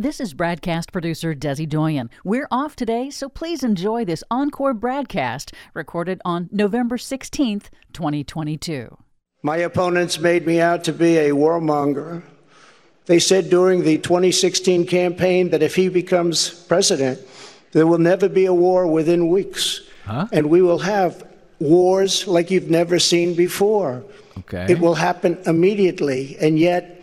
This 0.00 0.20
is 0.20 0.32
BradCast 0.32 0.92
producer 0.92 1.34
Desi 1.34 1.68
Doyen. 1.68 2.08
We're 2.22 2.46
off 2.52 2.76
today, 2.76 3.10
so 3.10 3.28
please 3.28 3.64
enjoy 3.64 4.04
this 4.04 4.22
encore 4.30 4.72
BradCast 4.72 5.52
recorded 5.74 6.20
on 6.24 6.48
November 6.52 6.98
16th, 6.98 7.64
2022. 7.94 8.96
My 9.42 9.56
opponents 9.56 10.20
made 10.20 10.46
me 10.46 10.60
out 10.60 10.84
to 10.84 10.92
be 10.92 11.16
a 11.16 11.30
warmonger. 11.30 12.22
They 13.06 13.18
said 13.18 13.50
during 13.50 13.82
the 13.82 13.98
2016 13.98 14.86
campaign 14.86 15.50
that 15.50 15.64
if 15.64 15.74
he 15.74 15.88
becomes 15.88 16.48
president, 16.48 17.18
there 17.72 17.88
will 17.88 17.98
never 17.98 18.28
be 18.28 18.46
a 18.46 18.54
war 18.54 18.86
within 18.86 19.26
weeks. 19.26 19.80
Huh? 20.04 20.28
And 20.30 20.48
we 20.48 20.62
will 20.62 20.78
have 20.78 21.26
wars 21.58 22.24
like 22.28 22.52
you've 22.52 22.70
never 22.70 23.00
seen 23.00 23.34
before. 23.34 24.04
Okay. 24.38 24.66
It 24.68 24.78
will 24.78 24.94
happen 24.94 25.38
immediately. 25.44 26.36
And 26.40 26.56
yet, 26.56 27.02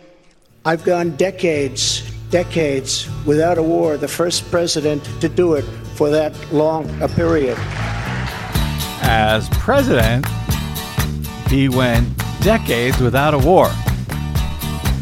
I've 0.64 0.82
gone 0.82 1.10
decades, 1.16 2.10
decades 2.30 3.08
without 3.24 3.58
a 3.58 3.62
war, 3.62 3.96
the 3.96 4.08
first 4.08 4.50
president 4.50 5.04
to 5.20 5.28
do 5.28 5.54
it 5.54 5.62
for 5.94 6.10
that 6.10 6.34
long 6.52 6.90
a 7.02 7.08
period. 7.08 7.56
As 9.02 9.48
president, 9.50 10.26
he 11.48 11.68
went 11.68 12.06
decades 12.40 12.98
without 13.00 13.34
a 13.34 13.38
war. 13.38 13.70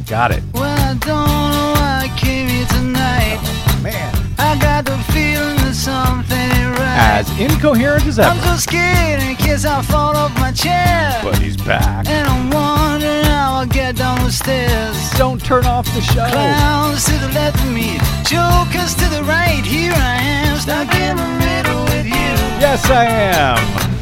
Got 0.06 0.30
it. 0.32 0.42
Well, 0.52 0.64
I 0.64 0.94
don't 0.94 1.00
know 1.00 1.72
why 1.76 2.10
I 2.10 2.18
came 2.18 2.48
here 2.48 2.66
tonight. 2.66 3.40
Man. 3.82 4.14
I 4.38 4.58
got 4.60 4.84
the 4.84 4.98
feeling 5.12 5.53
that 5.74 5.80
something 5.80 6.72
right. 6.72 7.18
As 7.18 7.40
incoherent 7.40 8.06
as 8.06 8.18
I'm 8.18 8.36
ever. 8.36 8.46
so 8.46 8.56
scared 8.56 9.22
in 9.22 9.36
case 9.36 9.64
I 9.64 9.82
fall 9.82 10.16
off 10.16 10.34
my 10.38 10.52
chair. 10.52 11.20
But 11.22 11.38
he's 11.38 11.56
back. 11.56 12.08
And 12.08 12.28
I'm 12.28 12.50
wondering 12.50 13.24
how 13.24 13.54
I'll 13.54 13.66
get 13.66 13.96
down 13.96 14.22
the 14.24 14.30
stairs. 14.30 14.96
Don't 15.18 15.42
turn 15.44 15.66
off 15.66 15.86
the 15.94 16.00
show. 16.00 16.26
Clowns 16.26 17.04
to 17.06 17.12
the 17.18 17.28
left 17.28 17.58
of 17.60 17.72
me, 17.72 17.98
jokers 18.24 18.94
to 18.94 19.06
the 19.10 19.22
right. 19.24 19.64
Here 19.64 19.92
I 19.92 20.16
am, 20.20 20.58
stuck 20.58 20.94
in 20.94 21.16
the 21.16 21.30
middle 21.38 21.84
with 21.84 22.06
you. 22.06 22.32
Yes, 22.60 22.88
I 22.90 23.04
am. 23.04 23.93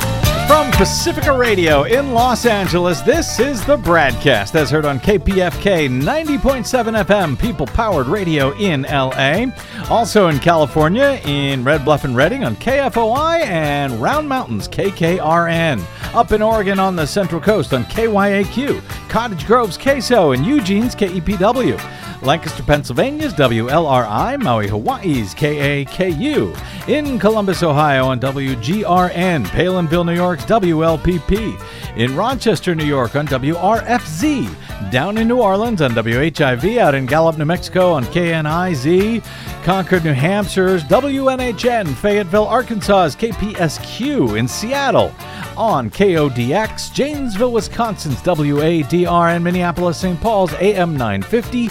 From 0.52 0.70
Pacifica 0.72 1.32
Radio 1.32 1.84
in 1.84 2.12
Los 2.12 2.44
Angeles, 2.44 3.00
this 3.00 3.40
is 3.40 3.64
the 3.64 3.78
BradCast 3.78 4.54
as 4.54 4.68
heard 4.68 4.84
on 4.84 5.00
KPFK 5.00 5.88
90.7 5.88 7.04
FM, 7.04 7.38
people 7.38 7.64
powered 7.64 8.06
radio 8.06 8.52
in 8.58 8.82
LA. 8.82 9.46
Also 9.88 10.28
in 10.28 10.38
California, 10.40 11.18
in 11.24 11.64
Red 11.64 11.86
Bluff 11.86 12.04
and 12.04 12.14
Redding 12.14 12.44
on 12.44 12.56
KFOI 12.56 13.46
and 13.46 13.94
Round 13.94 14.28
Mountains 14.28 14.68
KKRN. 14.68 15.82
Up 16.12 16.32
in 16.32 16.42
Oregon 16.42 16.78
on 16.78 16.96
the 16.96 17.06
Central 17.06 17.40
Coast 17.40 17.72
on 17.72 17.84
KYAQ, 17.84 18.82
Cottage 19.08 19.46
Grove's 19.46 19.78
KSO, 19.78 20.36
and 20.36 20.44
Eugene's 20.44 20.94
KEPW. 20.94 21.80
Lancaster, 22.22 22.62
Pennsylvania's 22.62 23.34
WLRI, 23.34 24.40
Maui, 24.40 24.68
Hawaii's 24.68 25.34
KAKU, 25.34 26.56
in 26.88 27.18
Columbus, 27.18 27.64
Ohio 27.64 28.06
on 28.06 28.20
WGRN, 28.20 29.44
Palenville, 29.46 30.06
New 30.06 30.14
York's 30.14 30.41
WLPP, 30.44 31.60
in 31.96 32.16
Rochester, 32.16 32.74
New 32.74 32.84
York 32.84 33.16
on 33.16 33.26
WRFZ, 33.26 34.90
down 34.90 35.18
in 35.18 35.28
New 35.28 35.40
Orleans 35.40 35.82
on 35.82 35.92
WHIV, 35.92 36.78
out 36.78 36.94
in 36.94 37.06
Gallup, 37.06 37.38
New 37.38 37.44
Mexico 37.44 37.92
on 37.92 38.04
KNIZ, 38.04 39.24
Concord, 39.64 40.04
New 40.04 40.14
Hampshire's 40.14 40.84
WNHN, 40.84 41.94
Fayetteville, 41.94 42.46
Arkansas's 42.46 43.16
KPSQ, 43.16 44.38
in 44.38 44.48
Seattle 44.48 45.12
on 45.56 45.90
KODX, 45.90 46.92
Janesville, 46.92 47.52
Wisconsin's 47.52 48.20
WADR, 48.22 49.34
and 49.34 49.44
Minneapolis, 49.44 49.98
St. 49.98 50.20
Paul's 50.20 50.52
AM 50.54 50.96
950. 50.96 51.70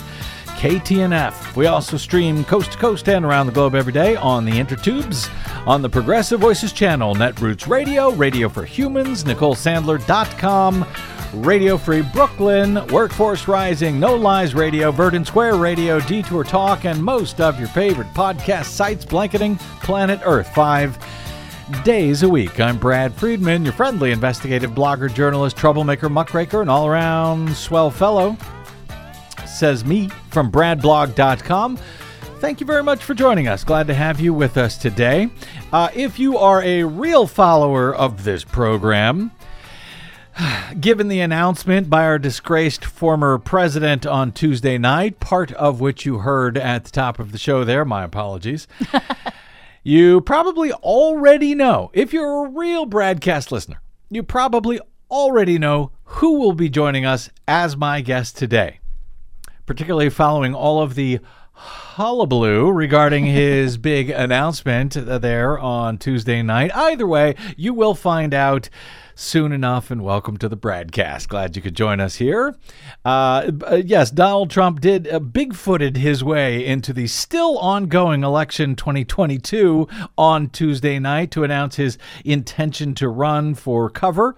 KTNF. 0.62 1.56
We 1.56 1.66
also 1.66 1.98
stream 1.98 2.44
coast 2.44 2.74
to 2.74 2.78
coast 2.78 3.10
and 3.10 3.26
around 3.26 3.48
the 3.48 3.52
globe 3.52 3.74
every 3.74 3.92
day 3.92 4.16
on 4.16 4.46
the 4.46 4.52
intertubes, 4.52 5.28
on 5.66 5.82
the 5.82 5.90
Progressive 5.90 6.40
Voices 6.40 6.72
channel, 6.72 7.16
Netroots 7.16 7.68
Radio, 7.68 8.12
Radio 8.12 8.48
for 8.48 8.64
Humans, 8.64 9.24
NicoleSandler.com, 9.24 10.86
Radio 11.34 11.78
Free 11.80 12.04
Brooklyn, 12.04 12.76
Workforce 12.90 13.48
Rising, 13.48 14.00
No 14.00 14.14
Lies 14.14 14.54
Radio, 14.54 14.92
Verdant 14.92 15.26
Square 15.26 15.56
Radio, 15.56 16.00
Detour 16.00 16.44
Talk, 16.44 16.86
and 16.86 17.04
most 17.04 17.42
of 17.42 17.58
your 17.58 17.70
favorite 17.70 18.14
podcast 18.14 18.66
sites 18.66 19.04
blanketing 19.04 19.58
planet 19.82 20.20
Earth 20.24 20.54
five 20.54 20.96
days 21.84 22.22
a 22.22 22.30
week. 22.30 22.60
I'm 22.60 22.78
Brad 22.78 23.16
Friedman, 23.16 23.64
your 23.64 23.74
friendly 23.74 24.12
investigative 24.12 24.74
blogger, 24.74 25.12
journalist, 25.12 25.58
troublemaker, 25.58 26.08
muckraker, 26.08 26.62
and 26.62 26.70
all 26.70 26.86
around 26.86 27.52
swell 27.58 27.90
fellow 27.90 28.38
says 29.52 29.86
me 29.86 30.10
from 30.30 30.52
bradblog.com. 30.52 31.78
Thank 32.40 32.60
you 32.60 32.66
very 32.66 32.82
much 32.82 33.04
for 33.04 33.14
joining 33.14 33.48
us. 33.48 33.64
Glad 33.64 33.86
to 33.86 33.94
have 33.94 34.20
you 34.20 34.34
with 34.34 34.58
us 34.58 34.76
today. 34.78 35.30
Uh, 35.72 35.90
if 35.94 36.18
you 36.18 36.40
are 36.40 36.64
a 36.64 36.84
real 36.84 37.28
follower 37.28 37.94
of 37.94 38.24
this 38.24 38.44
program, 38.44 39.32
given 40.80 41.08
the 41.08 41.20
announcement 41.20 41.90
by 41.90 42.04
our 42.04 42.18
disgraced 42.18 42.84
former 42.84 43.38
president 43.38 44.08
on 44.08 44.32
Tuesday 44.32 44.80
night, 44.80 45.20
part 45.20 45.52
of 45.54 45.80
which 45.80 46.04
you 46.04 46.20
heard 46.20 46.58
at 46.58 46.86
the 46.86 46.92
top 46.92 47.20
of 47.20 47.32
the 47.32 47.38
show 47.38 47.64
there, 47.64 47.86
my 47.86 48.04
apologies. 48.04 48.68
you 49.84 50.22
probably 50.22 50.72
already 50.74 51.54
know, 51.54 51.92
if 51.94 52.12
you're 52.12 52.48
a 52.48 52.50
real 52.50 52.88
BradCast 52.88 53.52
listener, 53.52 53.82
you 54.10 54.24
probably 54.24 54.80
already 55.12 55.60
know 55.60 55.92
who 56.06 56.40
will 56.40 56.54
be 56.54 56.70
joining 56.70 57.06
us 57.06 57.30
as 57.48 57.78
my 57.78 58.02
guest 58.02 58.36
today 58.36 58.81
particularly 59.72 60.10
following 60.10 60.54
all 60.54 60.82
of 60.82 60.96
the 60.96 61.18
hullabaloo 61.54 62.70
regarding 62.70 63.26
his 63.26 63.78
big 63.92 64.10
announcement 64.10 64.92
there 64.96 65.58
on 65.58 65.98
Tuesday 65.98 66.42
night. 66.42 66.70
Either 66.76 67.08
way, 67.08 67.36
you 67.56 67.74
will 67.74 67.96
find 67.96 68.34
out 68.34 68.70
soon 69.16 69.54
enough, 69.54 69.90
and 69.90 70.04
welcome 70.04 70.36
to 70.36 70.50
the 70.50 70.58
BradCast. 70.58 71.30
Glad 71.30 71.56
you 71.56 71.62
could 71.62 71.74
join 71.74 72.02
us 72.02 72.16
here. 72.16 72.54
Uh, 73.06 73.50
yes, 73.86 74.12
Donald 74.12 74.50
Trump 74.50 74.82
did 74.82 75.08
uh, 75.08 75.22
bigfooted 75.22 75.96
his 75.96 76.22
way 76.22 76.66
into 76.66 76.92
the 76.92 77.08
still 77.08 77.58
ongoing 77.60 78.26
election 78.26 78.76
2022 78.76 79.88
on 80.18 80.50
Tuesday 80.50 81.00
night 81.00 81.32
to 81.32 81.46
announce 81.46 81.78
his 81.78 81.98
intention 82.26 82.94
to 82.96 83.08
run 83.08 83.56
for 83.56 83.90
cover. 83.90 84.36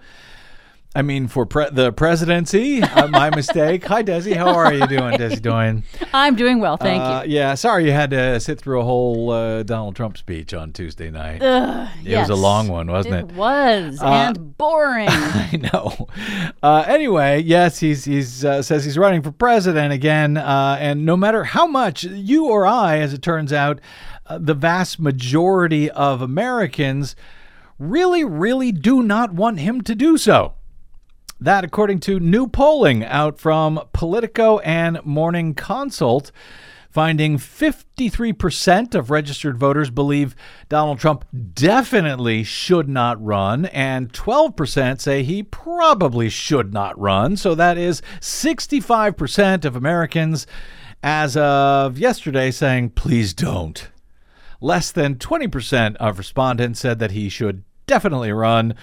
I 0.96 1.02
mean, 1.02 1.26
for 1.26 1.44
pre- 1.44 1.70
the 1.72 1.90
presidency, 1.92 2.80
uh, 2.80 3.08
my 3.08 3.28
mistake. 3.34 3.84
Hi, 3.86 4.04
Desi. 4.04 4.36
How 4.36 4.54
are 4.54 4.72
you 4.72 4.86
doing, 4.86 5.14
Desi 5.18 5.42
Doyen? 5.42 5.82
I'm 6.12 6.36
doing 6.36 6.60
well, 6.60 6.76
thank 6.76 7.02
Uh, 7.02 7.24
you. 7.26 7.34
yeah, 7.34 7.54
sorry 7.54 7.86
you 7.86 7.90
had 7.90 8.10
to 8.10 8.38
sit 8.38 8.60
through 8.60 8.80
a 8.80 8.84
whole 8.84 9.30
uh, 9.32 9.62
Donald 9.64 9.96
Trump 9.96 10.16
speech 10.16 10.54
on 10.54 10.72
Tuesday 10.72 11.10
night. 11.10 11.42
Ugh, 11.42 11.88
it 12.04 12.16
was 12.16 12.30
a 12.30 12.36
long 12.36 12.68
one, 12.68 12.86
wasn't 12.88 13.14
it? 13.16 13.18
It 13.30 13.32
was, 13.32 14.00
Uh, 14.00 14.06
and 14.06 14.56
boring. 14.56 15.08
I 15.10 15.58
know. 15.72 16.06
Uh, 16.62 16.84
anyway, 16.86 17.42
yes, 17.42 17.80
he's 17.80 18.04
he's 18.04 18.44
uh, 18.44 18.62
says 18.62 18.84
he's 18.84 18.96
running 18.96 19.22
for 19.22 19.32
president 19.32 19.92
again, 19.92 20.36
uh, 20.36 20.76
and 20.78 21.04
no 21.04 21.16
matter 21.16 21.42
how 21.42 21.66
much 21.66 22.04
you 22.04 22.46
or 22.46 22.66
I, 22.66 22.98
as 22.98 23.12
it 23.12 23.20
turns 23.20 23.52
out, 23.52 23.80
uh, 24.26 24.38
the 24.40 24.54
vast 24.54 25.00
majority 25.00 25.90
of 25.90 26.22
Americans 26.22 27.16
really, 27.80 28.22
really 28.22 28.70
do 28.70 29.02
not 29.02 29.32
want 29.34 29.58
him 29.58 29.80
to 29.80 29.96
do 29.96 30.16
so. 30.16 30.54
That, 31.44 31.62
according 31.62 32.00
to 32.00 32.18
new 32.18 32.48
polling 32.48 33.04
out 33.04 33.38
from 33.38 33.78
Politico 33.92 34.60
and 34.60 35.04
Morning 35.04 35.52
Consult, 35.52 36.32
finding 36.88 37.36
53% 37.36 38.94
of 38.94 39.10
registered 39.10 39.58
voters 39.58 39.90
believe 39.90 40.34
Donald 40.70 41.00
Trump 41.00 41.26
definitely 41.52 42.44
should 42.44 42.88
not 42.88 43.22
run, 43.22 43.66
and 43.66 44.10
12% 44.10 45.02
say 45.02 45.22
he 45.22 45.42
probably 45.42 46.30
should 46.30 46.72
not 46.72 46.98
run. 46.98 47.36
So 47.36 47.54
that 47.54 47.76
is 47.76 48.00
65% 48.20 49.66
of 49.66 49.76
Americans 49.76 50.46
as 51.02 51.36
of 51.36 51.98
yesterday 51.98 52.52
saying, 52.52 52.88
please 52.92 53.34
don't. 53.34 53.90
Less 54.62 54.90
than 54.90 55.16
20% 55.16 55.96
of 55.96 56.16
respondents 56.16 56.80
said 56.80 57.00
that 57.00 57.10
he 57.10 57.28
should 57.28 57.64
definitely 57.86 58.32
run, 58.32 58.74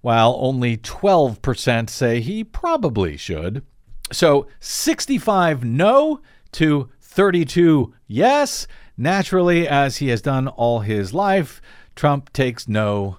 while 0.00 0.36
only 0.40 0.76
12% 0.76 1.90
say 1.90 2.20
he 2.20 2.44
probably 2.44 3.16
should. 3.16 3.64
So 4.12 4.46
65 4.58 5.64
no 5.64 6.20
to 6.52 6.88
32 7.00 7.94
yes. 8.06 8.66
Naturally, 8.96 9.66
as 9.66 9.98
he 9.98 10.08
has 10.08 10.20
done 10.20 10.48
all 10.48 10.80
his 10.80 11.14
life, 11.14 11.62
Trump 11.96 12.32
takes 12.32 12.68
no 12.68 13.18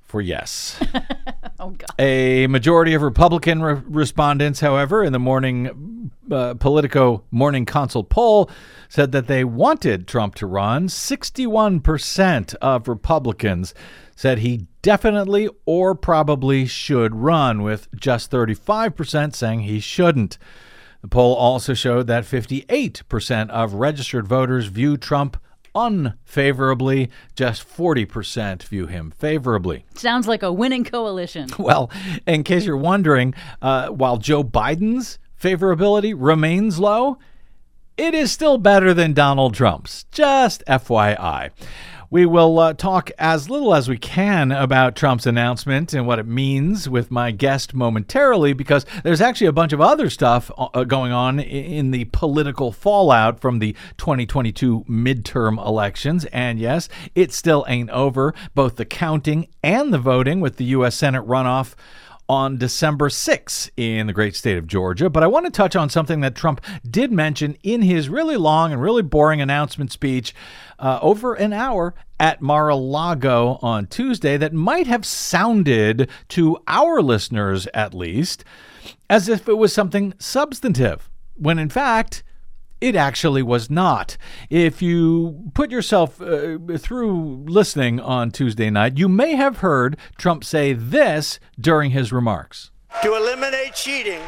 for 0.00 0.20
yes. 0.20 0.78
oh 1.58 1.70
God. 1.70 1.86
A 1.98 2.46
majority 2.46 2.94
of 2.94 3.02
Republican 3.02 3.62
re- 3.62 3.80
respondents, 3.86 4.60
however, 4.60 5.02
in 5.02 5.12
the 5.12 5.18
morning 5.18 6.10
uh, 6.30 6.54
Politico 6.54 7.24
Morning 7.30 7.64
Consult 7.64 8.10
poll 8.10 8.50
said 8.92 9.10
that 9.10 9.26
they 9.26 9.42
wanted 9.42 10.06
Trump 10.06 10.34
to 10.34 10.46
run. 10.46 10.86
61% 10.86 12.54
of 12.56 12.86
Republicans 12.88 13.72
said 14.14 14.40
he 14.40 14.66
definitely 14.82 15.48
or 15.64 15.94
probably 15.94 16.66
should 16.66 17.14
run, 17.14 17.62
with 17.62 17.88
just 17.96 18.30
35% 18.30 19.34
saying 19.34 19.60
he 19.60 19.80
shouldn't. 19.80 20.36
The 21.00 21.08
poll 21.08 21.34
also 21.34 21.72
showed 21.72 22.06
that 22.08 22.24
58% 22.24 23.48
of 23.48 23.72
registered 23.72 24.28
voters 24.28 24.66
view 24.66 24.98
Trump 24.98 25.38
unfavorably. 25.74 27.08
Just 27.34 27.66
40% 27.66 28.62
view 28.64 28.88
him 28.88 29.10
favorably. 29.10 29.86
Sounds 29.94 30.28
like 30.28 30.42
a 30.42 30.52
winning 30.52 30.84
coalition. 30.84 31.48
Well, 31.58 31.90
in 32.26 32.44
case 32.44 32.66
you're 32.66 32.76
wondering, 32.76 33.32
uh, 33.62 33.88
while 33.88 34.18
Joe 34.18 34.44
Biden's 34.44 35.18
favorability 35.40 36.14
remains 36.14 36.78
low, 36.78 37.16
it 37.96 38.14
is 38.14 38.32
still 38.32 38.58
better 38.58 38.94
than 38.94 39.12
Donald 39.12 39.54
Trump's. 39.54 40.04
Just 40.12 40.62
FYI. 40.66 41.50
We 42.12 42.26
will 42.26 42.58
uh, 42.58 42.74
talk 42.74 43.10
as 43.18 43.48
little 43.48 43.74
as 43.74 43.88
we 43.88 43.96
can 43.96 44.52
about 44.52 44.94
Trump's 44.94 45.24
announcement 45.24 45.94
and 45.94 46.06
what 46.06 46.18
it 46.18 46.26
means 46.26 46.86
with 46.86 47.10
my 47.10 47.30
guest 47.30 47.72
momentarily, 47.72 48.52
because 48.52 48.84
there's 49.02 49.22
actually 49.22 49.46
a 49.46 49.52
bunch 49.52 49.72
of 49.72 49.80
other 49.80 50.10
stuff 50.10 50.50
uh, 50.58 50.84
going 50.84 51.10
on 51.10 51.40
in 51.40 51.90
the 51.90 52.04
political 52.12 52.70
fallout 52.70 53.40
from 53.40 53.60
the 53.60 53.72
2022 53.96 54.84
midterm 54.86 55.56
elections. 55.64 56.26
And 56.26 56.58
yes, 56.58 56.90
it 57.14 57.32
still 57.32 57.64
ain't 57.66 57.88
over, 57.88 58.34
both 58.54 58.76
the 58.76 58.84
counting 58.84 59.48
and 59.62 59.90
the 59.90 59.98
voting 59.98 60.40
with 60.40 60.58
the 60.58 60.64
U.S. 60.64 60.94
Senate 60.94 61.26
runoff 61.26 61.74
on 62.32 62.56
December 62.56 63.10
6 63.10 63.70
in 63.76 64.06
the 64.06 64.12
great 64.14 64.34
state 64.34 64.56
of 64.56 64.66
Georgia. 64.66 65.10
But 65.10 65.22
I 65.22 65.26
want 65.26 65.44
to 65.44 65.52
touch 65.52 65.76
on 65.76 65.90
something 65.90 66.20
that 66.20 66.34
Trump 66.34 66.62
did 66.90 67.12
mention 67.12 67.58
in 67.62 67.82
his 67.82 68.08
really 68.08 68.38
long 68.38 68.72
and 68.72 68.80
really 68.80 69.02
boring 69.02 69.42
announcement 69.42 69.92
speech 69.92 70.34
uh, 70.78 70.98
over 71.02 71.34
an 71.34 71.52
hour 71.52 71.94
at 72.18 72.40
Mar 72.40 72.70
a 72.70 72.74
Lago 72.74 73.58
on 73.60 73.86
Tuesday 73.86 74.38
that 74.38 74.54
might 74.54 74.86
have 74.86 75.04
sounded 75.04 76.08
to 76.28 76.56
our 76.66 77.02
listeners, 77.02 77.68
at 77.74 77.92
least, 77.92 78.44
as 79.10 79.28
if 79.28 79.46
it 79.46 79.58
was 79.58 79.74
something 79.74 80.14
substantive, 80.18 81.10
when 81.34 81.58
in 81.58 81.68
fact, 81.68 82.22
it 82.82 82.96
actually 82.96 83.42
was 83.42 83.70
not. 83.70 84.16
If 84.50 84.82
you 84.82 85.50
put 85.54 85.70
yourself 85.70 86.20
uh, 86.20 86.58
through 86.78 87.44
listening 87.46 88.00
on 88.00 88.32
Tuesday 88.32 88.70
night, 88.70 88.98
you 88.98 89.08
may 89.08 89.36
have 89.36 89.58
heard 89.58 89.96
Trump 90.18 90.42
say 90.42 90.72
this 90.72 91.38
during 91.58 91.92
his 91.92 92.12
remarks. 92.12 92.72
To 93.04 93.14
eliminate 93.14 93.74
cheating, 93.74 94.20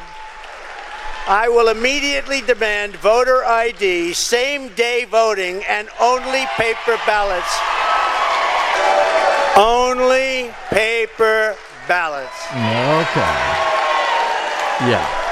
I 1.26 1.48
will 1.48 1.68
immediately 1.68 2.42
demand 2.42 2.94
voter 2.96 3.44
ID, 3.44 4.12
same 4.12 4.68
day 4.74 5.04
voting, 5.04 5.64
and 5.68 5.88
only 6.00 6.46
paper 6.56 6.96
ballots. 7.06 7.58
Only 9.56 10.54
paper 10.70 11.56
ballots. 11.88 12.46
Okay. 12.52 13.34
Yeah. 14.90 15.24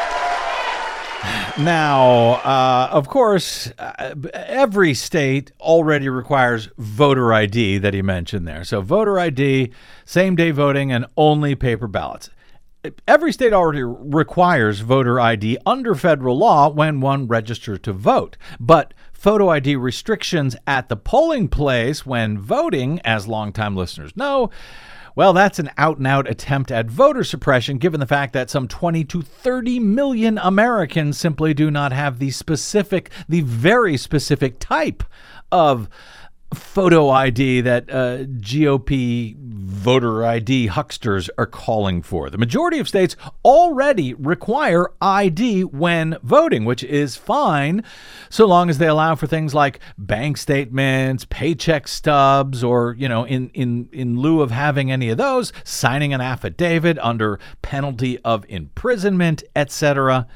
Now, 1.58 2.40
uh, 2.44 2.88
of 2.90 3.08
course, 3.08 3.70
uh, 3.78 4.14
every 4.32 4.94
state 4.94 5.52
already 5.60 6.08
requires 6.08 6.68
voter 6.78 7.32
ID 7.32 7.78
that 7.78 7.94
he 7.94 8.02
mentioned 8.02 8.48
there. 8.48 8.64
So, 8.64 8.80
voter 8.80 9.18
ID, 9.18 9.70
same 10.04 10.34
day 10.34 10.50
voting, 10.50 10.90
and 10.90 11.06
only 11.16 11.54
paper 11.54 11.86
ballots. 11.86 12.30
Every 13.06 13.32
state 13.32 13.52
already 13.52 13.84
requires 13.84 14.80
voter 14.80 15.20
ID 15.20 15.58
under 15.64 15.94
federal 15.94 16.36
law 16.36 16.68
when 16.68 17.00
one 17.00 17.28
registers 17.28 17.78
to 17.80 17.92
vote. 17.92 18.36
But 18.58 18.92
photo 19.12 19.50
ID 19.50 19.76
restrictions 19.76 20.56
at 20.66 20.88
the 20.88 20.96
polling 20.96 21.46
place 21.46 22.04
when 22.04 22.40
voting, 22.40 23.00
as 23.04 23.28
longtime 23.28 23.76
listeners 23.76 24.16
know, 24.16 24.50
well, 25.14 25.32
that's 25.32 25.58
an 25.58 25.70
out 25.76 25.98
and 25.98 26.06
out 26.06 26.28
attempt 26.28 26.70
at 26.70 26.86
voter 26.86 27.24
suppression, 27.24 27.78
given 27.78 28.00
the 28.00 28.06
fact 28.06 28.32
that 28.32 28.50
some 28.50 28.68
20 28.68 29.04
to 29.04 29.22
30 29.22 29.80
million 29.80 30.38
Americans 30.38 31.18
simply 31.18 31.52
do 31.54 31.70
not 31.70 31.92
have 31.92 32.18
the 32.18 32.30
specific, 32.30 33.10
the 33.28 33.42
very 33.42 33.96
specific 33.96 34.58
type 34.58 35.02
of 35.50 35.88
photo 36.54 37.10
ID 37.10 37.62
that 37.62 37.90
uh, 37.90 38.18
GOP 38.40 39.36
voter 39.36 40.24
ID 40.24 40.68
hucksters 40.68 41.28
are 41.36 41.46
calling 41.46 42.02
for. 42.02 42.30
The 42.30 42.38
majority 42.38 42.78
of 42.78 42.86
states 42.86 43.16
already 43.44 44.14
require 44.14 44.92
ID 45.00 45.64
when 45.64 46.16
voting, 46.22 46.64
which 46.64 46.84
is 46.84 47.16
fine 47.16 47.82
so 48.28 48.46
long 48.46 48.70
as 48.70 48.78
they 48.78 48.86
allow 48.86 49.14
for 49.14 49.26
things 49.26 49.54
like 49.54 49.80
bank 49.98 50.36
statements, 50.36 51.26
paycheck 51.28 51.88
stubs, 51.88 52.62
or, 52.62 52.94
you 52.98 53.08
know, 53.08 53.24
in, 53.24 53.50
in, 53.50 53.88
in 53.92 54.20
lieu 54.20 54.40
of 54.40 54.50
having 54.50 54.92
any 54.92 55.08
of 55.08 55.18
those, 55.18 55.52
signing 55.64 56.14
an 56.14 56.20
affidavit 56.20 56.98
under 56.98 57.40
penalty 57.62 58.18
of 58.20 58.44
imprisonment, 58.48 59.42
etc. 59.56 60.26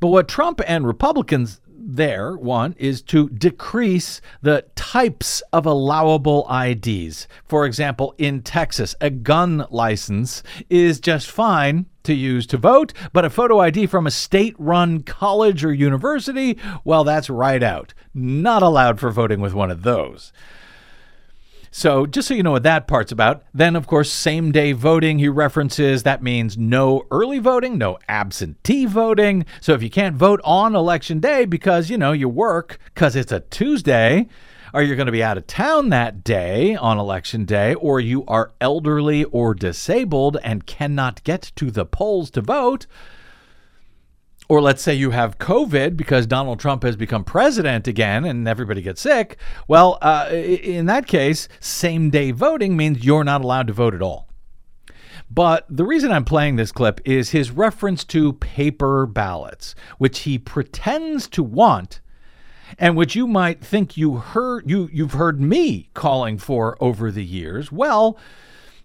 But 0.00 0.08
what 0.08 0.28
Trump 0.28 0.60
and 0.66 0.86
Republicans 0.86 1.60
there, 1.86 2.36
one, 2.36 2.74
is 2.78 3.02
to 3.02 3.28
decrease 3.28 4.20
the 4.42 4.64
types 4.74 5.42
of 5.52 5.66
allowable 5.66 6.46
IDs. 6.50 7.28
For 7.44 7.66
example, 7.66 8.14
in 8.18 8.42
Texas, 8.42 8.94
a 9.00 9.10
gun 9.10 9.66
license 9.70 10.42
is 10.70 11.00
just 11.00 11.30
fine 11.30 11.86
to 12.04 12.14
use 12.14 12.46
to 12.46 12.56
vote, 12.56 12.92
but 13.12 13.24
a 13.24 13.30
photo 13.30 13.60
ID 13.60 13.86
from 13.86 14.06
a 14.06 14.10
state 14.10 14.54
run 14.58 15.02
college 15.02 15.64
or 15.64 15.72
university, 15.72 16.58
well, 16.84 17.04
that's 17.04 17.30
right 17.30 17.62
out. 17.62 17.94
Not 18.12 18.62
allowed 18.62 19.00
for 19.00 19.10
voting 19.10 19.40
with 19.40 19.54
one 19.54 19.70
of 19.70 19.82
those. 19.82 20.32
So, 21.76 22.06
just 22.06 22.28
so 22.28 22.34
you 22.34 22.44
know 22.44 22.52
what 22.52 22.62
that 22.62 22.86
part's 22.86 23.10
about, 23.10 23.42
then, 23.52 23.74
of 23.74 23.88
course, 23.88 24.12
same 24.12 24.52
day 24.52 24.70
voting 24.70 25.18
he 25.18 25.28
references. 25.28 26.04
That 26.04 26.22
means 26.22 26.56
no 26.56 27.04
early 27.10 27.40
voting, 27.40 27.78
no 27.78 27.98
absentee 28.08 28.86
voting. 28.86 29.44
So, 29.60 29.72
if 29.74 29.82
you 29.82 29.90
can't 29.90 30.14
vote 30.14 30.40
on 30.44 30.76
election 30.76 31.18
day 31.18 31.46
because, 31.46 31.90
you 31.90 31.98
know, 31.98 32.12
you 32.12 32.28
work 32.28 32.78
because 32.94 33.16
it's 33.16 33.32
a 33.32 33.40
Tuesday, 33.40 34.28
or 34.72 34.82
you're 34.82 34.94
going 34.94 35.06
to 35.06 35.12
be 35.12 35.24
out 35.24 35.36
of 35.36 35.48
town 35.48 35.88
that 35.88 36.22
day 36.22 36.76
on 36.76 36.96
election 36.96 37.44
day, 37.44 37.74
or 37.74 37.98
you 37.98 38.24
are 38.26 38.52
elderly 38.60 39.24
or 39.24 39.52
disabled 39.52 40.36
and 40.44 40.66
cannot 40.66 41.24
get 41.24 41.50
to 41.56 41.72
the 41.72 41.84
polls 41.84 42.30
to 42.30 42.40
vote, 42.40 42.86
or 44.48 44.60
let's 44.60 44.82
say 44.82 44.94
you 44.94 45.10
have 45.10 45.38
COVID 45.38 45.96
because 45.96 46.26
Donald 46.26 46.60
Trump 46.60 46.82
has 46.82 46.96
become 46.96 47.24
president 47.24 47.88
again 47.88 48.24
and 48.24 48.46
everybody 48.46 48.82
gets 48.82 49.00
sick. 49.00 49.38
Well, 49.68 49.98
uh, 50.02 50.28
in 50.30 50.86
that 50.86 51.06
case, 51.06 51.48
same 51.60 52.10
day 52.10 52.30
voting 52.30 52.76
means 52.76 53.04
you're 53.04 53.24
not 53.24 53.42
allowed 53.42 53.66
to 53.68 53.72
vote 53.72 53.94
at 53.94 54.02
all. 54.02 54.28
But 55.30 55.66
the 55.68 55.84
reason 55.84 56.12
I'm 56.12 56.24
playing 56.24 56.56
this 56.56 56.72
clip 56.72 57.00
is 57.04 57.30
his 57.30 57.50
reference 57.50 58.04
to 58.04 58.34
paper 58.34 59.06
ballots, 59.06 59.74
which 59.98 60.20
he 60.20 60.38
pretends 60.38 61.28
to 61.28 61.42
want 61.42 62.00
and 62.78 62.96
which 62.96 63.14
you 63.14 63.26
might 63.26 63.64
think 63.64 63.96
you 63.96 64.16
heard 64.16 64.68
you 64.68 64.88
you've 64.92 65.12
heard 65.12 65.40
me 65.40 65.90
calling 65.94 66.38
for 66.38 66.76
over 66.82 67.10
the 67.10 67.24
years. 67.24 67.70
Well, 67.70 68.18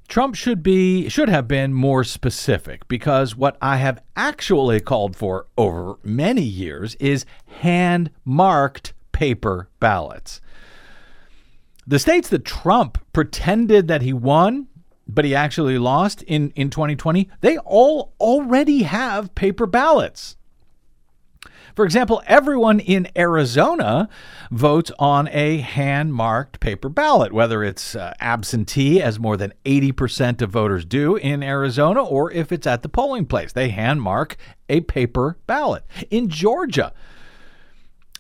Trump 0.09 0.33
should 0.33 0.63
be 0.63 1.07
should 1.07 1.29
have 1.29 1.47
been 1.47 1.71
more 1.71 2.03
specific 2.03 2.87
because 2.87 3.35
what 3.35 3.57
I 3.61 3.77
have 3.77 4.01
actually 4.15 4.79
called 4.79 5.15
for 5.15 5.45
over 5.55 5.97
many 6.03 6.41
years 6.41 6.95
is 6.95 7.25
hand 7.45 8.09
marked 8.25 8.93
paper 9.11 9.69
ballots. 9.79 10.41
The 11.85 11.99
states 11.99 12.27
that 12.29 12.43
Trump 12.43 12.97
pretended 13.13 13.87
that 13.87 14.01
he 14.01 14.11
won 14.11 14.67
but 15.07 15.25
he 15.25 15.33
actually 15.33 15.77
lost 15.77 16.21
in 16.23 16.51
in 16.51 16.69
2020, 16.69 17.29
they 17.41 17.57
all 17.59 18.13
already 18.19 18.83
have 18.83 19.33
paper 19.35 19.65
ballots. 19.65 20.37
For 21.79 21.85
example, 21.85 22.21
everyone 22.27 22.81
in 22.81 23.07
Arizona 23.15 24.09
votes 24.51 24.91
on 24.99 25.29
a 25.29 25.59
hand 25.59 26.13
marked 26.13 26.59
paper 26.59 26.89
ballot, 26.89 27.31
whether 27.31 27.63
it's 27.63 27.95
uh, 27.95 28.13
absentee, 28.19 29.01
as 29.01 29.17
more 29.17 29.37
than 29.37 29.53
80% 29.63 30.41
of 30.41 30.49
voters 30.49 30.83
do 30.83 31.15
in 31.15 31.41
Arizona, 31.41 32.03
or 32.03 32.33
if 32.33 32.51
it's 32.51 32.67
at 32.67 32.81
the 32.81 32.89
polling 32.89 33.25
place. 33.25 33.53
They 33.53 33.69
hand 33.69 34.01
mark 34.01 34.35
a 34.67 34.81
paper 34.81 35.37
ballot. 35.47 35.85
In 36.09 36.27
Georgia, 36.27 36.91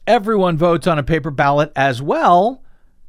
everyone 0.07 0.57
votes 0.57 0.87
on 0.87 0.97
a 0.97 1.03
paper 1.03 1.29
ballot 1.29 1.73
as 1.75 2.01
well. 2.01 2.63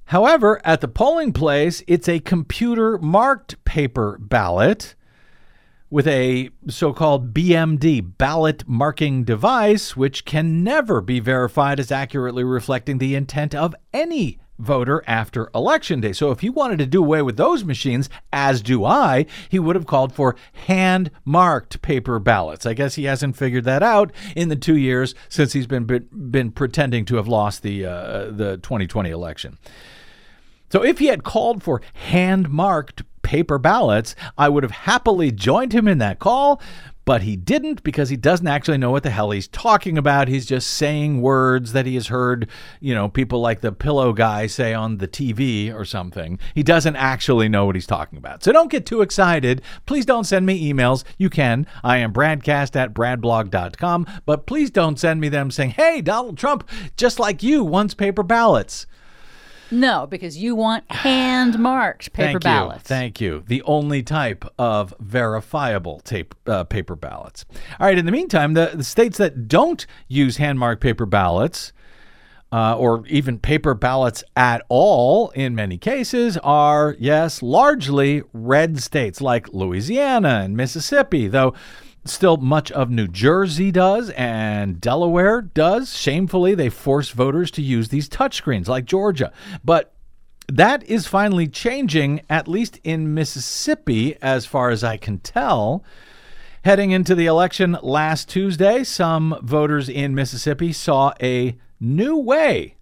However, 0.06 0.60
at 0.64 0.80
the 0.80 0.88
polling 0.88 1.32
place, 1.32 1.84
it's 1.86 2.08
a 2.08 2.18
computer 2.18 2.98
marked 2.98 3.64
paper 3.64 4.18
ballot 4.20 4.96
with 5.90 6.06
a 6.06 6.50
so 6.68 6.92
called 6.92 7.34
BMD, 7.34 8.16
ballot 8.16 8.62
marking 8.66 9.24
device, 9.24 9.96
which 9.96 10.24
can 10.24 10.62
never 10.62 11.00
be 11.00 11.20
verified 11.20 11.80
as 11.80 11.90
accurately 11.90 12.44
reflecting 12.44 12.98
the 12.98 13.14
intent 13.14 13.54
of 13.54 13.74
any 13.92 14.38
voter 14.60 15.02
after 15.06 15.50
election 15.54 16.00
day. 16.00 16.12
So 16.12 16.30
if 16.30 16.40
he 16.40 16.50
wanted 16.50 16.78
to 16.78 16.86
do 16.86 17.02
away 17.02 17.22
with 17.22 17.36
those 17.36 17.64
machines, 17.64 18.08
as 18.32 18.62
do 18.62 18.84
I, 18.84 19.26
he 19.48 19.58
would 19.58 19.74
have 19.74 19.86
called 19.86 20.14
for 20.14 20.36
hand 20.66 21.10
marked 21.24 21.82
paper 21.82 22.18
ballots. 22.18 22.66
I 22.66 22.74
guess 22.74 22.94
he 22.94 23.04
hasn't 23.04 23.36
figured 23.36 23.64
that 23.64 23.82
out 23.82 24.12
in 24.36 24.48
the 24.48 24.56
two 24.56 24.76
years 24.76 25.14
since 25.28 25.54
he's 25.54 25.66
been 25.66 25.84
been, 25.84 26.08
been 26.12 26.52
pretending 26.52 27.04
to 27.06 27.16
have 27.16 27.26
lost 27.26 27.62
the 27.62 27.86
uh, 27.86 28.30
the 28.30 28.58
2020 28.58 29.10
election. 29.10 29.58
So 30.70 30.84
if 30.84 30.98
he 31.00 31.06
had 31.06 31.24
called 31.24 31.64
for 31.64 31.82
hand 31.94 32.48
marked 32.48 33.02
paper 33.22 33.58
ballots, 33.58 34.14
I 34.36 34.48
would 34.48 34.62
have 34.62 34.72
happily 34.72 35.30
joined 35.30 35.72
him 35.72 35.88
in 35.88 35.98
that 35.98 36.18
call. 36.18 36.60
But 37.06 37.22
he 37.22 37.34
didn't 37.34 37.82
because 37.82 38.08
he 38.10 38.16
doesn't 38.16 38.46
actually 38.46 38.78
know 38.78 38.92
what 38.92 39.02
the 39.02 39.10
hell 39.10 39.32
he's 39.32 39.48
talking 39.48 39.98
about. 39.98 40.28
He's 40.28 40.46
just 40.46 40.70
saying 40.70 41.22
words 41.22 41.72
that 41.72 41.86
he 41.86 41.94
has 41.96 42.06
heard, 42.06 42.48
you 42.78 42.94
know, 42.94 43.08
people 43.08 43.40
like 43.40 43.62
the 43.62 43.72
pillow 43.72 44.12
guy 44.12 44.46
say 44.46 44.74
on 44.74 44.98
the 44.98 45.08
TV 45.08 45.74
or 45.74 45.84
something. 45.84 46.38
He 46.54 46.62
doesn't 46.62 46.94
actually 46.94 47.48
know 47.48 47.64
what 47.64 47.74
he's 47.74 47.86
talking 47.86 48.18
about. 48.18 48.44
So 48.44 48.52
don't 48.52 48.70
get 48.70 48.86
too 48.86 49.00
excited. 49.00 49.60
Please 49.86 50.06
don't 50.06 50.22
send 50.22 50.46
me 50.46 50.72
emails. 50.72 51.02
You 51.18 51.30
can. 51.30 51.66
I 51.82 51.96
am 51.96 52.12
bradcast 52.12 52.76
at 52.76 52.94
bradblog.com. 52.94 54.06
But 54.24 54.46
please 54.46 54.70
don't 54.70 55.00
send 55.00 55.20
me 55.20 55.28
them 55.30 55.50
saying, 55.50 55.70
hey, 55.70 56.02
Donald 56.02 56.38
Trump, 56.38 56.68
just 56.96 57.18
like 57.18 57.42
you, 57.42 57.64
wants 57.64 57.94
paper 57.94 58.22
ballots. 58.22 58.86
No, 59.70 60.06
because 60.06 60.36
you 60.36 60.54
want 60.54 60.90
hand 60.90 61.58
marked 61.58 62.12
paper 62.12 62.40
Thank 62.40 62.42
ballots. 62.42 62.90
You. 62.90 62.96
Thank 62.96 63.20
you. 63.20 63.44
The 63.46 63.62
only 63.62 64.02
type 64.02 64.44
of 64.58 64.94
verifiable 64.98 66.00
tape, 66.00 66.34
uh, 66.46 66.64
paper 66.64 66.96
ballots. 66.96 67.44
All 67.78 67.86
right. 67.86 67.96
In 67.96 68.06
the 68.06 68.12
meantime, 68.12 68.54
the, 68.54 68.72
the 68.74 68.84
states 68.84 69.18
that 69.18 69.48
don't 69.48 69.86
use 70.08 70.38
hand 70.38 70.58
marked 70.58 70.82
paper 70.82 71.06
ballots. 71.06 71.72
Uh, 72.52 72.76
or 72.76 73.06
even 73.06 73.38
paper 73.38 73.74
ballots 73.74 74.24
at 74.34 74.60
all 74.68 75.30
in 75.36 75.54
many 75.54 75.78
cases 75.78 76.36
are, 76.38 76.96
yes, 76.98 77.42
largely 77.42 78.24
red 78.32 78.82
states 78.82 79.20
like 79.20 79.46
Louisiana 79.52 80.40
and 80.42 80.56
Mississippi, 80.56 81.28
though 81.28 81.54
still 82.04 82.36
much 82.36 82.70
of 82.72 82.90
New 82.90 83.08
Jersey 83.08 83.70
does 83.70 84.10
and 84.10 84.80
Delaware 84.80 85.42
does. 85.42 85.96
Shamefully, 85.96 86.54
they 86.54 86.68
force 86.68 87.10
voters 87.10 87.50
to 87.52 87.62
use 87.62 87.88
these 87.88 88.08
touchscreens 88.08 88.68
like 88.68 88.84
Georgia. 88.84 89.32
But 89.64 89.92
that 90.48 90.82
is 90.84 91.06
finally 91.06 91.46
changing, 91.46 92.22
at 92.28 92.48
least 92.48 92.80
in 92.82 93.14
Mississippi, 93.14 94.16
as 94.20 94.46
far 94.46 94.70
as 94.70 94.82
I 94.82 94.96
can 94.96 95.18
tell. 95.18 95.84
Heading 96.64 96.90
into 96.90 97.14
the 97.14 97.26
election 97.26 97.78
last 97.82 98.28
Tuesday, 98.28 98.84
some 98.84 99.38
voters 99.42 99.88
in 99.88 100.14
Mississippi 100.14 100.72
saw 100.72 101.12
a 101.22 101.56
new 101.78 102.16
way 102.16 102.76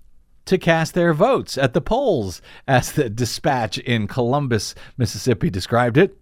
to 0.47 0.59
cast 0.59 0.95
their 0.95 1.13
votes 1.13 1.59
at 1.59 1.75
the 1.75 1.81
polls, 1.81 2.41
as 2.67 2.91
the 2.91 3.11
dispatch 3.11 3.79
in 3.79 4.09
Columbus, 4.09 4.75
Mississippi 4.97 5.51
described 5.51 5.99
it. 5.99 6.18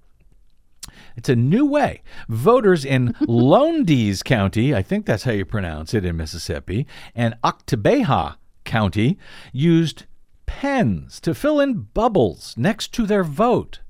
It's 1.16 1.28
a 1.28 1.36
new 1.36 1.66
way. 1.66 2.02
Voters 2.28 2.84
in 2.84 3.14
Lowndes 3.20 4.22
County, 4.22 4.74
I 4.74 4.82
think 4.82 5.06
that's 5.06 5.24
how 5.24 5.32
you 5.32 5.44
pronounce 5.44 5.94
it 5.94 6.04
in 6.04 6.16
Mississippi, 6.16 6.86
and 7.14 7.34
Oktibbeha 7.42 8.36
County 8.64 9.18
used 9.52 10.04
pens 10.44 11.20
to 11.20 11.34
fill 11.34 11.60
in 11.60 11.88
bubbles 11.94 12.54
next 12.56 12.92
to 12.94 13.06
their 13.06 13.24
vote 13.24 13.80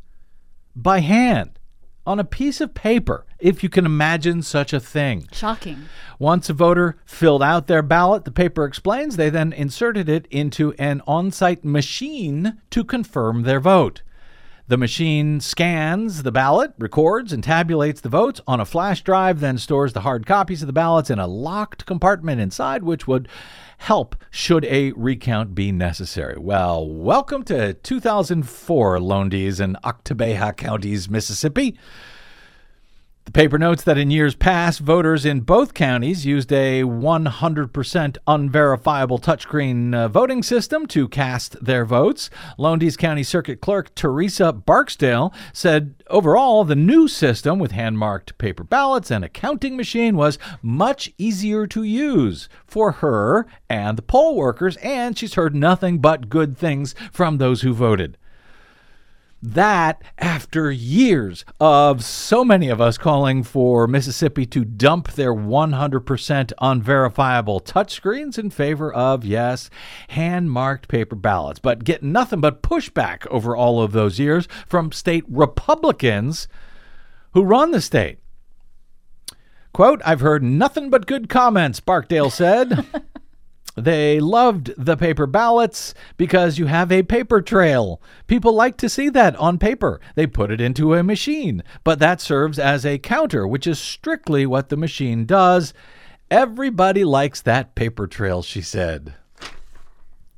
by 0.74 1.00
hand 1.00 1.58
on 2.06 2.20
a 2.20 2.24
piece 2.24 2.60
of 2.60 2.72
paper, 2.72 3.26
if 3.38 3.62
you 3.62 3.68
can 3.68 3.84
imagine 3.84 4.40
such 4.40 4.72
a 4.72 4.78
thing. 4.78 5.26
Shocking. 5.32 5.86
Once 6.18 6.48
a 6.48 6.52
voter 6.52 6.96
filled 7.04 7.42
out 7.42 7.66
their 7.66 7.82
ballot, 7.82 8.24
the 8.24 8.30
paper 8.30 8.64
explains 8.64 9.16
they 9.16 9.28
then 9.28 9.52
inserted 9.52 10.08
it 10.08 10.26
into 10.30 10.72
an 10.74 11.02
on 11.06 11.32
site 11.32 11.64
machine 11.64 12.60
to 12.70 12.84
confirm 12.84 13.42
their 13.42 13.60
vote. 13.60 14.02
The 14.68 14.76
machine 14.76 15.38
scans 15.38 16.24
the 16.24 16.32
ballot, 16.32 16.72
records 16.76 17.32
and 17.32 17.40
tabulates 17.40 18.00
the 18.00 18.08
votes 18.08 18.40
on 18.48 18.58
a 18.58 18.64
flash 18.64 19.00
drive, 19.00 19.38
then 19.38 19.58
stores 19.58 19.92
the 19.92 20.00
hard 20.00 20.26
copies 20.26 20.60
of 20.60 20.66
the 20.66 20.72
ballots 20.72 21.08
in 21.08 21.20
a 21.20 21.28
locked 21.28 21.86
compartment 21.86 22.40
inside, 22.40 22.82
which 22.82 23.06
would 23.06 23.28
help 23.78 24.16
should 24.28 24.64
a 24.64 24.90
recount 24.96 25.54
be 25.54 25.70
necessary. 25.70 26.36
Well, 26.36 26.84
welcome 26.90 27.44
to 27.44 27.74
2004 27.74 28.98
Lowndes 28.98 29.60
in 29.60 29.76
Oktibbeha 29.84 30.56
counties, 30.56 31.08
Mississippi. 31.08 31.78
The 33.26 33.32
paper 33.32 33.58
notes 33.58 33.82
that 33.82 33.98
in 33.98 34.12
years 34.12 34.36
past, 34.36 34.78
voters 34.78 35.24
in 35.24 35.40
both 35.40 35.74
counties 35.74 36.24
used 36.24 36.52
a 36.52 36.82
100% 36.82 38.16
unverifiable 38.24 39.18
touchscreen 39.18 39.92
uh, 39.92 40.06
voting 40.06 40.44
system 40.44 40.86
to 40.86 41.08
cast 41.08 41.62
their 41.62 41.84
votes. 41.84 42.30
Lowndes 42.56 42.96
County 42.96 43.24
Circuit 43.24 43.60
Clerk 43.60 43.92
Teresa 43.96 44.52
Barksdale 44.52 45.34
said 45.52 45.96
overall, 46.06 46.62
the 46.62 46.76
new 46.76 47.08
system 47.08 47.58
with 47.58 47.72
hand 47.72 47.98
marked 47.98 48.38
paper 48.38 48.62
ballots 48.62 49.10
and 49.10 49.24
a 49.24 49.28
counting 49.28 49.76
machine 49.76 50.16
was 50.16 50.38
much 50.62 51.12
easier 51.18 51.66
to 51.66 51.82
use 51.82 52.48
for 52.64 52.92
her 52.92 53.44
and 53.68 53.98
the 53.98 54.02
poll 54.02 54.36
workers, 54.36 54.76
and 54.76 55.18
she's 55.18 55.34
heard 55.34 55.52
nothing 55.52 55.98
but 55.98 56.28
good 56.28 56.56
things 56.56 56.94
from 57.10 57.38
those 57.38 57.62
who 57.62 57.74
voted. 57.74 58.16
That 59.46 60.02
after 60.18 60.72
years 60.72 61.44
of 61.60 62.02
so 62.02 62.44
many 62.44 62.68
of 62.68 62.80
us 62.80 62.98
calling 62.98 63.44
for 63.44 63.86
Mississippi 63.86 64.44
to 64.46 64.64
dump 64.64 65.12
their 65.12 65.32
100% 65.32 66.52
unverifiable 66.60 67.60
touchscreens 67.60 68.40
in 68.40 68.50
favor 68.50 68.92
of, 68.92 69.24
yes, 69.24 69.70
hand 70.08 70.50
marked 70.50 70.88
paper 70.88 71.14
ballots, 71.14 71.60
but 71.60 71.84
get 71.84 72.02
nothing 72.02 72.40
but 72.40 72.60
pushback 72.60 73.24
over 73.28 73.54
all 73.54 73.80
of 73.80 73.92
those 73.92 74.18
years 74.18 74.48
from 74.66 74.90
state 74.90 75.24
Republicans 75.28 76.48
who 77.32 77.44
run 77.44 77.70
the 77.70 77.80
state. 77.80 78.18
Quote, 79.72 80.02
I've 80.04 80.20
heard 80.20 80.42
nothing 80.42 80.90
but 80.90 81.06
good 81.06 81.28
comments, 81.28 81.78
Barksdale 81.78 82.30
said. 82.30 82.84
They 83.76 84.20
loved 84.20 84.72
the 84.78 84.96
paper 84.96 85.26
ballots 85.26 85.92
because 86.16 86.58
you 86.58 86.66
have 86.66 86.90
a 86.90 87.02
paper 87.02 87.42
trail. 87.42 88.00
People 88.26 88.54
like 88.54 88.78
to 88.78 88.88
see 88.88 89.10
that 89.10 89.36
on 89.36 89.58
paper. 89.58 90.00
They 90.14 90.26
put 90.26 90.50
it 90.50 90.60
into 90.62 90.94
a 90.94 91.02
machine, 91.02 91.62
but 91.84 91.98
that 91.98 92.22
serves 92.22 92.58
as 92.58 92.86
a 92.86 92.98
counter, 92.98 93.46
which 93.46 93.66
is 93.66 93.78
strictly 93.78 94.46
what 94.46 94.70
the 94.70 94.78
machine 94.78 95.26
does. 95.26 95.74
Everybody 96.30 97.04
likes 97.04 97.42
that 97.42 97.74
paper 97.74 98.06
trail, 98.06 98.42
she 98.42 98.62
said. 98.62 99.14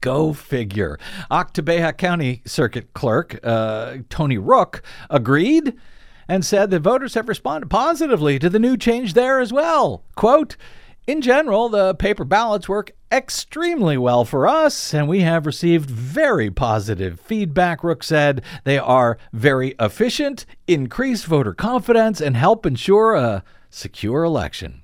Go 0.01 0.33
figure. 0.33 0.99
Oktibbeha 1.31 1.97
County 1.97 2.43
Circuit 2.45 2.93
Clerk 2.93 3.39
uh, 3.43 3.99
Tony 4.09 4.39
Rook 4.39 4.83
agreed 5.11 5.75
and 6.29 6.45
said 6.45 6.71
that 6.71 6.81
voters 6.81 7.15
have 7.15 7.29
responded 7.29 7.69
positively 7.69 8.39
to 8.39 8.51
the 8.51 8.59
new 8.59 8.77
change 8.77 9.15
there 9.15 9.41
as 9.41 9.53
well. 9.53 10.05
Quote, 10.15 10.57
in 11.09 11.23
general, 11.23 11.71
the 11.71 11.95
paper 11.95 12.23
ballots 12.23 12.69
work 12.69 12.93
extremely 13.11 13.97
well 13.97 14.27
for 14.27 14.47
us, 14.47 14.93
and 14.93 15.09
we 15.09 15.21
have 15.21 15.47
received 15.47 15.89
very 15.89 16.51
positive 16.51 17.19
feedback. 17.19 17.83
Rook 17.83 18.05
said 18.05 18.43
they 18.65 18.77
are 18.77 19.17
very 19.33 19.75
efficient, 19.81 20.45
increase 20.67 21.25
voter 21.25 21.55
confidence, 21.55 22.21
and 22.21 22.37
help 22.37 22.67
ensure 22.67 23.15
a 23.15 23.43
secure 23.71 24.23
election. 24.23 24.83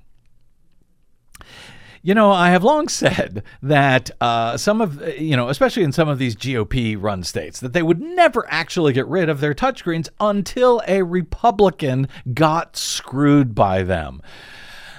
You 2.01 2.15
know, 2.15 2.31
I 2.31 2.49
have 2.49 2.63
long 2.63 2.87
said 2.89 3.43
that 3.61 4.09
uh, 4.19 4.57
some 4.57 4.81
of, 4.81 5.07
you 5.19 5.37
know, 5.37 5.49
especially 5.49 5.83
in 5.83 5.91
some 5.91 6.09
of 6.09 6.17
these 6.17 6.35
GOP 6.35 6.99
run 6.99 7.21
states, 7.21 7.59
that 7.59 7.73
they 7.73 7.83
would 7.83 8.01
never 8.01 8.47
actually 8.49 8.93
get 8.93 9.05
rid 9.05 9.29
of 9.29 9.41
their 9.41 9.53
touchscreens 9.53 10.09
until 10.19 10.81
a 10.87 11.03
Republican 11.03 12.07
got 12.33 12.75
screwed 12.75 13.53
by 13.53 13.83
them. 13.83 14.23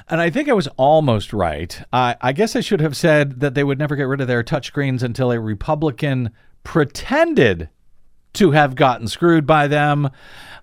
And 0.09 0.21
I 0.21 0.31
think 0.31 0.49
I 0.49 0.53
was 0.53 0.69
almost 0.77 1.33
right. 1.33 1.83
I, 1.93 2.17
I 2.21 2.33
guess 2.33 2.55
I 2.55 2.61
should 2.61 2.81
have 2.81 2.97
said 2.97 3.41
that 3.41 3.55
they 3.55 3.65
would 3.65 3.79
never 3.79 3.97
get 3.97 4.05
rid 4.05 4.21
of 4.21 4.29
their 4.29 4.45
touchscreens 4.45 5.03
until 5.03 5.33
a 5.33 5.41
Republican 5.41 6.31
pretended 6.63 7.69
to 8.35 8.53
have 8.53 8.77
gotten 8.77 9.09
screwed 9.09 9.47
by 9.47 9.67
them. 9.67 10.11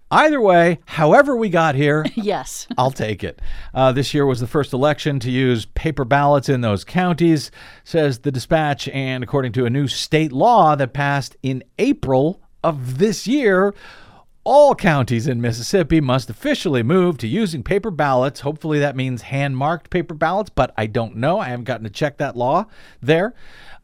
Either 0.09 0.39
way, 0.39 0.79
however 0.85 1.35
we 1.35 1.50
got 1.50 1.75
here, 1.75 2.05
Yes. 2.15 2.67
I'll 2.77 2.91
take 2.91 3.23
it. 3.23 3.41
Uh, 3.73 3.91
this 3.91 4.13
year 4.13 4.25
was 4.25 4.39
the 4.39 4.47
first 4.47 4.71
election 4.71 5.19
to 5.21 5.31
use 5.31 5.65
paper 5.65 6.05
ballots 6.05 6.50
in 6.50 6.62
those 6.62 6.83
counties, 6.83 7.51
says 7.83 8.19
the 8.19 8.31
dispatch. 8.31 8.88
And 8.89 9.23
according 9.23 9.53
to 9.53 9.65
a 9.65 9.69
new 9.69 9.88
state 9.88 10.31
law 10.31 10.75
that 10.75 10.93
passed 10.93 11.35
in 11.41 11.63
April 11.79 12.41
of 12.63 13.00
this 13.00 13.27
year, 13.27 13.73
all 14.43 14.75
counties 14.75 15.27
in 15.27 15.41
Mississippi 15.41 16.01
must 16.01 16.29
officially 16.29 16.83
move 16.83 17.17
to 17.19 17.27
using 17.27 17.63
paper 17.63 17.91
ballots. 17.91 18.41
Hopefully, 18.41 18.79
that 18.79 18.95
means 18.95 19.23
hand 19.23 19.57
marked 19.57 19.89
paper 19.89 20.13
ballots, 20.13 20.50
but 20.50 20.73
I 20.77 20.85
don't 20.88 21.15
know. 21.15 21.39
I 21.39 21.50
haven't 21.50 21.65
gotten 21.65 21.85
to 21.85 21.89
check 21.89 22.17
that 22.17 22.35
law 22.35 22.65
there. 23.01 23.33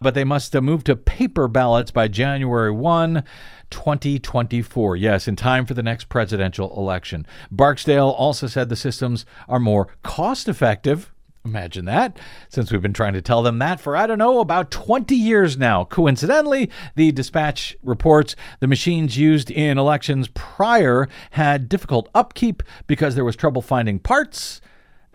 But 0.02 0.14
they 0.14 0.24
must 0.24 0.56
uh, 0.56 0.62
move 0.62 0.86
to 0.86 0.96
paper 0.96 1.48
ballots 1.48 1.92
by 1.92 2.08
January 2.08 2.72
1. 2.72 3.24
2024. 3.70 4.96
Yes, 4.96 5.28
in 5.28 5.36
time 5.36 5.66
for 5.66 5.74
the 5.74 5.84
next 5.84 6.10
presidential 6.10 6.76
election. 6.76 7.26
Barksdale 7.52 8.10
also 8.10 8.48
said 8.48 8.70
the 8.70 8.76
systems 8.76 9.26
are 9.48 9.60
more 9.60 9.90
cost 10.04 10.48
effective. 10.48 11.12
Imagine 11.46 11.86
that, 11.86 12.20
since 12.50 12.72
we've 12.72 12.82
been 12.82 12.94
trying 12.94 13.14
to 13.14 13.22
tell 13.22 13.42
them 13.42 13.60
that 13.60 13.80
for, 13.80 13.96
I 13.96 14.08
don't 14.08 14.18
know, 14.18 14.40
about 14.40 14.72
20 14.72 15.16
years 15.16 15.58
now. 15.58 15.86
Coincidentally, 15.86 16.70
the 16.96 17.12
dispatch 17.14 17.78
reports 17.82 18.36
the 18.60 18.68
machines 18.68 19.18
used 19.18 19.50
in 19.50 19.78
elections 19.78 20.28
prior 20.34 21.08
had 21.32 21.70
difficult 21.70 22.10
upkeep 22.14 22.62
because 22.88 23.16
there 23.16 23.24
was 23.24 23.38
trouble 23.38 23.62
finding 23.62 24.00
parts, 24.00 24.60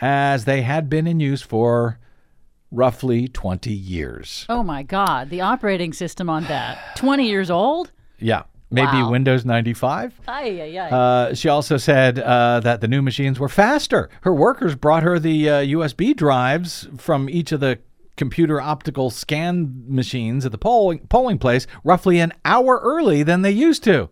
as 0.01 0.47
they 0.47 0.63
had 0.63 0.89
been 0.89 1.07
in 1.07 1.21
use 1.21 1.43
for 1.43 1.99
roughly 2.71 3.29
20 3.29 3.71
years. 3.73 4.47
Oh 4.49 4.63
my 4.63 4.83
God. 4.83 5.31
The 5.31 5.43
operating 5.43 5.93
system 5.93 6.29
on 6.29 6.45
that. 6.45 6.97
20 6.97 7.29
years 7.29 7.51
old? 7.51 7.93
Yeah. 8.19 8.45
Maybe 8.71 8.87
Wow. 9.03 9.11
Windows 9.11 9.45
95. 9.45 10.21
Ay, 10.27 10.61
ay, 10.63 10.79
ay. 10.79 10.91
Uh, 10.91 11.35
she 11.35 11.49
also 11.49 11.77
said 11.77 12.19
uh, 12.19 12.61
that 12.61 12.81
the 12.81 12.89
new 12.89 13.03
machines 13.03 13.39
were 13.39 13.49
faster. 13.49 14.09
Her 14.23 14.33
workers 14.35 14.75
brought 14.75 15.03
her 15.03 15.19
the 15.19 15.49
uh, 15.49 15.53
USB 15.61 16.15
drives 16.17 16.89
from 16.97 17.29
each 17.29 17.53
of 17.53 17.61
the 17.61 17.79
computer 18.17 18.61
optical 18.61 19.11
scan 19.11 19.85
machines 19.89 20.47
at 20.47 20.53
the 20.53 20.59
polling, 20.59 21.01
polling 21.09 21.39
place 21.39 21.67
roughly 21.83 22.21
an 22.21 22.33
hour 22.45 22.81
early 22.83 23.23
than 23.23 23.43
they 23.43 23.51
used 23.51 23.83
to. 23.85 24.09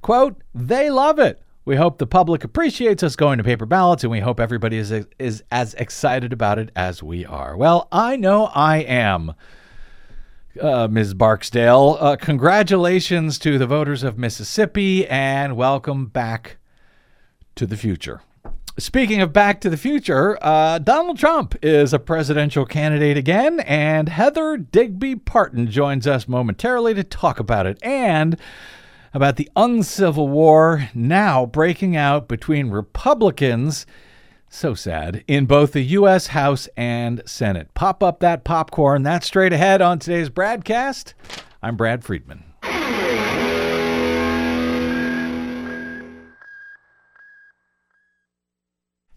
Quote, 0.00 0.42
they 0.54 0.90
love 0.90 1.18
it. 1.18 1.42
We 1.64 1.76
hope 1.76 1.98
the 1.98 2.06
public 2.06 2.44
appreciates 2.44 3.02
us 3.02 3.14
going 3.16 3.36
to 3.36 3.44
paper 3.44 3.66
ballots, 3.66 4.02
and 4.02 4.10
we 4.10 4.20
hope 4.20 4.40
everybody 4.40 4.78
is, 4.78 4.90
is 5.18 5.42
as 5.50 5.74
excited 5.74 6.32
about 6.32 6.58
it 6.58 6.70
as 6.74 7.02
we 7.02 7.26
are. 7.26 7.58
Well, 7.58 7.88
I 7.92 8.16
know 8.16 8.46
I 8.54 8.78
am 8.78 9.34
uh, 10.60 10.88
Ms. 10.88 11.14
Barksdale. 11.14 11.96
Uh, 12.00 12.16
congratulations 12.16 13.38
to 13.40 13.58
the 13.58 13.66
voters 13.66 14.02
of 14.02 14.18
Mississippi 14.18 15.06
and 15.06 15.56
welcome 15.56 16.06
back 16.06 16.58
to 17.54 17.66
the 17.66 17.76
future. 17.76 18.20
Speaking 18.78 19.20
of 19.20 19.32
Back 19.32 19.60
to 19.62 19.70
the 19.70 19.76
Future, 19.76 20.38
uh, 20.40 20.78
Donald 20.78 21.18
Trump 21.18 21.56
is 21.62 21.92
a 21.92 21.98
presidential 21.98 22.64
candidate 22.64 23.16
again, 23.16 23.58
and 23.60 24.08
Heather 24.08 24.56
Digby 24.56 25.16
Parton 25.16 25.68
joins 25.68 26.06
us 26.06 26.28
momentarily 26.28 26.94
to 26.94 27.02
talk 27.02 27.40
about 27.40 27.66
it 27.66 27.78
and 27.82 28.38
about 29.12 29.34
the 29.34 29.50
uncivil 29.56 30.28
war 30.28 30.88
now 30.94 31.44
breaking 31.44 31.96
out 31.96 32.28
between 32.28 32.70
Republicans 32.70 33.84
so 34.48 34.74
sad. 34.74 35.24
In 35.26 35.46
both 35.46 35.72
the 35.72 35.82
U.S. 35.82 36.28
House 36.28 36.68
and 36.76 37.22
Senate. 37.26 37.72
Pop 37.74 38.02
up 38.02 38.20
that 38.20 38.44
popcorn. 38.44 39.02
That's 39.02 39.26
straight 39.26 39.52
ahead 39.52 39.82
on 39.82 39.98
today's 39.98 40.30
BradCast. 40.30 41.14
I'm 41.62 41.76
Brad 41.76 42.04
Friedman. 42.04 42.44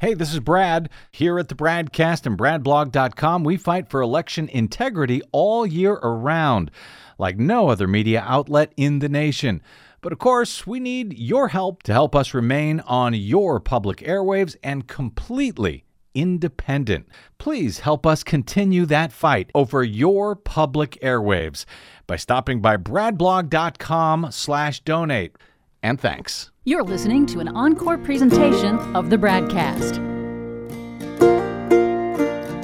Hey, 0.01 0.15
this 0.15 0.33
is 0.33 0.39
Brad. 0.39 0.89
Here 1.11 1.37
at 1.37 1.47
the 1.47 1.53
Bradcast 1.53 2.25
and 2.25 2.35
BradBlog.com, 2.35 3.43
we 3.43 3.55
fight 3.55 3.87
for 3.87 4.01
election 4.01 4.49
integrity 4.49 5.21
all 5.31 5.63
year 5.63 5.93
around, 5.93 6.71
like 7.19 7.37
no 7.37 7.69
other 7.69 7.87
media 7.87 8.23
outlet 8.25 8.73
in 8.75 8.97
the 8.97 9.09
nation. 9.09 9.61
But 10.01 10.11
of 10.11 10.19
course, 10.19 10.65
we 10.65 10.79
need 10.79 11.17
your 11.17 11.49
help 11.49 11.83
to 11.83 11.93
help 11.93 12.15
us 12.15 12.33
remain 12.33 12.79
on 12.81 13.13
your 13.13 13.59
public 13.59 13.99
airwaves 13.99 14.55
and 14.63 14.87
completely 14.87 15.85
independent. 16.13 17.07
Please 17.37 17.79
help 17.79 18.05
us 18.05 18.23
continue 18.23 18.85
that 18.87 19.13
fight 19.13 19.51
over 19.53 19.83
your 19.83 20.35
public 20.35 20.97
airwaves 21.01 21.65
by 22.07 22.15
stopping 22.15 22.61
by 22.61 22.77
bradblog.com 22.77 24.27
slash 24.31 24.79
donate. 24.81 25.37
And 25.83 26.01
thanks. 26.01 26.51
You're 26.63 26.83
listening 26.83 27.25
to 27.27 27.39
an 27.39 27.47
encore 27.49 27.97
presentation 27.97 28.77
of 28.95 29.09
the 29.09 29.17
BradCast. 29.17 30.09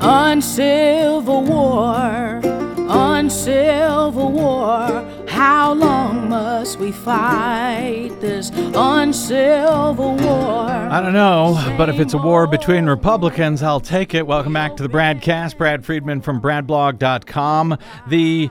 On 0.02 0.42
Civil 0.42 1.44
War, 1.44 2.42
on 2.90 3.30
Civil 3.30 4.32
war. 4.32 5.07
How 5.38 5.72
long 5.72 6.30
must 6.30 6.80
we 6.80 6.92
fight 6.92 8.10
this 8.20 8.50
uncivil 8.74 10.16
war? 10.16 10.68
I 10.68 11.00
don't 11.00 11.14
know, 11.14 11.54
but 11.78 11.90
if 11.90 12.00
it's 12.00 12.16
a 12.16 12.18
war 12.18 12.48
between 12.48 12.88
Republicans, 12.88 13.62
I'll 13.62 13.80
take 13.80 14.16
it. 14.16 14.26
Welcome 14.26 14.54
back 14.54 14.76
to 14.78 14.84
the 14.84 14.90
BradCast. 14.90 15.56
Brad 15.60 15.86
Friedman 15.86 16.22
from 16.22 16.42
BradBlog.com. 16.42 17.78
The 18.08 18.50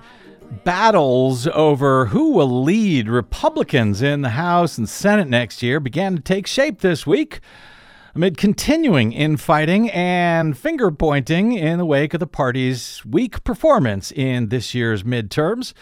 battles 0.63 1.49
over 1.49 2.07
who 2.07 2.31
will 2.31 2.63
lead 2.63 3.09
Republicans 3.09 4.01
in 4.01 4.23
the 4.23 4.31
House 4.31 4.79
and 4.79 4.89
Senate 4.89 5.27
next 5.27 5.65
year 5.65 5.81
began 5.81 6.15
to 6.15 6.23
take 6.23 6.47
shape 6.47 6.83
this 6.83 7.05
week 7.05 7.41
amid 8.15 8.39
continuing 8.39 9.13
infighting 9.13 9.91
and 9.91 10.57
finger 10.57 10.93
pointing 10.93 11.51
in 11.51 11.79
the 11.79 11.85
wake 11.85 12.15
of 12.15 12.21
the 12.21 12.29
party's 12.29 13.05
weak 13.05 13.43
performance 13.43 14.13
in 14.13 14.51
this 14.51 14.73
year's 14.73 15.03
midterms. 15.03 15.75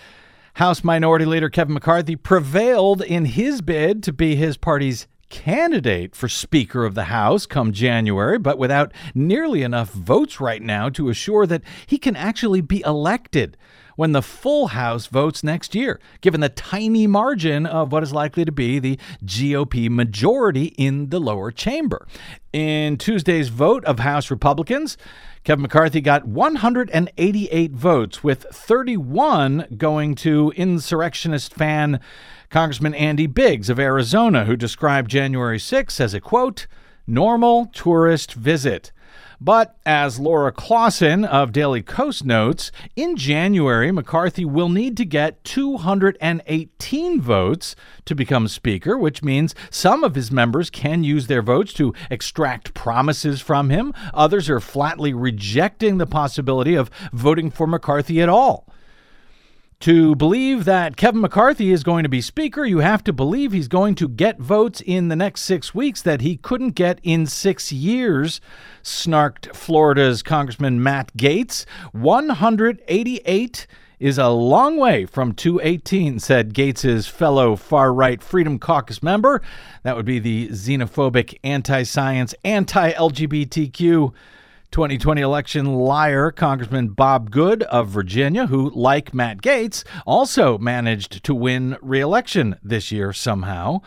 House 0.54 0.84
Minority 0.84 1.24
Leader 1.24 1.50
Kevin 1.50 1.74
McCarthy 1.74 2.14
prevailed 2.14 3.02
in 3.02 3.24
his 3.24 3.60
bid 3.60 4.04
to 4.04 4.12
be 4.12 4.36
his 4.36 4.56
party's 4.56 5.08
candidate 5.28 6.14
for 6.14 6.28
Speaker 6.28 6.84
of 6.84 6.94
the 6.94 7.04
House 7.04 7.44
come 7.44 7.72
January, 7.72 8.38
but 8.38 8.56
without 8.56 8.92
nearly 9.16 9.64
enough 9.64 9.90
votes 9.90 10.40
right 10.40 10.62
now 10.62 10.88
to 10.90 11.08
assure 11.08 11.44
that 11.44 11.62
he 11.88 11.98
can 11.98 12.14
actually 12.14 12.60
be 12.60 12.84
elected 12.86 13.56
when 13.96 14.12
the 14.12 14.22
full 14.22 14.68
House 14.68 15.06
votes 15.06 15.42
next 15.42 15.74
year, 15.74 16.00
given 16.20 16.40
the 16.40 16.48
tiny 16.48 17.08
margin 17.08 17.66
of 17.66 17.90
what 17.90 18.04
is 18.04 18.12
likely 18.12 18.44
to 18.44 18.52
be 18.52 18.78
the 18.78 18.96
GOP 19.24 19.90
majority 19.90 20.66
in 20.78 21.10
the 21.10 21.18
lower 21.18 21.50
chamber. 21.50 22.06
In 22.52 22.96
Tuesday's 22.96 23.48
vote 23.48 23.84
of 23.86 23.98
House 23.98 24.30
Republicans, 24.30 24.96
Kevin 25.44 25.60
McCarthy 25.60 26.00
got 26.00 26.26
188 26.26 27.72
votes, 27.72 28.24
with 28.24 28.46
31 28.50 29.66
going 29.76 30.14
to 30.14 30.54
insurrectionist 30.56 31.52
fan 31.52 32.00
Congressman 32.48 32.94
Andy 32.94 33.26
Biggs 33.26 33.68
of 33.68 33.78
Arizona, 33.78 34.46
who 34.46 34.56
described 34.56 35.10
January 35.10 35.58
6 35.58 36.00
as 36.00 36.14
a 36.14 36.20
quote, 36.20 36.66
normal 37.06 37.66
tourist 37.66 38.32
visit. 38.32 38.90
But 39.44 39.76
as 39.84 40.18
Laura 40.18 40.50
Clawson 40.50 41.26
of 41.26 41.52
Daily 41.52 41.82
Kos 41.82 42.24
notes, 42.24 42.72
in 42.96 43.14
January, 43.14 43.92
McCarthy 43.92 44.46
will 44.46 44.70
need 44.70 44.96
to 44.96 45.04
get 45.04 45.44
218 45.44 47.20
votes 47.20 47.76
to 48.06 48.14
become 48.14 48.48
Speaker, 48.48 48.96
which 48.96 49.22
means 49.22 49.54
some 49.68 50.02
of 50.02 50.14
his 50.14 50.32
members 50.32 50.70
can 50.70 51.04
use 51.04 51.26
their 51.26 51.42
votes 51.42 51.74
to 51.74 51.92
extract 52.10 52.72
promises 52.72 53.42
from 53.42 53.68
him. 53.68 53.92
Others 54.14 54.48
are 54.48 54.60
flatly 54.60 55.12
rejecting 55.12 55.98
the 55.98 56.06
possibility 56.06 56.74
of 56.74 56.90
voting 57.12 57.50
for 57.50 57.66
McCarthy 57.66 58.22
at 58.22 58.30
all. 58.30 58.66
To 59.80 60.14
believe 60.14 60.64
that 60.64 60.96
Kevin 60.96 61.20
McCarthy 61.20 61.70
is 61.70 61.82
going 61.82 62.04
to 62.04 62.08
be 62.08 62.22
Speaker, 62.22 62.64
you 62.64 62.78
have 62.78 63.04
to 63.04 63.12
believe 63.12 63.52
he's 63.52 63.68
going 63.68 63.94
to 63.96 64.08
get 64.08 64.38
votes 64.38 64.80
in 64.80 65.08
the 65.08 65.16
next 65.16 65.42
six 65.42 65.74
weeks 65.74 66.00
that 66.02 66.22
he 66.22 66.36
couldn't 66.36 66.70
get 66.70 67.00
in 67.02 67.26
six 67.26 67.70
years, 67.70 68.40
snarked 68.82 69.54
Florida's 69.54 70.22
Congressman 70.22 70.82
Matt 70.82 71.14
Gaetz. 71.16 71.66
188 71.92 73.66
is 73.98 74.18
a 74.18 74.28
long 74.28 74.76
way 74.76 75.06
from 75.06 75.32
218, 75.32 76.18
said 76.18 76.54
Gaetz's 76.54 77.06
fellow 77.06 77.56
far 77.56 77.92
right 77.92 78.22
Freedom 78.22 78.58
Caucus 78.58 79.02
member. 79.02 79.42
That 79.82 79.96
would 79.96 80.06
be 80.06 80.18
the 80.18 80.48
xenophobic, 80.48 81.38
anti 81.44 81.82
science, 81.82 82.34
anti 82.44 82.92
LGBTQ 82.92 84.12
2020 84.74 85.20
election 85.22 85.72
liar 85.76 86.32
Congressman 86.32 86.88
Bob 86.88 87.30
Good 87.30 87.62
of 87.62 87.86
Virginia, 87.90 88.48
who, 88.48 88.72
like 88.74 89.14
Matt 89.14 89.40
Gaetz, 89.40 89.84
also 90.04 90.58
managed 90.58 91.22
to 91.22 91.32
win 91.32 91.76
re 91.80 92.00
election 92.00 92.56
this 92.60 92.90
year 92.90 93.12
somehow. 93.12 93.82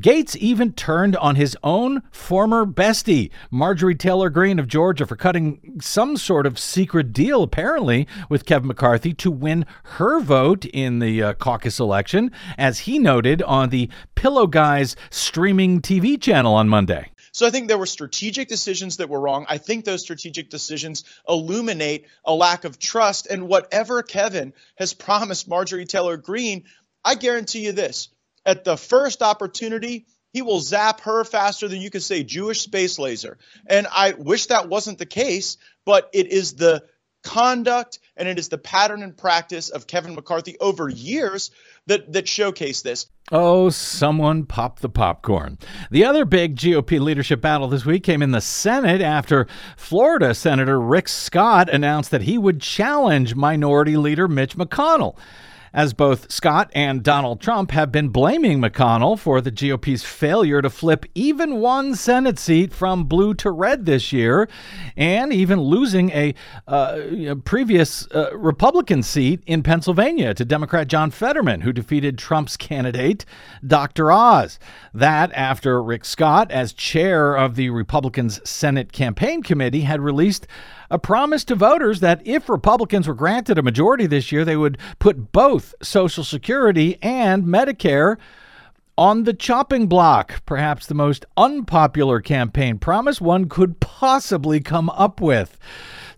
Gaetz 0.00 0.34
even 0.36 0.72
turned 0.72 1.16
on 1.16 1.36
his 1.36 1.54
own 1.62 2.02
former 2.10 2.64
bestie, 2.64 3.30
Marjorie 3.50 3.94
Taylor 3.94 4.30
Greene 4.30 4.58
of 4.58 4.68
Georgia, 4.68 5.04
for 5.04 5.16
cutting 5.16 5.78
some 5.82 6.16
sort 6.16 6.46
of 6.46 6.58
secret 6.58 7.12
deal, 7.12 7.42
apparently, 7.42 8.08
with 8.30 8.46
Kevin 8.46 8.68
McCarthy 8.68 9.12
to 9.12 9.30
win 9.30 9.66
her 9.82 10.18
vote 10.18 10.64
in 10.64 11.00
the 11.00 11.22
uh, 11.22 11.34
caucus 11.34 11.78
election, 11.78 12.30
as 12.56 12.78
he 12.78 12.98
noted 12.98 13.42
on 13.42 13.68
the 13.68 13.90
Pillow 14.14 14.46
Guys 14.46 14.96
streaming 15.10 15.82
TV 15.82 16.18
channel 16.18 16.54
on 16.54 16.70
Monday. 16.70 17.11
So 17.32 17.46
I 17.46 17.50
think 17.50 17.68
there 17.68 17.78
were 17.78 17.86
strategic 17.86 18.48
decisions 18.48 18.98
that 18.98 19.08
were 19.08 19.20
wrong. 19.20 19.46
I 19.48 19.58
think 19.58 19.84
those 19.84 20.02
strategic 20.02 20.50
decisions 20.50 21.04
illuminate 21.26 22.06
a 22.24 22.34
lack 22.34 22.64
of 22.64 22.78
trust. 22.78 23.26
And 23.26 23.48
whatever 23.48 24.02
Kevin 24.02 24.52
has 24.76 24.92
promised 24.92 25.48
Marjorie 25.48 25.86
Taylor 25.86 26.18
Greene, 26.18 26.64
I 27.04 27.14
guarantee 27.14 27.64
you 27.64 27.72
this 27.72 28.10
at 28.44 28.64
the 28.64 28.76
first 28.76 29.22
opportunity, 29.22 30.06
he 30.32 30.42
will 30.42 30.60
zap 30.60 31.00
her 31.02 31.24
faster 31.24 31.68
than 31.68 31.80
you 31.80 31.90
could 31.90 32.02
say 32.02 32.22
Jewish 32.22 32.60
space 32.60 32.98
laser. 32.98 33.38
And 33.66 33.86
I 33.90 34.12
wish 34.12 34.46
that 34.46 34.68
wasn't 34.68 34.98
the 34.98 35.06
case, 35.06 35.56
but 35.84 36.10
it 36.12 36.28
is 36.28 36.54
the 36.54 36.84
conduct 37.22 37.98
and 38.16 38.28
it 38.28 38.38
is 38.38 38.48
the 38.48 38.58
pattern 38.58 39.02
and 39.02 39.16
practice 39.16 39.68
of 39.68 39.86
Kevin 39.86 40.14
McCarthy 40.14 40.56
over 40.58 40.88
years 40.88 41.50
that 41.86 42.12
that 42.12 42.28
showcase 42.28 42.82
this. 42.82 43.06
Oh, 43.30 43.70
someone 43.70 44.44
pop 44.44 44.80
the 44.80 44.88
popcorn. 44.88 45.58
The 45.90 46.04
other 46.04 46.24
big 46.24 46.56
GOP 46.56 47.00
leadership 47.00 47.40
battle 47.40 47.68
this 47.68 47.86
week 47.86 48.02
came 48.02 48.20
in 48.20 48.32
the 48.32 48.40
Senate 48.40 49.00
after 49.00 49.46
Florida 49.76 50.34
Senator 50.34 50.78
Rick 50.80 51.08
Scott 51.08 51.70
announced 51.70 52.10
that 52.10 52.22
he 52.22 52.36
would 52.36 52.60
challenge 52.60 53.34
Minority 53.34 53.96
Leader 53.96 54.28
Mitch 54.28 54.56
McConnell. 54.56 55.16
As 55.74 55.94
both 55.94 56.30
Scott 56.30 56.70
and 56.74 57.02
Donald 57.02 57.40
Trump 57.40 57.70
have 57.70 57.90
been 57.90 58.08
blaming 58.08 58.60
McConnell 58.60 59.18
for 59.18 59.40
the 59.40 59.50
GOP's 59.50 60.04
failure 60.04 60.60
to 60.60 60.70
flip 60.70 61.06
even 61.14 61.56
one 61.56 61.94
Senate 61.94 62.38
seat 62.38 62.72
from 62.72 63.04
blue 63.04 63.34
to 63.34 63.50
red 63.50 63.86
this 63.86 64.12
year, 64.12 64.48
and 64.96 65.32
even 65.32 65.60
losing 65.60 66.10
a 66.10 66.34
uh, 66.68 67.34
previous 67.44 68.06
uh, 68.12 68.36
Republican 68.36 69.02
seat 69.02 69.42
in 69.46 69.62
Pennsylvania 69.62 70.34
to 70.34 70.44
Democrat 70.44 70.88
John 70.88 71.10
Fetterman, 71.10 71.62
who 71.62 71.72
defeated 71.72 72.18
Trump's 72.18 72.56
candidate, 72.56 73.24
Dr. 73.66 74.12
Oz. 74.12 74.58
That 74.92 75.32
after 75.32 75.82
Rick 75.82 76.04
Scott, 76.04 76.50
as 76.50 76.72
chair 76.72 77.34
of 77.34 77.56
the 77.56 77.70
Republicans' 77.70 78.40
Senate 78.48 78.92
Campaign 78.92 79.42
Committee, 79.42 79.82
had 79.82 80.00
released 80.00 80.46
a 80.92 80.98
promise 80.98 81.42
to 81.42 81.54
voters 81.54 82.00
that 82.00 82.20
if 82.26 82.50
Republicans 82.50 83.08
were 83.08 83.14
granted 83.14 83.56
a 83.56 83.62
majority 83.62 84.06
this 84.06 84.30
year, 84.30 84.44
they 84.44 84.58
would 84.58 84.76
put 84.98 85.32
both 85.32 85.74
Social 85.82 86.22
Security 86.22 86.98
and 87.00 87.44
Medicare 87.44 88.18
on 88.98 89.24
the 89.24 89.32
chopping 89.32 89.86
block. 89.86 90.44
Perhaps 90.44 90.86
the 90.86 90.94
most 90.94 91.24
unpopular 91.38 92.20
campaign 92.20 92.78
promise 92.78 93.22
one 93.22 93.48
could 93.48 93.80
possibly 93.80 94.60
come 94.60 94.90
up 94.90 95.18
with. 95.18 95.58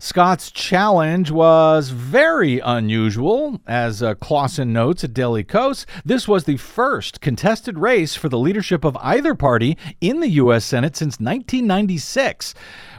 Scott's 0.05 0.51
challenge 0.51 1.31
was 1.31 1.89
very 1.89 2.59
unusual. 2.59 3.59
As 3.65 4.03
uh, 4.03 4.13
Clawson 4.13 4.71
notes 4.71 5.03
at 5.03 5.15
Daily 5.15 5.43
Kos, 5.43 5.87
this 6.05 6.27
was 6.27 6.43
the 6.43 6.57
first 6.57 7.21
contested 7.21 7.79
race 7.79 8.15
for 8.15 8.29
the 8.29 8.37
leadership 8.37 8.85
of 8.85 8.95
either 8.97 9.33
party 9.33 9.75
in 10.01 10.19
the 10.19 10.29
U.S. 10.29 10.63
Senate 10.63 10.95
since 10.95 11.15
1996 11.19 12.53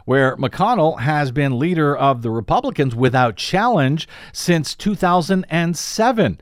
where 0.04 0.36
McConnell 0.36 1.00
has 1.00 1.30
been 1.30 1.60
leader 1.60 1.96
of 1.96 2.22
the 2.22 2.30
Republicans 2.30 2.94
without 2.94 3.36
challenge 3.36 4.08
since 4.32 4.74
2007. 4.74 6.40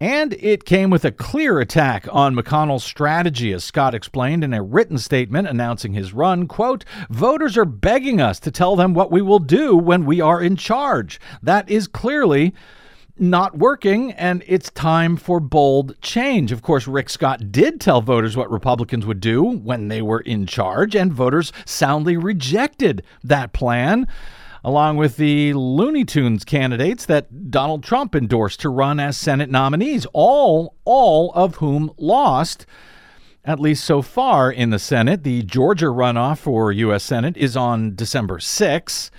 And 0.00 0.32
it 0.40 0.64
came 0.64 0.88
with 0.88 1.04
a 1.04 1.12
clear 1.12 1.60
attack 1.60 2.08
on 2.10 2.34
McConnell's 2.34 2.84
strategy, 2.84 3.52
as 3.52 3.62
Scott 3.62 3.94
explained 3.94 4.42
in 4.42 4.54
a 4.54 4.62
written 4.62 4.96
statement 4.96 5.46
announcing 5.46 5.92
his 5.92 6.14
run. 6.14 6.46
Quote, 6.46 6.86
voters 7.10 7.58
are 7.58 7.66
begging 7.66 8.18
us 8.18 8.40
to 8.40 8.50
tell 8.50 8.76
them 8.76 8.94
what 8.94 9.10
we 9.10 9.20
will 9.20 9.38
do 9.38 9.76
when 9.76 10.06
we 10.06 10.18
are 10.22 10.40
in 10.40 10.56
charge. 10.56 11.20
That 11.42 11.68
is 11.68 11.86
clearly 11.86 12.54
not 13.18 13.58
working, 13.58 14.12
and 14.12 14.42
it's 14.46 14.70
time 14.70 15.18
for 15.18 15.38
bold 15.38 16.00
change. 16.00 16.50
Of 16.50 16.62
course, 16.62 16.88
Rick 16.88 17.10
Scott 17.10 17.52
did 17.52 17.78
tell 17.78 18.00
voters 18.00 18.38
what 18.38 18.50
Republicans 18.50 19.04
would 19.04 19.20
do 19.20 19.42
when 19.42 19.88
they 19.88 20.00
were 20.00 20.20
in 20.20 20.46
charge, 20.46 20.96
and 20.96 21.12
voters 21.12 21.52
soundly 21.66 22.16
rejected 22.16 23.02
that 23.22 23.52
plan, 23.52 24.08
along 24.64 24.96
with 24.96 25.16
the 25.16 25.52
Looney 25.54 26.04
Tunes 26.04 26.44
candidates 26.44 27.06
that 27.06 27.50
Donald 27.50 27.82
Trump 27.82 28.14
endorsed 28.14 28.60
to 28.60 28.68
run 28.68 29.00
as 29.00 29.16
Senate 29.16 29.50
nominees, 29.50 30.06
all 30.12 30.76
all 30.84 31.32
of 31.34 31.56
whom 31.56 31.92
lost. 31.96 32.66
At 33.42 33.58
least 33.58 33.84
so 33.84 34.02
far 34.02 34.52
in 34.52 34.68
the 34.68 34.78
Senate. 34.78 35.24
The 35.24 35.42
Georgia 35.42 35.86
runoff 35.86 36.38
for 36.38 36.72
U.S. 36.72 37.02
Senate 37.02 37.38
is 37.38 37.56
on 37.56 37.94
December 37.94 38.38
6. 38.38 39.10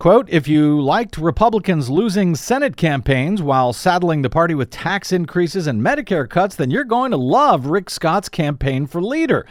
Quote, 0.00 0.30
if 0.30 0.48
you 0.48 0.80
liked 0.80 1.18
Republicans 1.18 1.90
losing 1.90 2.34
Senate 2.34 2.76
campaigns 2.76 3.42
while 3.42 3.74
saddling 3.74 4.22
the 4.22 4.30
party 4.30 4.54
with 4.54 4.70
tax 4.70 5.12
increases 5.12 5.66
and 5.66 5.82
Medicare 5.82 6.28
cuts, 6.28 6.56
then 6.56 6.70
you're 6.70 6.84
going 6.84 7.10
to 7.10 7.18
love 7.18 7.66
Rick 7.66 7.90
Scott's 7.90 8.30
campaign 8.30 8.86
for 8.86 9.02
leader. 9.02 9.46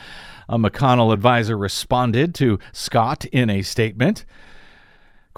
A 0.50 0.58
McConnell 0.58 1.14
advisor 1.14 1.56
responded 1.56 2.34
to 2.36 2.58
Scott 2.74 3.26
in 3.26 3.52
a 3.52 3.62
statement. 3.62 4.26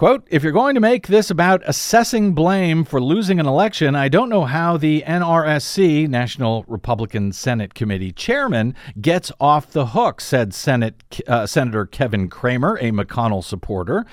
Quote, 0.02 0.26
if 0.32 0.42
you're 0.42 0.50
going 0.50 0.74
to 0.74 0.80
make 0.80 1.06
this 1.06 1.30
about 1.30 1.62
assessing 1.64 2.34
blame 2.34 2.82
for 2.82 3.00
losing 3.00 3.38
an 3.38 3.46
election, 3.46 3.94
I 3.94 4.08
don't 4.08 4.28
know 4.28 4.46
how 4.46 4.76
the 4.76 5.04
NRSC, 5.06 6.08
National 6.08 6.64
Republican 6.66 7.30
Senate 7.30 7.74
Committee 7.74 8.10
chairman, 8.10 8.74
gets 9.00 9.30
off 9.38 9.70
the 9.70 9.86
hook, 9.86 10.20
said 10.20 10.54
Senate, 10.54 11.20
uh, 11.28 11.46
Senator 11.46 11.86
Kevin 11.86 12.28
Cramer, 12.28 12.74
a 12.78 12.90
McConnell 12.90 13.44
supporter. 13.44 14.04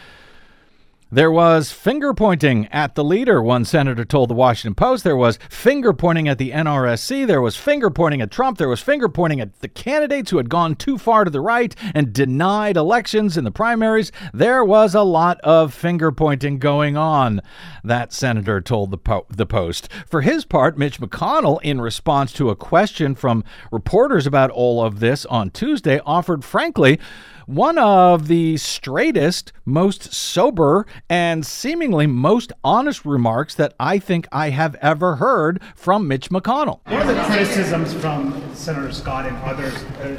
There 1.11 1.31
was 1.31 1.71
finger 1.71 2.13
pointing 2.13 2.67
at 2.67 2.93
the 2.93 3.03
leader, 3.03 3.41
one 3.41 3.65
senator 3.65 4.05
told 4.05 4.29
the 4.29 4.35
Washington 4.35 4.75
Post. 4.75 5.03
There 5.03 5.17
was 5.17 5.39
finger 5.49 5.91
pointing 5.91 6.27
at 6.27 6.37
the 6.37 6.51
NRSC. 6.51 7.25
There 7.25 7.41
was 7.41 7.55
finger 7.55 7.89
pointing 7.89 8.21
at 8.21 8.29
Trump. 8.29 8.59
There 8.59 8.69
was 8.69 8.79
finger 8.79 9.09
pointing 9.09 9.41
at 9.41 9.59
the 9.61 9.67
candidates 9.69 10.29
who 10.29 10.37
had 10.37 10.51
gone 10.51 10.75
too 10.75 10.99
far 10.99 11.23
to 11.23 11.31
the 11.31 11.41
right 11.41 11.75
and 11.95 12.13
denied 12.13 12.77
elections 12.77 13.37
in 13.37 13.43
the 13.43 13.49
primaries. 13.49 14.11
There 14.35 14.63
was 14.63 14.93
a 14.93 15.01
lot 15.01 15.41
of 15.41 15.73
finger 15.73 16.11
pointing 16.11 16.59
going 16.59 16.95
on, 16.95 17.41
that 17.83 18.13
senator 18.13 18.61
told 18.61 18.91
the, 18.91 18.97
po- 18.99 19.25
the 19.29 19.47
Post. 19.47 19.91
For 20.05 20.21
his 20.21 20.45
part, 20.45 20.77
Mitch 20.77 20.99
McConnell, 20.99 21.59
in 21.63 21.81
response 21.81 22.31
to 22.33 22.51
a 22.51 22.55
question 22.55 23.15
from 23.15 23.43
reporters 23.71 24.27
about 24.27 24.51
all 24.51 24.85
of 24.85 24.99
this 24.99 25.25
on 25.25 25.49
Tuesday, 25.49 25.99
offered, 26.05 26.45
frankly, 26.45 26.99
one 27.49 27.79
of 27.79 28.27
the 28.27 28.55
straightest, 28.57 29.51
most 29.65 30.13
sober, 30.13 30.85
and 31.09 31.43
seemingly 31.43 32.05
most 32.05 32.53
honest 32.63 33.03
remarks 33.03 33.55
that 33.55 33.73
I 33.79 33.97
think 33.97 34.27
I 34.31 34.51
have 34.51 34.75
ever 34.75 35.15
heard 35.15 35.59
from 35.75 36.07
Mitch 36.07 36.29
McConnell. 36.29 36.79
One 36.85 37.01
of 37.01 37.07
the 37.07 37.23
criticisms 37.23 37.91
from 37.95 38.39
Senator 38.53 38.91
Scott 38.91 39.25
and 39.25 39.35
others 39.37 39.73
uh, 39.73 40.09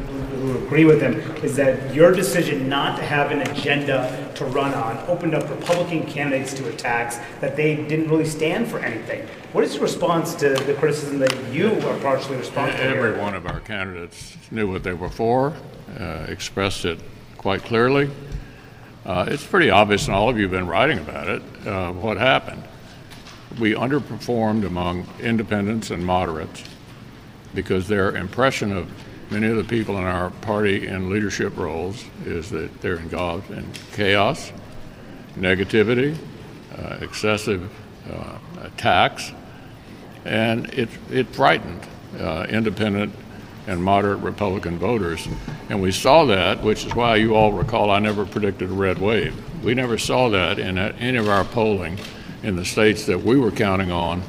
who 0.40 0.58
agree 0.66 0.84
with 0.84 1.00
him 1.00 1.20
is 1.44 1.54
that 1.54 1.94
your 1.94 2.10
decision 2.10 2.68
not 2.68 2.96
to 2.96 3.04
have 3.04 3.30
an 3.30 3.42
agenda 3.42 4.32
to 4.34 4.44
run 4.46 4.74
on 4.74 4.98
opened 5.08 5.36
up 5.36 5.48
Republican 5.48 6.06
candidates 6.06 6.52
to 6.54 6.68
attacks 6.68 7.18
that 7.40 7.54
they 7.54 7.76
didn't 7.76 8.08
really 8.08 8.26
stand 8.26 8.66
for 8.66 8.80
anything. 8.80 9.24
What 9.52 9.62
is 9.62 9.74
your 9.74 9.84
response 9.84 10.34
to 10.36 10.48
the 10.48 10.74
criticism 10.74 11.20
that 11.20 11.52
you 11.52 11.74
are 11.88 11.96
partially 12.00 12.38
responsible 12.38 12.76
for? 12.76 12.84
Every 12.84 13.16
one 13.16 13.34
of 13.34 13.46
our 13.46 13.60
candidates 13.60 14.36
knew 14.50 14.68
what 14.68 14.82
they 14.82 14.94
were 14.94 15.08
for, 15.08 15.54
uh, 15.96 16.26
expressed 16.28 16.84
it 16.84 16.98
quite 17.40 17.62
clearly. 17.64 18.11
Uh, 19.07 19.24
it's 19.26 19.46
pretty 19.46 19.70
obvious, 19.70 20.07
and 20.07 20.14
all 20.14 20.29
of 20.29 20.37
you 20.37 20.42
have 20.42 20.50
been 20.50 20.66
writing 20.66 20.98
about 20.98 21.26
it, 21.26 21.42
uh, 21.66 21.90
what 21.90 22.18
happened. 22.18 22.62
We 23.59 23.72
underperformed 23.72 24.66
among 24.66 25.07
independents 25.20 25.90
and 25.90 26.05
moderates 26.05 26.62
because 27.55 27.88
their 27.88 28.14
impression 28.14 28.76
of 28.76 28.90
many 29.31 29.46
of 29.46 29.57
the 29.57 29.64
people 29.64 29.96
in 29.96 30.05
our 30.05 30.29
party 30.42 30.87
in 30.87 31.09
leadership 31.09 31.57
roles 31.57 32.05
is 32.26 32.50
that 32.50 32.83
they're 32.83 32.98
involved 32.98 33.50
in 33.50 33.66
chaos, 33.92 34.53
negativity, 35.35 36.14
uh, 36.76 36.98
excessive 37.00 37.72
uh, 38.12 38.37
attacks, 38.61 39.33
and 40.26 40.66
it, 40.74 40.90
it 41.11 41.26
frightened 41.29 41.87
uh, 42.18 42.44
independent 42.50 43.14
and 43.70 43.83
moderate 43.83 44.18
Republican 44.18 44.76
voters. 44.78 45.28
And 45.68 45.80
we 45.80 45.92
saw 45.92 46.24
that, 46.24 46.61
which 46.61 46.85
is 46.85 46.92
why 46.92 47.16
you 47.16 47.37
all 47.37 47.52
recall 47.52 47.88
I 47.88 48.00
never 48.00 48.26
predicted 48.26 48.68
a 48.68 48.72
red 48.72 48.98
wave. 48.98 49.33
We 49.64 49.74
never 49.74 49.96
saw 49.96 50.28
that 50.30 50.59
in 50.59 50.76
any 50.76 51.16
of 51.16 51.28
our 51.28 51.44
polling 51.44 52.00
in 52.42 52.56
the 52.56 52.64
states 52.64 53.06
that 53.06 53.22
we 53.22 53.37
were 53.37 53.52
counting 53.52 53.92
on 53.92 54.22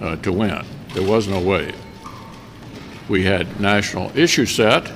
uh, 0.00 0.16
to 0.16 0.32
win. 0.32 0.64
There 0.92 1.08
was 1.08 1.28
no 1.28 1.40
wave. 1.40 1.76
We 3.08 3.22
had 3.22 3.60
national 3.60 4.10
issue 4.18 4.46
set 4.46 4.90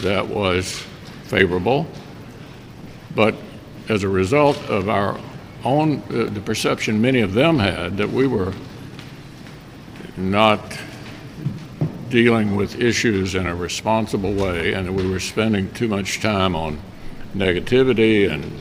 that 0.00 0.26
was 0.26 0.84
favorable, 1.22 1.86
but 3.14 3.36
as 3.88 4.02
a 4.02 4.08
result 4.08 4.56
of 4.64 4.88
our 4.88 5.20
own, 5.62 6.02
uh, 6.10 6.30
the 6.32 6.40
perception 6.40 7.00
many 7.00 7.20
of 7.20 7.32
them 7.32 7.60
had 7.60 7.96
that 7.98 8.10
we 8.10 8.26
were 8.26 8.52
not 10.16 10.60
dealing 12.08 12.56
with 12.56 12.80
issues 12.80 13.34
in 13.34 13.46
a 13.46 13.54
responsible 13.54 14.32
way 14.32 14.72
and 14.72 14.86
that 14.86 14.92
we 14.92 15.08
were 15.08 15.20
spending 15.20 15.72
too 15.72 15.88
much 15.88 16.20
time 16.20 16.54
on 16.54 16.80
negativity 17.34 18.30
and 18.30 18.52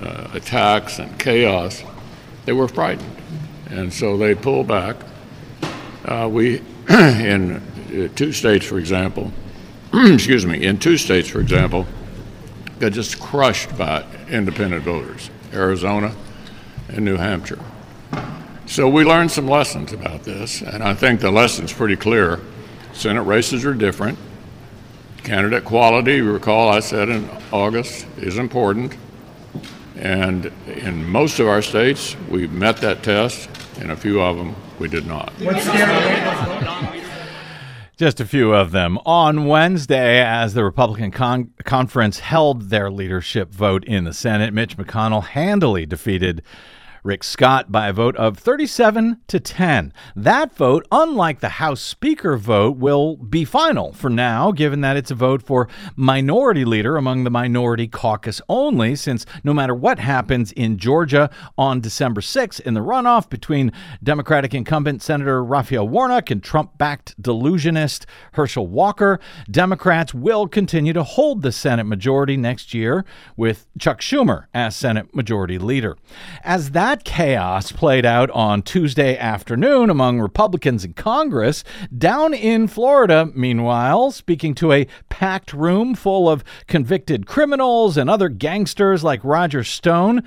uh, 0.00 0.28
attacks 0.34 0.98
and 0.98 1.18
chaos, 1.18 1.82
they 2.44 2.52
were 2.52 2.68
frightened. 2.68 3.10
And 3.70 3.92
so 3.92 4.16
they 4.16 4.34
pulled 4.34 4.68
back. 4.68 4.96
Uh, 6.04 6.28
we, 6.30 6.62
in 6.88 7.56
uh, 7.56 8.08
two 8.14 8.32
states, 8.32 8.64
for 8.64 8.78
example, 8.78 9.32
excuse 9.94 10.46
me, 10.46 10.64
in 10.64 10.78
two 10.78 10.96
states, 10.96 11.28
for 11.28 11.40
example, 11.40 11.86
got 12.78 12.92
just 12.92 13.18
crushed 13.18 13.76
by 13.76 14.04
independent 14.28 14.84
voters 14.84 15.30
Arizona 15.52 16.14
and 16.88 17.04
New 17.04 17.16
Hampshire. 17.16 17.60
So 18.66 18.88
we 18.88 19.04
learned 19.04 19.30
some 19.30 19.46
lessons 19.46 19.92
about 19.92 20.24
this, 20.24 20.60
and 20.60 20.82
I 20.82 20.92
think 20.92 21.20
the 21.20 21.30
lesson's 21.30 21.72
pretty 21.72 21.94
clear. 21.94 22.40
Senate 22.92 23.22
races 23.22 23.64
are 23.64 23.74
different. 23.74 24.18
Candidate 25.22 25.64
quality, 25.64 26.16
you 26.16 26.32
recall 26.32 26.68
I 26.68 26.80
said 26.80 27.08
in 27.08 27.30
August, 27.52 28.06
is 28.18 28.38
important. 28.38 28.96
And 29.96 30.52
in 30.66 31.08
most 31.08 31.38
of 31.38 31.46
our 31.46 31.62
states, 31.62 32.16
we 32.28 32.48
met 32.48 32.78
that 32.78 33.04
test. 33.04 33.48
In 33.80 33.90
a 33.90 33.96
few 33.96 34.20
of 34.20 34.36
them, 34.36 34.56
we 34.80 34.88
did 34.88 35.06
not. 35.06 35.32
Just 37.96 38.20
a 38.20 38.26
few 38.26 38.52
of 38.52 38.72
them. 38.72 38.98
On 39.06 39.46
Wednesday, 39.46 40.22
as 40.22 40.54
the 40.54 40.64
Republican 40.64 41.12
con- 41.12 41.52
conference 41.64 42.18
held 42.18 42.68
their 42.68 42.90
leadership 42.90 43.52
vote 43.52 43.84
in 43.84 44.04
the 44.04 44.12
Senate, 44.12 44.52
Mitch 44.52 44.76
McConnell 44.76 45.24
handily 45.24 45.86
defeated 45.86 46.42
Rick 47.06 47.22
Scott 47.22 47.70
by 47.70 47.86
a 47.86 47.92
vote 47.92 48.16
of 48.16 48.36
37 48.36 49.20
to 49.28 49.38
10. 49.38 49.92
That 50.16 50.52
vote, 50.56 50.88
unlike 50.90 51.38
the 51.38 51.50
House 51.50 51.80
Speaker 51.80 52.36
vote, 52.36 52.78
will 52.78 53.16
be 53.16 53.44
final 53.44 53.92
for 53.92 54.10
now, 54.10 54.50
given 54.50 54.80
that 54.80 54.96
it's 54.96 55.12
a 55.12 55.14
vote 55.14 55.40
for 55.40 55.68
minority 55.94 56.64
leader 56.64 56.96
among 56.96 57.22
the 57.22 57.30
minority 57.30 57.86
caucus 57.86 58.40
only, 58.48 58.96
since 58.96 59.24
no 59.44 59.54
matter 59.54 59.72
what 59.72 60.00
happens 60.00 60.50
in 60.50 60.78
Georgia 60.78 61.30
on 61.56 61.80
December 61.80 62.20
6th 62.20 62.58
in 62.62 62.74
the 62.74 62.80
runoff 62.80 63.30
between 63.30 63.70
Democratic 64.02 64.52
incumbent 64.52 65.00
Senator 65.00 65.44
Raphael 65.44 65.88
Warnock 65.88 66.32
and 66.32 66.42
Trump 66.42 66.76
backed 66.76 67.14
delusionist 67.22 68.04
Herschel 68.32 68.66
Walker, 68.66 69.20
Democrats 69.48 70.12
will 70.12 70.48
continue 70.48 70.92
to 70.92 71.04
hold 71.04 71.42
the 71.42 71.52
Senate 71.52 71.84
majority 71.84 72.36
next 72.36 72.74
year 72.74 73.04
with 73.36 73.68
Chuck 73.78 74.00
Schumer 74.00 74.46
as 74.52 74.74
Senate 74.74 75.14
Majority 75.14 75.56
Leader. 75.56 75.96
As 76.42 76.72
that 76.72 76.95
chaos 77.04 77.72
played 77.72 78.04
out 78.06 78.30
on 78.30 78.62
Tuesday 78.62 79.16
afternoon 79.16 79.90
among 79.90 80.20
Republicans 80.20 80.84
in 80.84 80.94
Congress, 80.94 81.64
down 81.96 82.34
in 82.34 82.68
Florida, 82.68 83.30
meanwhile, 83.34 84.10
speaking 84.10 84.54
to 84.54 84.72
a 84.72 84.86
packed 85.08 85.52
room 85.52 85.94
full 85.94 86.28
of 86.28 86.44
convicted 86.66 87.26
criminals 87.26 87.96
and 87.96 88.08
other 88.08 88.28
gangsters 88.28 89.02
like 89.02 89.20
Roger 89.22 89.64
Stone, 89.64 90.22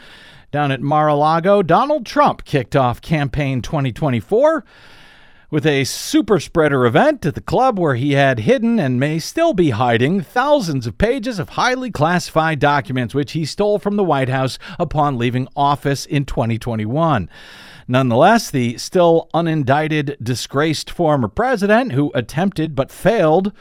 down 0.51 0.71
at 0.71 0.81
Mar 0.81 1.07
a 1.07 1.15
Lago, 1.15 1.61
Donald 1.61 2.05
Trump 2.05 2.43
kicked 2.45 2.75
off 2.75 3.01
campaign 3.01 3.61
2024 3.61 4.63
with 5.51 5.65
a 5.65 5.83
super 5.83 6.39
spreader 6.39 6.85
event 6.85 7.25
at 7.25 7.33
the 7.33 7.41
club 7.41 7.79
where 7.79 7.95
he 7.95 8.13
had 8.13 8.39
hidden 8.39 8.79
and 8.79 8.99
may 8.99 9.17
still 9.17 9.53
be 9.53 9.71
hiding 9.71 10.21
thousands 10.21 10.85
of 10.85 10.97
pages 10.97 11.39
of 11.39 11.49
highly 11.49 11.89
classified 11.89 12.59
documents 12.59 13.15
which 13.15 13.31
he 13.31 13.45
stole 13.45 13.79
from 13.79 13.95
the 13.95 14.03
White 14.03 14.29
House 14.29 14.59
upon 14.77 15.17
leaving 15.17 15.47
office 15.55 16.05
in 16.05 16.23
2021. 16.25 17.29
Nonetheless, 17.87 18.51
the 18.51 18.77
still 18.77 19.27
unindicted, 19.33 20.15
disgraced 20.21 20.91
former 20.91 21.27
president 21.27 21.93
who 21.93 22.11
attempted 22.13 22.75
but 22.75 22.91
failed 22.91 23.51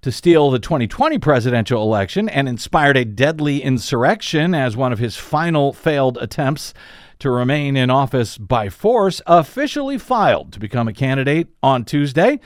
to 0.00 0.10
steal 0.10 0.50
the 0.50 0.58
2020 0.58 1.18
presidential 1.18 1.82
election 1.82 2.28
and 2.28 2.48
inspired 2.48 2.96
a 2.96 3.04
deadly 3.04 3.62
insurrection 3.62 4.54
as 4.54 4.76
one 4.76 4.92
of 4.92 4.98
his 4.98 5.16
final 5.16 5.72
failed 5.74 6.16
attempts 6.18 6.72
to 7.18 7.30
remain 7.30 7.76
in 7.76 7.90
office 7.90 8.38
by 8.38 8.68
force, 8.68 9.20
officially 9.26 9.98
filed 9.98 10.52
to 10.52 10.60
become 10.60 10.88
a 10.88 10.92
candidate 10.92 11.48
on 11.62 11.84
Tuesday 11.84 12.40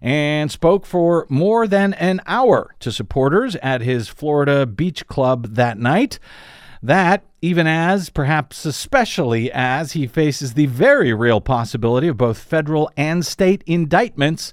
and 0.00 0.50
spoke 0.50 0.84
for 0.84 1.26
more 1.28 1.66
than 1.66 1.94
an 1.94 2.20
hour 2.26 2.74
to 2.80 2.92
supporters 2.92 3.56
at 3.56 3.80
his 3.80 4.08
Florida 4.08 4.66
beach 4.66 5.06
club 5.06 5.54
that 5.54 5.78
night. 5.78 6.18
That, 6.82 7.24
even 7.40 7.66
as, 7.66 8.10
perhaps 8.10 8.66
especially 8.66 9.50
as, 9.50 9.92
he 9.92 10.06
faces 10.06 10.52
the 10.52 10.66
very 10.66 11.14
real 11.14 11.40
possibility 11.40 12.08
of 12.08 12.18
both 12.18 12.36
federal 12.36 12.90
and 12.96 13.24
state 13.24 13.64
indictments 13.66 14.52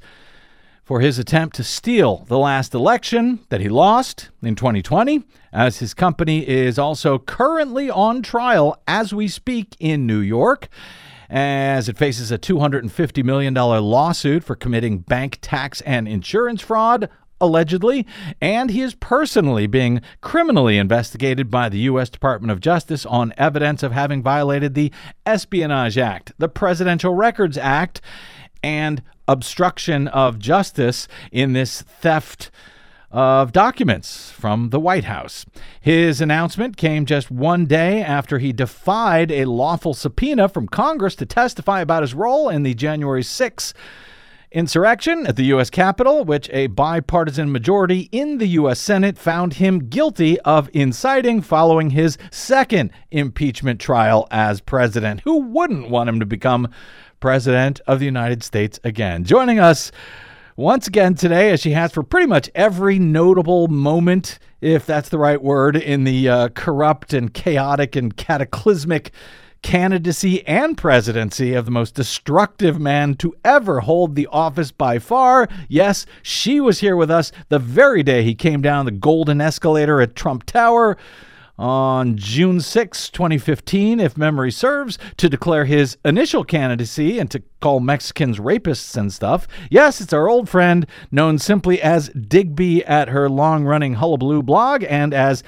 for 0.85 1.01
his 1.01 1.19
attempt 1.19 1.55
to 1.57 1.63
steal 1.63 2.25
the 2.29 2.37
last 2.37 2.73
election 2.73 3.39
that 3.49 3.61
he 3.61 3.67
lost 3.67 4.29
in 4.41 4.55
2020, 4.55 5.23
as 5.53 5.79
his 5.79 5.93
company 5.93 6.47
is 6.47 6.79
also 6.79 7.19
currently 7.19 7.89
on 7.89 8.21
trial 8.21 8.81
as 8.87 9.13
we 9.13 9.27
speak 9.27 9.75
in 9.79 10.05
New 10.05 10.19
York. 10.19 10.69
As 11.29 11.87
it 11.87 11.97
faces 11.97 12.29
a 12.29 12.37
$250 12.37 13.23
million 13.23 13.53
lawsuit 13.53 14.43
for 14.43 14.55
committing 14.55 14.99
bank 14.99 15.37
tax 15.41 15.79
and 15.81 16.05
insurance 16.05 16.61
fraud, 16.61 17.09
allegedly, 17.39 18.05
and 18.39 18.69
he 18.69 18.81
is 18.81 18.93
personally 18.95 19.65
being 19.65 20.01
criminally 20.21 20.77
investigated 20.77 21.49
by 21.49 21.67
the 21.69 21.79
U.S. 21.79 22.09
Department 22.09 22.51
of 22.51 22.59
Justice 22.59 23.05
on 23.05 23.33
evidence 23.37 23.81
of 23.81 23.91
having 23.91 24.21
violated 24.21 24.75
the 24.75 24.91
Espionage 25.25 25.97
Act, 25.97 26.33
the 26.37 26.49
Presidential 26.49 27.15
Records 27.15 27.57
Act, 27.57 27.99
and 28.63 29.01
obstruction 29.27 30.07
of 30.09 30.37
justice 30.37 31.07
in 31.31 31.53
this 31.53 31.81
theft 31.81 32.51
of 33.11 33.51
documents 33.51 34.31
from 34.31 34.69
the 34.69 34.79
White 34.79 35.05
House. 35.05 35.45
His 35.79 36.21
announcement 36.21 36.77
came 36.77 37.05
just 37.05 37.29
one 37.29 37.65
day 37.65 38.01
after 38.01 38.39
he 38.39 38.53
defied 38.53 39.31
a 39.31 39.45
lawful 39.45 39.93
subpoena 39.93 40.49
from 40.49 40.67
Congress 40.67 41.15
to 41.15 41.25
testify 41.25 41.81
about 41.81 42.03
his 42.03 42.13
role 42.13 42.49
in 42.49 42.63
the 42.63 42.73
January 42.73 43.23
6 43.23 43.73
insurrection 44.51 45.25
at 45.27 45.37
the 45.37 45.45
U.S. 45.45 45.69
Capitol, 45.69 46.25
which 46.25 46.49
a 46.51 46.67
bipartisan 46.67 47.51
majority 47.51 48.09
in 48.11 48.37
the 48.37 48.47
U.S. 48.47 48.79
Senate 48.79 49.17
found 49.17 49.53
him 49.53 49.87
guilty 49.87 50.39
of 50.41 50.69
inciting 50.73 51.41
following 51.41 51.91
his 51.91 52.17
second 52.31 52.91
impeachment 53.11 53.79
trial 53.79 54.27
as 54.29 54.59
president. 54.59 55.21
Who 55.21 55.39
wouldn't 55.39 55.89
want 55.89 56.09
him 56.09 56.19
to 56.19 56.25
become 56.25 56.69
President 57.21 57.79
of 57.87 57.99
the 57.99 58.05
United 58.05 58.43
States 58.43 58.79
again. 58.83 59.23
Joining 59.23 59.59
us 59.59 59.91
once 60.61 60.85
again 60.85 61.15
today, 61.15 61.49
as 61.49 61.59
she 61.59 61.71
has 61.71 61.91
for 61.91 62.03
pretty 62.03 62.27
much 62.27 62.47
every 62.53 62.99
notable 62.99 63.67
moment, 63.67 64.37
if 64.61 64.85
that's 64.85 65.09
the 65.09 65.17
right 65.17 65.41
word, 65.41 65.75
in 65.75 66.03
the 66.03 66.29
uh, 66.29 66.49
corrupt 66.49 67.13
and 67.13 67.33
chaotic 67.33 67.95
and 67.95 68.15
cataclysmic 68.15 69.11
candidacy 69.63 70.45
and 70.47 70.77
presidency 70.77 71.55
of 71.55 71.65
the 71.65 71.71
most 71.71 71.95
destructive 71.95 72.79
man 72.79 73.15
to 73.15 73.33
ever 73.43 73.79
hold 73.79 74.13
the 74.15 74.27
office 74.27 74.71
by 74.71 74.99
far. 74.99 75.47
Yes, 75.67 76.05
she 76.21 76.59
was 76.59 76.79
here 76.79 76.95
with 76.95 77.09
us 77.09 77.31
the 77.49 77.59
very 77.59 78.03
day 78.03 78.23
he 78.23 78.35
came 78.35 78.61
down 78.61 78.85
the 78.85 78.91
golden 78.91 79.41
escalator 79.41 79.99
at 79.99 80.15
Trump 80.15 80.45
Tower 80.45 80.95
on 81.61 82.17
June 82.17 82.59
6, 82.59 83.09
2015, 83.11 83.99
if 83.99 84.17
memory 84.17 84.51
serves, 84.51 84.97
to 85.17 85.29
declare 85.29 85.65
his 85.65 85.95
initial 86.03 86.43
candidacy 86.43 87.19
and 87.19 87.29
to 87.29 87.43
call 87.59 87.79
Mexicans 87.79 88.39
rapists 88.39 88.97
and 88.97 89.13
stuff. 89.13 89.47
Yes, 89.69 90.01
it's 90.01 90.11
our 90.11 90.27
old 90.27 90.49
friend, 90.49 90.87
known 91.11 91.37
simply 91.37 91.79
as 91.79 92.09
Digby 92.09 92.83
at 92.85 93.09
her 93.09 93.29
long 93.29 93.63
running 93.63 93.93
Hullabaloo 93.93 94.41
blog 94.41 94.83
and 94.85 95.13
as 95.13 95.43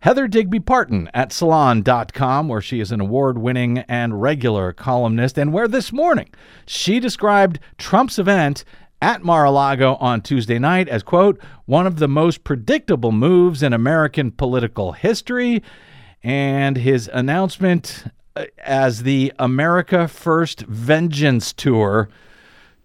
Heather 0.00 0.28
Digby 0.28 0.60
Parton 0.60 1.10
at 1.12 1.32
salon.com, 1.32 2.46
where 2.46 2.60
she 2.60 2.78
is 2.78 2.92
an 2.92 3.00
award 3.00 3.38
winning 3.38 3.78
and 3.88 4.22
regular 4.22 4.72
columnist, 4.72 5.36
and 5.36 5.52
where 5.52 5.66
this 5.66 5.92
morning 5.92 6.28
she 6.64 7.00
described 7.00 7.58
Trump's 7.76 8.20
event 8.20 8.62
at 9.00 9.22
Mar-a-Lago 9.22 9.96
on 9.96 10.20
Tuesday 10.20 10.58
night 10.58 10.88
as, 10.88 11.02
quote, 11.02 11.40
one 11.66 11.86
of 11.86 11.98
the 11.98 12.08
most 12.08 12.44
predictable 12.44 13.12
moves 13.12 13.62
in 13.62 13.72
American 13.72 14.30
political 14.30 14.92
history. 14.92 15.62
And 16.22 16.76
his 16.76 17.08
announcement 17.12 18.04
uh, 18.34 18.46
as 18.58 19.02
the 19.02 19.32
America 19.38 20.08
First 20.08 20.62
Vengeance 20.62 21.52
Tour 21.52 22.08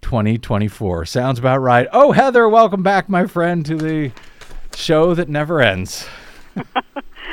2024. 0.02 1.06
Sounds 1.06 1.40
about 1.40 1.60
right. 1.60 1.88
Oh, 1.92 2.12
Heather, 2.12 2.48
welcome 2.48 2.84
back, 2.84 3.10
my 3.10 3.26
friend, 3.26 3.66
to 3.66 3.76
the 3.76 4.12
show 4.76 5.14
that 5.14 5.30
never 5.30 5.62
ends. 5.62 6.08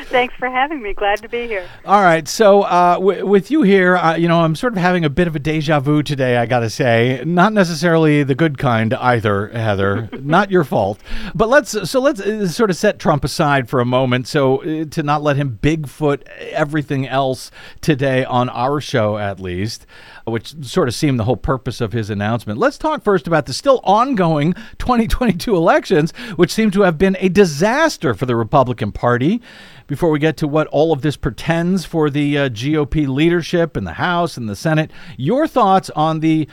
Thanks 0.04 0.34
for 0.34 0.48
having 0.48 0.82
me. 0.82 0.94
Glad 0.94 1.20
to 1.22 1.28
be 1.28 1.46
here. 1.46 1.66
All 1.84 2.02
right. 2.02 2.26
So, 2.26 2.62
uh, 2.62 2.94
w- 2.94 3.26
with 3.26 3.50
you 3.50 3.62
here, 3.62 3.96
uh, 3.96 4.16
you 4.16 4.28
know, 4.28 4.40
I'm 4.40 4.54
sort 4.54 4.72
of 4.72 4.78
having 4.78 5.04
a 5.04 5.10
bit 5.10 5.26
of 5.26 5.36
a 5.36 5.38
deja 5.38 5.80
vu 5.80 6.02
today, 6.02 6.36
I 6.36 6.46
got 6.46 6.60
to 6.60 6.70
say. 6.70 7.22
Not 7.24 7.52
necessarily 7.52 8.22
the 8.22 8.34
good 8.34 8.58
kind 8.58 8.94
either, 8.94 9.48
Heather. 9.48 10.08
not 10.20 10.50
your 10.50 10.64
fault. 10.64 11.00
But 11.34 11.48
let's, 11.48 11.90
so 11.90 12.00
let's 12.00 12.20
uh, 12.20 12.48
sort 12.48 12.70
of 12.70 12.76
set 12.76 12.98
Trump 12.98 13.24
aside 13.24 13.68
for 13.68 13.80
a 13.80 13.84
moment. 13.84 14.26
So, 14.26 14.62
uh, 14.62 14.84
to 14.86 15.02
not 15.02 15.22
let 15.22 15.36
him 15.36 15.58
Bigfoot 15.62 16.22
everything 16.52 17.06
else 17.06 17.50
today 17.80 18.24
on 18.24 18.48
our 18.48 18.80
show, 18.80 19.18
at 19.18 19.40
least 19.40 19.86
which 20.28 20.64
sort 20.64 20.88
of 20.88 20.94
seemed 20.94 21.18
the 21.18 21.24
whole 21.24 21.36
purpose 21.36 21.80
of 21.80 21.92
his 21.92 22.10
announcement. 22.10 22.58
Let's 22.58 22.78
talk 22.78 23.02
first 23.02 23.26
about 23.26 23.46
the 23.46 23.52
still 23.52 23.80
ongoing 23.84 24.52
2022 24.78 25.56
elections, 25.56 26.12
which 26.36 26.52
seem 26.52 26.70
to 26.72 26.82
have 26.82 26.98
been 26.98 27.16
a 27.20 27.28
disaster 27.28 28.14
for 28.14 28.26
the 28.26 28.36
Republican 28.36 28.92
Party. 28.92 29.40
Before 29.88 30.10
we 30.10 30.18
get 30.18 30.36
to 30.36 30.46
what 30.46 30.66
all 30.66 30.92
of 30.92 31.00
this 31.00 31.16
pretends 31.16 31.86
for 31.86 32.10
the 32.10 32.36
uh, 32.36 32.48
GOP 32.50 33.08
leadership 33.08 33.74
in 33.74 33.84
the 33.84 33.94
House 33.94 34.36
and 34.36 34.46
the 34.46 34.54
Senate, 34.54 34.90
your 35.16 35.48
thoughts 35.48 35.88
on 35.96 36.20
the 36.20 36.46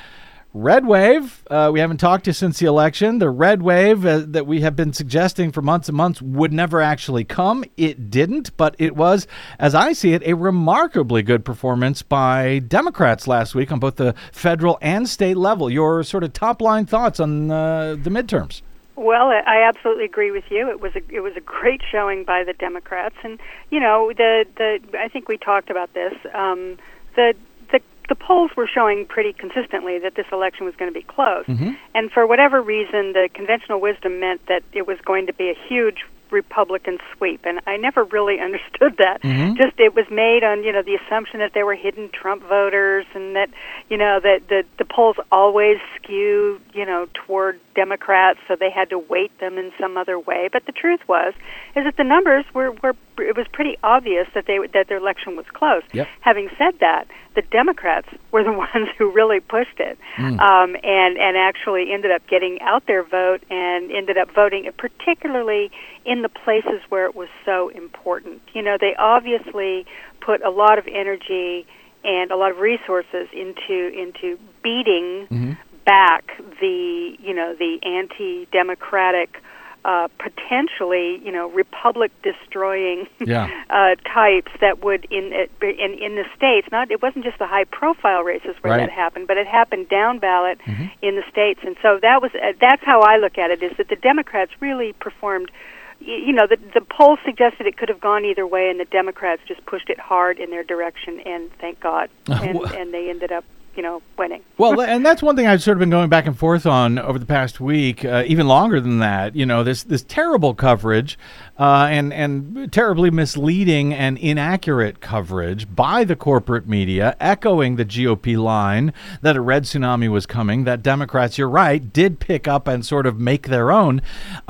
Red 0.53 0.85
wave, 0.85 1.43
uh, 1.51 1.69
we 1.73 1.81
haven't 1.81 1.97
talked 1.97 2.23
to 2.23 2.33
since 2.33 2.59
the 2.59 2.65
election. 2.65 3.19
The 3.19 3.29
red 3.29 3.61
wave 3.61 4.05
uh, 4.05 4.23
that 4.27 4.47
we 4.47 4.61
have 4.61 4.73
been 4.73 4.93
suggesting 4.93 5.51
for 5.51 5.61
months 5.61 5.89
and 5.89 5.97
months 5.97 6.21
would 6.21 6.53
never 6.53 6.81
actually 6.81 7.25
come. 7.25 7.65
It 7.75 8.09
didn't, 8.09 8.55
but 8.55 8.73
it 8.79 8.95
was, 8.95 9.27
as 9.59 9.75
I 9.75 9.91
see 9.91 10.13
it, 10.13 10.23
a 10.23 10.33
remarkably 10.33 11.23
good 11.23 11.43
performance 11.43 12.03
by 12.03 12.59
Democrats 12.59 13.27
last 13.27 13.53
week 13.53 13.69
on 13.69 13.81
both 13.81 13.97
the 13.97 14.15
federal 14.31 14.77
and 14.81 15.09
state 15.09 15.35
level. 15.35 15.69
Your 15.69 16.03
sort 16.03 16.23
of 16.23 16.31
top 16.31 16.61
line 16.61 16.85
thoughts 16.85 17.19
on 17.19 17.51
uh, 17.51 17.97
the 18.01 18.09
midterms? 18.09 18.61
Well, 18.95 19.27
I 19.27 19.67
absolutely 19.67 20.05
agree 20.05 20.31
with 20.31 20.45
you. 20.49 20.69
It 20.69 20.79
was 20.79 20.95
a 20.95 21.01
it 21.10 21.19
was 21.19 21.34
a 21.36 21.41
great 21.41 21.81
showing 21.91 22.23
by 22.23 22.43
the 22.43 22.53
Democrats, 22.53 23.15
and 23.23 23.39
you 23.69 23.79
know 23.79 24.13
the 24.15 24.45
the 24.55 24.79
I 24.97 25.10
think 25.10 25.27
we 25.27 25.38
talked 25.38 25.69
about 25.69 25.93
this. 25.93 26.13
Um, 26.34 26.77
the 27.15 27.34
the 27.71 27.81
the 28.08 28.15
polls 28.15 28.51
were 28.55 28.67
showing 28.67 29.05
pretty 29.05 29.34
consistently 29.34 29.99
that 29.99 30.15
this 30.15 30.27
election 30.31 30.65
was 30.65 30.75
going 30.77 30.91
to 30.91 30.97
be 30.97 31.05
close. 31.05 31.45
Mm-hmm. 31.45 31.71
And 31.93 32.10
for 32.10 32.25
whatever 32.25 32.62
reason, 32.62 33.12
the 33.12 33.29
conventional 33.34 33.81
wisdom 33.81 34.21
meant 34.21 34.45
that 34.47 34.63
it 34.71 34.88
was 34.88 34.97
going 35.03 35.27
to 35.27 35.34
be 35.34 35.49
a 35.49 35.55
huge 35.67 36.05
Republican 36.35 36.99
sweep, 37.15 37.41
and 37.45 37.61
I 37.65 37.77
never 37.77 38.03
really 38.03 38.39
understood 38.47 38.97
that. 38.99 39.21
Mhm. 39.23 39.57
Just 39.57 39.79
it 39.79 39.95
was 39.95 40.05
made 40.11 40.43
on 40.43 40.63
you 40.63 40.71
know 40.71 40.83
the 40.83 40.95
assumption 40.95 41.39
that 41.39 41.53
there 41.53 41.65
were 41.65 41.75
hidden 41.75 42.09
Trump 42.09 42.43
voters, 42.43 43.05
and 43.15 43.35
that 43.35 43.49
you 43.89 43.97
know 43.97 44.19
that 44.19 44.47
the 44.49 44.63
the 44.77 44.85
polls 44.85 45.15
always 45.31 45.77
skew 45.95 46.59
you 46.73 46.85
know 46.85 47.07
toward 47.13 47.59
Democrats, 47.73 48.39
so 48.47 48.55
they 48.59 48.69
had 48.69 48.89
to 48.89 48.99
weight 48.99 49.37
them 49.39 49.57
in 49.57 49.71
some 49.79 49.97
other 49.97 50.19
way. 50.19 50.49
But 50.51 50.65
the 50.65 50.71
truth 50.71 51.01
was, 51.07 51.33
is 51.75 51.85
that 51.85 51.97
the 51.97 52.03
numbers 52.03 52.45
were 52.53 52.71
were 52.83 52.95
it 53.17 53.36
was 53.38 53.47
pretty 53.51 53.78
obvious 53.84 54.28
that 54.34 54.45
they 54.47 54.58
that 54.73 54.88
their 54.88 54.97
election 54.97 55.36
was 55.36 55.45
close. 55.54 55.84
Yep. 55.93 56.08
Having 56.21 56.49
said 56.58 56.80
that, 56.80 57.08
the 57.36 57.41
Democrats 57.43 58.08
were 58.32 58.43
the 58.43 58.51
ones 58.54 58.89
who 58.97 59.12
really 59.12 59.39
pushed 59.39 59.80
it, 59.80 59.97
Mm. 60.17 60.39
um, 60.39 60.75
and 60.84 61.17
and 61.17 61.38
actually 61.38 61.91
ended 61.91 62.12
up 62.12 62.25
getting 62.28 62.62
out 62.62 62.86
their 62.88 63.04
vote 63.04 63.41
and 63.49 63.91
ended 63.91 64.17
up 64.17 64.32
voting, 64.34 64.69
particularly 64.78 65.71
in 66.06 66.21
the 66.21 66.30
places 66.30 66.82
where 66.89 67.06
it 67.06 67.15
was 67.15 67.30
so 67.43 67.69
important. 67.69 68.41
You 68.54 68.62
know, 68.62 68.78
they 68.80 68.95
obviously 68.97 69.86
put 70.21 70.41
a 70.43 70.49
lot 70.49 70.78
of 70.80 70.88
energy 70.88 71.65
and 72.04 72.32
a 72.32 72.36
lot 72.36 72.51
of 72.51 72.60
resources 72.60 73.28
into 73.34 73.89
into 73.93 74.38
beating 74.63 75.28
Mm-hmm. 75.32 75.54
back 75.86 76.23
the 76.60 77.15
you 77.19 77.34
know 77.34 77.54
the 77.56 77.80
anti-democratic. 77.84 79.41
Uh, 79.85 80.07
potentially, 80.17 81.21
you 81.23 81.31
know, 81.31 81.47
republic 81.51 82.11
destroying 82.23 83.07
Yeah. 83.23 83.47
uh, 83.69 83.93
types 84.03 84.51
that 84.59 84.83
would 84.83 85.05
in 85.11 85.25
in 85.61 85.93
in 86.05 86.15
the 86.15 86.25
states. 86.35 86.67
Not 86.71 86.89
it 86.89 87.03
wasn't 87.03 87.23
just 87.23 87.37
the 87.37 87.45
high 87.45 87.65
profile 87.65 88.23
races 88.23 88.55
where 88.61 88.71
Right. 88.73 88.79
that 88.79 88.89
happened, 88.89 89.27
but 89.27 89.37
it 89.37 89.45
happened 89.45 89.87
down 89.87 90.17
ballot 90.17 90.57
Mhm. 90.65 90.89
in 91.03 91.15
the 91.17 91.23
states. 91.29 91.59
And 91.63 91.75
so 91.83 91.99
that 92.01 92.19
was 92.19 92.31
uh, 92.33 92.53
that's 92.59 92.83
how 92.83 93.01
I 93.01 93.17
look 93.17 93.37
at 93.37 93.51
it. 93.51 93.61
Is 93.61 93.77
that 93.77 93.89
the 93.89 93.95
Democrats 93.95 94.51
really 94.59 94.93
performed. 94.93 95.51
You 95.99 96.33
know, 96.33 96.47
the 96.47 96.57
the 96.73 96.81
polls 96.81 97.19
suggested 97.23 97.67
it 97.67 97.77
could 97.77 97.89
have 97.89 98.01
gone 98.01 98.25
either 98.25 98.47
way, 98.47 98.71
and 98.71 98.79
the 98.79 98.85
Democrats 98.85 99.43
just 99.47 99.63
pushed 99.67 99.91
it 99.91 99.99
hard 99.99 100.39
in 100.39 100.49
their 100.49 100.63
direction, 100.63 101.19
and 101.27 101.51
thank 101.61 101.79
God, 101.79 102.09
and, 102.27 102.59
and 102.79 102.91
they 102.91 103.11
ended 103.11 103.31
up, 103.31 103.45
you 103.75 103.83
know, 103.83 104.01
winning. 104.17 104.41
Well, 104.57 104.81
and 104.81 105.05
that's 105.05 105.21
one 105.21 105.35
thing 105.35 105.47
I've 105.47 105.61
sort 105.61 105.77
of 105.77 105.79
been 105.79 105.89
going 105.89 106.09
back 106.09 106.25
and 106.25 106.38
forth 106.38 106.65
on 106.65 106.97
over 106.97 107.19
the 107.19 107.25
past 107.25 107.59
week, 107.59 108.05
uh, 108.05 108.23
even 108.27 108.47
longer 108.47 108.79
than 108.79 108.99
that. 108.99 109.35
You 109.35 109.45
know, 109.45 109.63
this 109.63 109.83
this 109.83 110.03
terrible 110.03 110.53
coverage 110.53 111.17
uh, 111.57 111.87
and 111.89 112.11
and 112.13 112.71
terribly 112.71 113.09
misleading 113.09 113.93
and 113.93 114.17
inaccurate 114.17 114.99
coverage 114.99 115.73
by 115.73 116.03
the 116.03 116.15
corporate 116.15 116.67
media, 116.67 117.15
echoing 117.19 117.75
the 117.75 117.85
GOP 117.85 118.37
line 118.37 118.93
that 119.21 119.37
a 119.37 119.41
red 119.41 119.63
tsunami 119.63 120.09
was 120.09 120.25
coming. 120.25 120.65
That 120.65 120.83
Democrats, 120.83 121.37
you're 121.37 121.49
right, 121.49 121.93
did 121.93 122.19
pick 122.19 122.47
up 122.47 122.67
and 122.67 122.85
sort 122.85 123.05
of 123.05 123.19
make 123.19 123.47
their 123.47 123.71
own. 123.71 124.01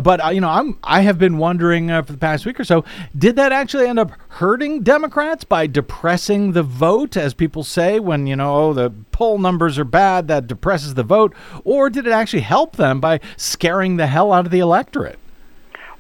But 0.01 0.23
uh, 0.23 0.29
you 0.29 0.41
know, 0.41 0.49
I'm 0.49 0.79
I 0.83 1.01
have 1.01 1.19
been 1.19 1.37
wondering 1.37 1.91
uh, 1.91 2.01
for 2.01 2.11
the 2.11 2.17
past 2.17 2.45
week 2.45 2.59
or 2.59 2.63
so, 2.63 2.83
did 3.15 3.35
that 3.35 3.51
actually 3.51 3.87
end 3.87 3.99
up 3.99 4.11
hurting 4.29 4.81
Democrats 4.81 5.43
by 5.43 5.67
depressing 5.67 6.53
the 6.53 6.63
vote, 6.63 7.15
as 7.15 7.33
people 7.33 7.63
say 7.63 7.99
when 7.99 8.25
you 8.25 8.35
know 8.35 8.55
oh, 8.55 8.73
the 8.73 8.91
poll 9.11 9.37
numbers 9.37 9.77
are 9.77 9.85
bad, 9.85 10.27
that 10.27 10.47
depresses 10.47 10.95
the 10.95 11.03
vote, 11.03 11.33
or 11.63 11.89
did 11.89 12.07
it 12.07 12.11
actually 12.11 12.41
help 12.41 12.77
them 12.77 12.99
by 12.99 13.19
scaring 13.37 13.97
the 13.97 14.07
hell 14.07 14.33
out 14.33 14.45
of 14.45 14.51
the 14.51 14.59
electorate? 14.59 15.19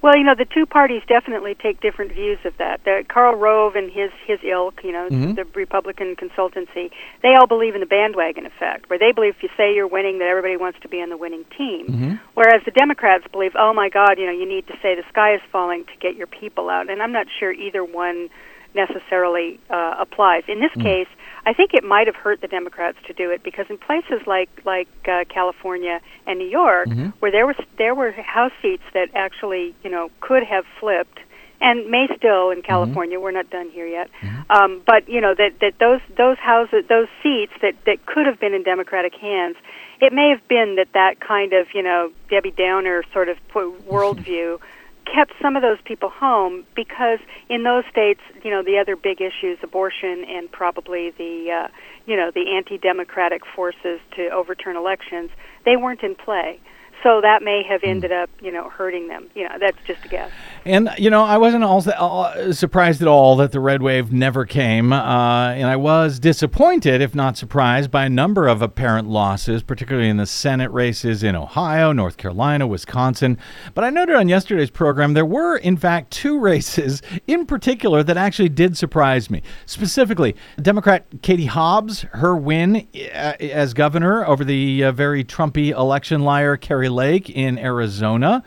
Well, 0.01 0.15
you 0.17 0.23
know, 0.23 0.35
the 0.35 0.45
two 0.45 0.65
parties 0.65 1.01
definitely 1.07 1.55
take 1.55 1.81
different 1.81 2.11
views 2.11 2.37
of 2.45 2.55
that. 2.57 2.83
The, 2.83 3.03
Karl 3.07 3.35
Rove 3.35 3.75
and 3.75 3.91
his 3.91 4.11
his 4.27 4.39
ilk, 4.43 4.83
you 4.83 4.91
know, 4.91 5.07
Mhm. 5.09 5.35
the 5.35 5.45
Republican 5.55 6.15
consultancy, 6.15 6.91
they 7.21 7.33
all 7.35 7.47
believe 7.47 7.73
in 7.73 7.79
the 7.81 7.87
bandwagon 7.87 8.45
effect, 8.45 8.89
where 8.89 8.99
they 8.99 9.11
believe 9.11 9.35
if 9.37 9.43
you 9.43 9.49
say 9.57 9.73
you're 9.73 9.87
winning, 9.87 10.19
that 10.19 10.27
everybody 10.27 10.57
wants 10.57 10.79
to 10.81 10.87
be 10.87 11.01
on 11.01 11.09
the 11.09 11.17
winning 11.17 11.45
team. 11.57 11.87
Mhm. 11.87 12.19
Whereas 12.35 12.63
the 12.65 12.71
Democrats 12.71 13.25
believe, 13.31 13.55
oh 13.57 13.73
my 13.73 13.89
God, 13.89 14.19
you 14.19 14.25
know, 14.25 14.31
you 14.31 14.45
need 14.45 14.67
to 14.67 14.77
say 14.81 14.95
the 14.95 15.03
sky 15.09 15.33
is 15.33 15.41
falling 15.51 15.85
to 15.85 15.95
get 15.99 16.15
your 16.15 16.27
people 16.27 16.69
out. 16.69 16.89
And 16.89 17.01
I'm 17.01 17.11
not 17.11 17.27
sure 17.39 17.51
either 17.51 17.83
one 17.83 18.29
necessarily 18.75 19.59
uh, 19.69 19.95
applies. 19.99 20.43
In 20.47 20.59
this 20.59 20.71
Mm. 20.73 20.83
case, 20.83 21.07
I 21.45 21.53
think 21.53 21.73
it 21.73 21.83
might 21.83 22.07
have 22.07 22.15
hurt 22.15 22.41
the 22.41 22.47
Democrats 22.47 22.97
to 23.07 23.13
do 23.13 23.29
it 23.29 23.43
because 23.43 23.65
in 23.69 23.77
places 23.77 24.25
like 24.25 24.49
like 24.65 24.87
uh, 25.07 25.25
California 25.29 26.01
and 26.25 26.39
New 26.39 26.47
York, 26.47 26.87
Mhm. 26.87 27.13
where 27.19 27.31
there 27.31 27.45
was 27.45 27.55
there 27.77 27.93
were 27.93 28.11
House 28.11 28.51
seats 28.61 28.83
that 28.93 29.09
actually 29.13 29.75
you 29.83 29.89
know 29.89 30.09
could 30.21 30.43
have 30.43 30.65
flipped 30.79 31.19
and 31.61 31.87
may 31.89 32.07
still 32.17 32.49
in 32.51 32.61
California. 32.63 33.19
We're 33.19 33.31
not 33.31 33.49
done 33.49 33.69
here 33.69 33.87
yet, 33.87 34.09
um, 34.49 34.81
but 34.85 35.07
you 35.07 35.21
know 35.21 35.33
that 35.35 35.59
that 35.59 35.77
those 35.79 36.01
those 36.17 36.37
houses 36.37 36.85
those 36.89 37.07
seats 37.21 37.53
that 37.61 37.75
that 37.85 38.05
could 38.05 38.25
have 38.25 38.39
been 38.39 38.53
in 38.53 38.63
Democratic 38.63 39.13
hands. 39.15 39.55
It 40.01 40.11
may 40.11 40.29
have 40.29 40.45
been 40.49 40.75
that 40.75 40.91
that 40.93 41.19
kind 41.21 41.53
of 41.53 41.73
you 41.73 41.81
know 41.83 42.11
Debbie 42.29 42.51
Downer 42.51 43.03
sort 43.13 43.29
of 43.29 43.37
worldview 43.53 44.59
kept 45.05 45.33
some 45.41 45.55
of 45.55 45.61
those 45.61 45.77
people 45.85 46.09
home 46.09 46.65
because 46.75 47.19
in 47.49 47.63
those 47.63 47.83
states, 47.89 48.21
you 48.43 48.51
know, 48.51 48.63
the 48.63 48.77
other 48.77 48.95
big 48.95 49.21
issues, 49.21 49.57
abortion 49.63 50.25
and 50.27 50.51
probably 50.51 51.11
the, 51.11 51.51
uh, 51.51 51.67
you 52.05 52.15
know, 52.15 52.31
the 52.33 52.55
anti-democratic 52.55 53.43
forces 53.55 53.99
to 54.15 54.29
overturn 54.29 54.75
elections, 54.75 55.29
they 55.63 55.75
weren't 55.75 56.03
in 56.03 56.15
play. 56.15 56.59
So 57.03 57.21
that 57.21 57.43
may 57.43 57.63
have 57.63 57.81
ended 57.83 58.11
up, 58.11 58.29
you 58.41 58.51
know, 58.51 58.69
hurting 58.69 59.07
them. 59.07 59.29
You 59.35 59.43
know, 59.43 59.57
that's 59.59 59.77
just 59.85 60.03
a 60.05 60.07
guess. 60.07 60.31
And 60.67 60.89
you 60.97 61.11
know, 61.11 61.23
I 61.23 61.37
wasn't 61.37 61.63
also 61.63 61.91
uh, 61.91 62.51
surprised 62.51 62.99
at 62.99 63.07
all 63.07 63.35
that 63.35 63.51
the 63.51 63.59
red 63.59 63.83
wave 63.83 64.11
never 64.11 64.45
came, 64.45 64.91
uh, 64.91 65.49
and 65.49 65.67
I 65.67 65.75
was 65.75 66.19
disappointed, 66.19 67.01
if 67.01 67.13
not 67.13 67.37
surprised, 67.37 67.91
by 67.91 68.05
a 68.05 68.09
number 68.09 68.47
of 68.47 68.63
apparent 68.63 69.07
losses, 69.07 69.61
particularly 69.61 70.09
in 70.09 70.17
the 70.17 70.25
Senate 70.25 70.71
races 70.71 71.21
in 71.21 71.35
Ohio, 71.35 71.91
North 71.91 72.17
Carolina, 72.17 72.65
Wisconsin. 72.65 73.37
But 73.75 73.83
I 73.83 73.91
noted 73.91 74.15
on 74.15 74.27
yesterday's 74.27 74.71
program 74.71 75.13
there 75.13 75.23
were, 75.23 75.55
in 75.57 75.77
fact, 75.77 76.09
two 76.09 76.39
races 76.45 77.03
in 77.27 77.45
particular 77.45 78.01
that 78.01 78.17
actually 78.17 78.49
did 78.49 78.75
surprise 78.75 79.29
me. 79.29 79.43
Specifically, 79.67 80.35
Democrat 80.59 81.05
Katie 81.21 81.45
Hobbs, 81.45 82.01
her 82.13 82.35
win 82.35 82.87
uh, 83.13 83.33
as 83.39 83.75
governor 83.75 84.25
over 84.25 84.43
the 84.43 84.85
uh, 84.85 84.91
very 84.91 85.23
Trumpy 85.23 85.69
election 85.69 86.21
liar 86.21 86.57
Kari 86.57 86.89
Lake 86.89 87.29
in 87.29 87.59
Arizona 87.59 88.43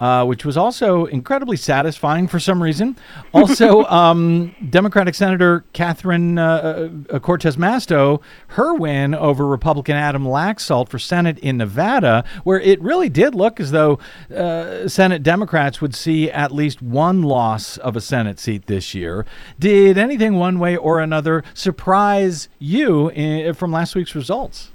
uh, 0.00 0.24
which 0.24 0.44
was 0.44 0.56
also 0.56 1.04
incredibly 1.06 1.56
satisfying 1.56 2.26
for 2.26 2.40
some 2.40 2.62
reason. 2.62 2.96
Also, 3.32 3.84
um, 3.84 4.54
Democratic 4.70 5.14
Senator 5.14 5.64
Catherine 5.72 6.36
uh, 6.36 6.90
uh, 7.10 7.18
Cortez 7.20 7.56
Masto, 7.56 8.20
her 8.48 8.74
win 8.74 9.14
over 9.14 9.46
Republican 9.46 9.96
Adam 9.96 10.24
Laxalt 10.24 10.88
for 10.88 10.98
Senate 10.98 11.38
in 11.38 11.58
Nevada, 11.58 12.24
where 12.44 12.58
it 12.60 12.80
really 12.82 13.08
did 13.08 13.34
look 13.34 13.60
as 13.60 13.70
though 13.70 13.98
uh, 14.34 14.88
Senate 14.88 15.22
Democrats 15.22 15.80
would 15.80 15.94
see 15.94 16.30
at 16.30 16.50
least 16.50 16.82
one 16.82 17.22
loss 17.22 17.76
of 17.78 17.96
a 17.96 18.00
Senate 18.00 18.40
seat 18.40 18.66
this 18.66 18.94
year. 18.94 19.24
Did 19.58 19.96
anything 19.96 20.34
one 20.34 20.58
way 20.58 20.76
or 20.76 20.98
another 21.00 21.44
surprise 21.54 22.48
you 22.58 23.10
i 23.10 23.52
from 23.52 23.72
last 23.72 23.94
week's 23.94 24.14
results? 24.14 24.70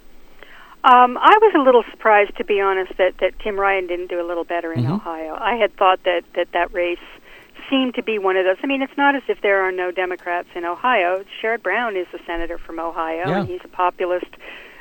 Um, 0.86 1.18
I 1.20 1.36
was 1.42 1.54
a 1.56 1.60
little 1.64 1.84
surprised, 1.90 2.38
to 2.38 2.44
be 2.46 2.62
honest, 2.62 2.94
that, 3.00 3.16
that 3.20 3.40
Tim 3.40 3.60
Ryan 3.60 3.88
didn't 3.88 4.06
do 4.08 4.22
a 4.22 4.28
little 4.28 4.44
better 4.44 4.72
in 4.72 4.84
Mhm. 4.86 4.94
Ohio. 4.94 5.36
I 5.42 5.56
had 5.56 5.76
thought 5.78 6.04
that, 6.04 6.24
that 6.36 6.52
that 6.52 6.72
race 6.74 7.00
seemed 7.72 7.96
to 7.96 8.04
be 8.04 8.20
one 8.20 8.38
of 8.38 8.46
those. 8.46 8.58
I 8.62 8.68
mean, 8.68 8.84
it's 8.84 8.96
not 8.96 9.16
as 9.16 9.24
if 9.28 9.42
there 9.42 9.64
are 9.64 9.72
no 9.72 9.90
Democrats 9.90 10.48
in 10.54 10.64
Ohio. 10.64 11.24
Sherrod 11.42 11.64
Brown 11.64 11.96
is 11.98 12.06
a 12.14 12.20
senator 12.28 12.60
from 12.60 12.80
Ohio, 12.80 13.28
Yeah. 13.28 13.40
and 13.40 13.48
he's 13.50 13.62
a 13.64 13.68
populist 13.68 14.28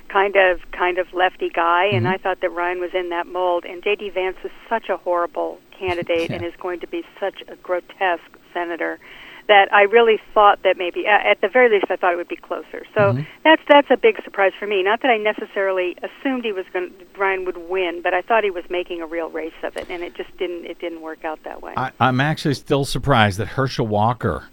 kind 0.09 0.37
of 0.37 0.61
kind 0.73 0.99
of 0.99 1.13
lefty 1.15 1.49
guy. 1.49 1.87
And 1.87 2.05
Mhm. 2.05 2.11
I 2.13 2.17
thought 2.19 2.41
that 2.41 2.51
Ryan 2.51 2.81
was 2.81 2.93
in 2.93 3.09
that 3.09 3.27
mold. 3.27 3.65
And 3.65 3.83
J.D. 3.83 4.11
Vance 4.11 4.37
is 4.45 4.51
such 4.69 4.91
a 4.91 4.99
horrible 4.99 5.59
candidate 5.71 6.29
Yeah. 6.31 6.37
and 6.37 6.45
is 6.45 6.55
going 6.57 6.81
to 6.81 6.87
be 6.87 7.03
such 7.19 7.43
a 7.49 7.57
grotesque 7.57 8.39
senator 8.53 8.99
that 9.47 9.73
I 9.73 9.83
really 9.83 10.19
thought 10.33 10.63
that 10.63 10.79
maybe, 10.79 11.07
at 11.07 11.41
the 11.41 11.49
very 11.49 11.69
least, 11.69 11.87
I 11.91 11.97
thought 11.97 12.13
it 12.13 12.17
would 12.17 12.29
be 12.29 12.37
closer. 12.37 12.85
So 12.95 13.13
Mhm. 13.13 13.27
that's 13.45 13.63
that's 13.69 13.91
a 13.91 13.97
big 13.97 14.23
surprise 14.25 14.53
for 14.59 14.67
me. 14.67 14.83
Not 14.83 15.03
that 15.03 15.11
I 15.11 15.19
necessarily 15.19 15.97
assumed 16.03 16.45
he 16.45 16.53
was 16.53 16.65
going 16.73 16.91
Ryan 17.17 17.45
would 17.45 17.69
win, 17.69 18.01
but 18.03 18.15
I 18.15 18.23
thought 18.23 18.45
he 18.45 18.51
was 18.51 18.65
making 18.71 19.03
a 19.03 19.07
real 19.07 19.29
race 19.29 19.53
of 19.63 19.77
it, 19.77 19.87
and 19.91 20.03
it 20.03 20.15
just 20.15 20.37
didn't 20.39 20.65
it 20.65 20.79
didn't 20.79 21.03
work 21.03 21.25
out 21.25 21.43
that 21.45 21.63
way. 21.63 21.75
I, 21.77 21.91
I'm 22.01 22.21
actually 22.21 22.55
still 22.55 22.85
surprised 22.85 23.39
that 23.39 23.49
Herschel 23.49 23.87
Walker 23.87 24.45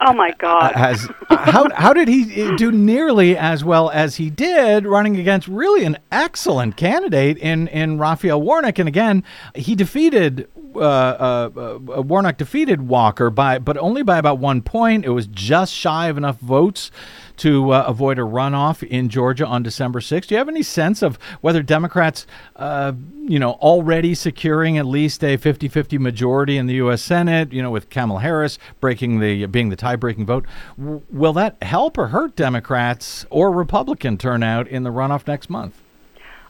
oh 0.00 0.12
my 0.12 0.32
God! 0.38 0.72
has 0.74 1.08
how 1.30 1.68
how 1.74 1.92
did 1.92 2.08
he 2.08 2.54
do 2.56 2.72
nearly 2.72 3.36
as 3.36 3.64
well 3.64 3.90
as 3.90 4.16
he 4.16 4.30
did 4.30 4.86
running 4.86 5.16
against 5.16 5.48
really 5.48 5.84
an 5.84 5.96
excellent 6.10 6.76
candidate 6.76 7.38
in 7.38 7.68
in 7.68 7.98
Raphael 7.98 8.40
Warnock 8.42 8.78
and 8.78 8.88
again 8.88 9.22
he 9.54 9.74
defeated 9.74 10.48
uh, 10.76 10.78
uh, 10.78 11.50
uh, 11.98 12.02
Warnock 12.02 12.36
defeated 12.36 12.88
Walker 12.88 13.30
by 13.30 13.58
but 13.58 13.76
only 13.76 14.02
by 14.02 14.18
about 14.18 14.38
one 14.38 14.62
point 14.62 15.04
it 15.04 15.10
was 15.10 15.26
just 15.26 15.72
shy 15.72 16.08
of 16.08 16.16
enough 16.16 16.38
votes 16.38 16.90
to 17.36 17.72
uh, 17.72 17.84
avoid 17.86 18.18
a 18.18 18.22
runoff 18.22 18.86
in 18.86 19.08
Georgia 19.08 19.46
on 19.46 19.62
December 19.62 20.00
6th. 20.00 20.28
Do 20.28 20.34
you 20.34 20.38
have 20.38 20.48
any 20.48 20.62
sense 20.62 21.02
of 21.02 21.18
whether 21.40 21.62
Democrats, 21.62 22.26
uh, 22.56 22.92
you 23.22 23.38
know, 23.38 23.52
already 23.54 24.14
securing 24.14 24.78
at 24.78 24.86
least 24.86 25.22
a 25.24 25.36
50-50 25.36 25.98
majority 25.98 26.56
in 26.56 26.66
the 26.66 26.74
U.S. 26.74 27.02
Senate, 27.02 27.52
you 27.52 27.62
know, 27.62 27.70
with 27.70 27.90
Kamala 27.90 28.20
Harris 28.20 28.58
breaking 28.80 29.20
the 29.20 29.46
being 29.46 29.68
the 29.68 29.76
tie-breaking 29.76 30.26
vote, 30.26 30.46
w- 30.78 31.02
will 31.10 31.32
that 31.32 31.60
help 31.62 31.98
or 31.98 32.08
hurt 32.08 32.36
Democrats 32.36 33.26
or 33.30 33.50
Republican 33.50 34.16
turnout 34.16 34.68
in 34.68 34.84
the 34.84 34.90
runoff 34.90 35.26
next 35.26 35.50
month? 35.50 35.83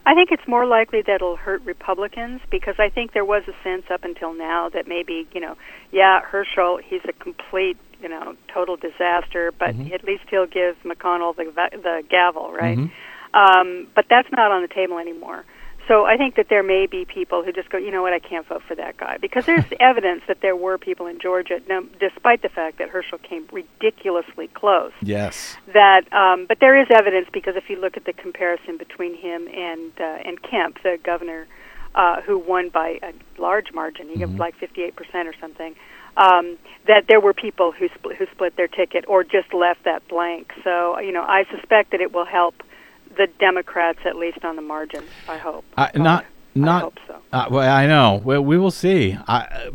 I 0.07 0.13
think 0.13 0.31
it's 0.31 0.47
more 0.47 0.65
likely 0.65 1.01
that 1.01 1.15
it'll 1.15 1.35
hurt 1.35 1.61
Republicans 1.63 2.41
because 2.51 2.75
I 2.77 2.89
think 2.89 3.13
there 3.13 3.25
was 3.25 3.43
a 3.47 3.53
sense 3.63 3.85
up 3.89 4.03
until 4.03 4.33
now 4.33 4.69
that 4.69 4.87
maybe, 4.87 5.27
you 5.33 5.41
know, 5.41 5.55
yeah, 5.91 6.21
Herschel, 6.21 6.77
he's 6.83 7.01
a 7.07 7.13
complete, 7.13 7.77
you 8.01 8.09
know, 8.09 8.35
total 8.53 8.75
disaster, 8.77 9.51
but 9.57 9.69
Mm-hmm. 9.75 9.93
at 9.93 10.03
least 10.03 10.23
he'll 10.29 10.45
give 10.45 10.75
McConnell 10.83 11.35
the 11.35 11.45
the 11.71 12.03
gavel, 12.09 12.53
right? 12.53 12.77
Mm-hmm. 12.77 13.37
Um, 13.37 13.87
but 13.95 14.05
that's 14.09 14.31
not 14.31 14.51
on 14.51 14.61
the 14.61 14.67
table 14.67 14.99
anymore. 14.99 15.43
So 15.87 16.05
I 16.05 16.17
think 16.17 16.35
that 16.35 16.49
there 16.49 16.63
may 16.63 16.87
be 16.87 17.05
people 17.05 17.43
who 17.43 17.51
just 17.51 17.69
go, 17.69 17.77
you 17.77 17.91
know 17.91 18.01
what, 18.01 18.13
I 18.13 18.19
can't 18.19 18.47
vote 18.47 18.63
for 18.67 18.73
that 18.75 18.97
guy 18.97 19.17
because 19.17 19.45
there's 19.45 19.65
evidence 19.79 20.23
that 20.27 20.41
there 20.41 20.55
were 20.55 20.77
people 20.77 21.05
in 21.05 21.19
Georgia, 21.19 21.61
now, 21.69 21.83
despite 21.99 22.41
the 22.41 22.49
fact 22.49 22.79
that 22.79 22.89
Herschel 22.89 23.19
came 23.19 23.47
ridiculously 23.51 24.47
close 24.47 24.93
Yes. 25.01 25.57
that 25.73 26.11
um, 26.11 26.45
but 26.47 26.59
there 26.59 26.79
is 26.79 26.87
evidence 26.89 27.27
because 27.31 27.55
if 27.55 27.69
you 27.69 27.79
look 27.79 27.97
at 27.97 28.05
the 28.05 28.13
comparison 28.13 28.77
between 28.77 29.15
him 29.15 29.47
and 29.47 29.91
uh, 29.99 30.03
and 30.25 30.41
Kemp, 30.41 30.81
the 30.81 30.97
governor, 31.03 31.47
uh, 31.93 32.21
who 32.21 32.39
won 32.39 32.69
by 32.69 32.99
a 33.03 33.13
large 33.39 33.71
margin, 33.73 34.09
he 34.09 34.19
got 34.19 34.29
like 34.37 34.55
58 34.55 34.95
percent 34.95 35.27
or 35.27 35.33
something, 35.39 35.75
um, 36.17 36.57
that 36.87 37.05
there 37.07 37.19
were 37.19 37.33
people 37.33 37.71
who 37.71 37.89
split, 37.89 38.17
who 38.17 38.25
split 38.31 38.55
their 38.57 38.67
ticket 38.67 39.05
or 39.07 39.23
just 39.23 39.53
left 39.53 39.83
that 39.83 40.07
blank. 40.07 40.51
So 40.63 40.99
you 40.99 41.11
know, 41.11 41.23
I 41.23 41.45
suspect 41.51 41.91
that 41.91 42.01
it 42.01 42.11
will 42.11 42.25
help 42.25 42.55
the 43.17 43.27
Democrats 43.39 43.99
at 44.05 44.15
least 44.15 44.43
on 44.43 44.55
the 44.55 44.61
margin. 44.61 45.03
I 45.27 45.37
hope. 45.37 45.65
I, 45.77 45.91
not 45.95 46.25
not. 46.55 46.83
hope 46.83 46.99
so. 47.07 47.21
Uh, 47.31 47.47
well, 47.51 47.69
I 47.75 47.85
know. 47.85 48.21
Well, 48.23 48.41
we 48.41 48.57
will 48.57 48.71
see. 48.71 49.17
I, 49.27 49.69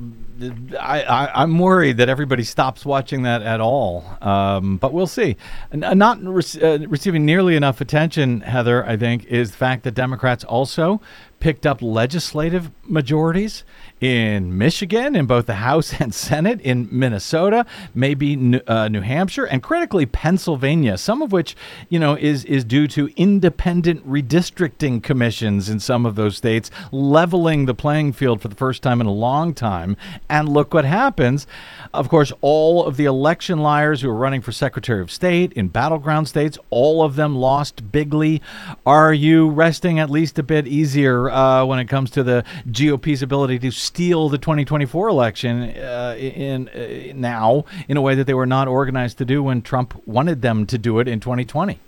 I, 0.79 1.03
I, 1.03 1.43
I'm 1.43 1.59
worried 1.59 1.99
that 1.99 2.09
everybody 2.09 2.43
stops 2.43 2.87
watching 2.87 3.23
that 3.25 3.43
at 3.43 3.61
all. 3.61 4.05
Um, 4.23 4.79
but 4.79 4.93
we'll 4.93 5.07
see. 5.07 5.37
N- 5.73 5.85
uh, 5.85 5.95
not 5.95 6.23
rec- 6.23 6.63
uh, 6.63 6.79
receiving 6.89 7.27
nearly 7.27 7.55
enough 7.57 7.81
attention, 7.81 8.41
Heather, 8.41 8.85
I 8.87 8.97
think, 8.97 9.27
is 9.27 9.51
the 9.51 9.57
fact 9.59 9.85
that 9.85 9.93
Democrats 9.93 10.43
also 10.45 11.01
picked 11.41 11.67
up 11.67 11.83
legislative 11.83 12.71
majorities 12.85 13.65
in 14.01 14.57
Michigan, 14.57 15.17
in 15.17 15.27
both 15.27 15.47
the 15.47 15.55
House 15.55 16.01
and 16.01 16.15
Senate, 16.15 16.61
in 16.61 16.89
Minnesota, 16.91 17.67
maybe 17.95 18.37
New, 18.37 18.61
uh, 18.67 18.89
New 18.89 19.01
Hampshire, 19.01 19.45
and 19.45 19.63
critically 19.63 20.07
Pennsylvania. 20.07 20.97
Some 20.97 21.23
of 21.23 21.33
which, 21.33 21.57
you 21.89 21.99
know, 21.99 22.15
is 22.15 22.45
is 22.45 22.65
due 22.65 22.87
to 22.89 23.11
independent 23.17 24.07
redistricting 24.09 25.03
commissions 25.03 25.69
in 25.69 25.81
some 25.81 26.07
of 26.07 26.15
those 26.15 26.37
states, 26.37 26.71
leveling 26.93 27.67
the 27.67 27.75
playing 27.75 28.13
field 28.13 28.41
for 28.41 28.49
the 28.49 28.55
first 28.55 28.83
time 28.83 29.01
in 29.01 29.07
a 29.07 29.13
long 29.13 29.55
time. 29.55 29.97
And 30.29 30.49
look 30.49 30.75
what 30.75 30.85
happens. 30.85 31.47
Of 31.93 32.09
course, 32.09 32.33
all 32.41 32.87
of 32.87 32.97
the 32.97 33.07
election 33.07 33.61
liars 33.61 34.03
who 34.03 34.11
are 34.11 34.15
running 34.15 34.43
for 34.43 34.53
Secretary 34.53 35.01
of 35.01 35.11
State 35.11 35.53
in 35.55 35.69
battleground 35.69 36.29
states, 36.29 36.59
all 36.69 37.03
of 37.03 37.17
them 37.17 37.37
lost 37.37 37.91
bigly. 37.91 38.43
Are 38.85 39.13
you 39.15 39.49
resting 39.49 39.99
at 39.99 40.11
least 40.11 40.39
a 40.39 40.43
bit 40.43 40.67
easier 40.67 41.30
uh, 41.31 41.65
when 41.65 41.79
it 41.79 41.87
comes 41.87 42.11
to 42.13 42.23
the 42.23 42.45
GOP's 42.71 43.23
ability 43.23 43.59
to 43.61 43.71
steal 43.71 44.29
the 44.29 44.39
2024 44.39 45.09
election 45.09 45.63
uh, 45.63 46.15
in 46.19 46.69
uh, 46.69 47.13
now 47.15 47.65
in 47.89 47.97
a 47.97 48.03
way 48.03 48.15
that 48.15 48.27
they 48.27 48.35
were 48.35 48.47
not 48.47 48.69
organized 48.69 49.19
to 49.19 49.25
do 49.25 49.43
when 49.43 49.63
Trump 49.63 50.01
wanted 50.07 50.43
them 50.43 50.67
to 50.67 50.79
do 50.79 50.99
it 50.99 51.09
in 51.09 51.21
2020? 51.21 51.79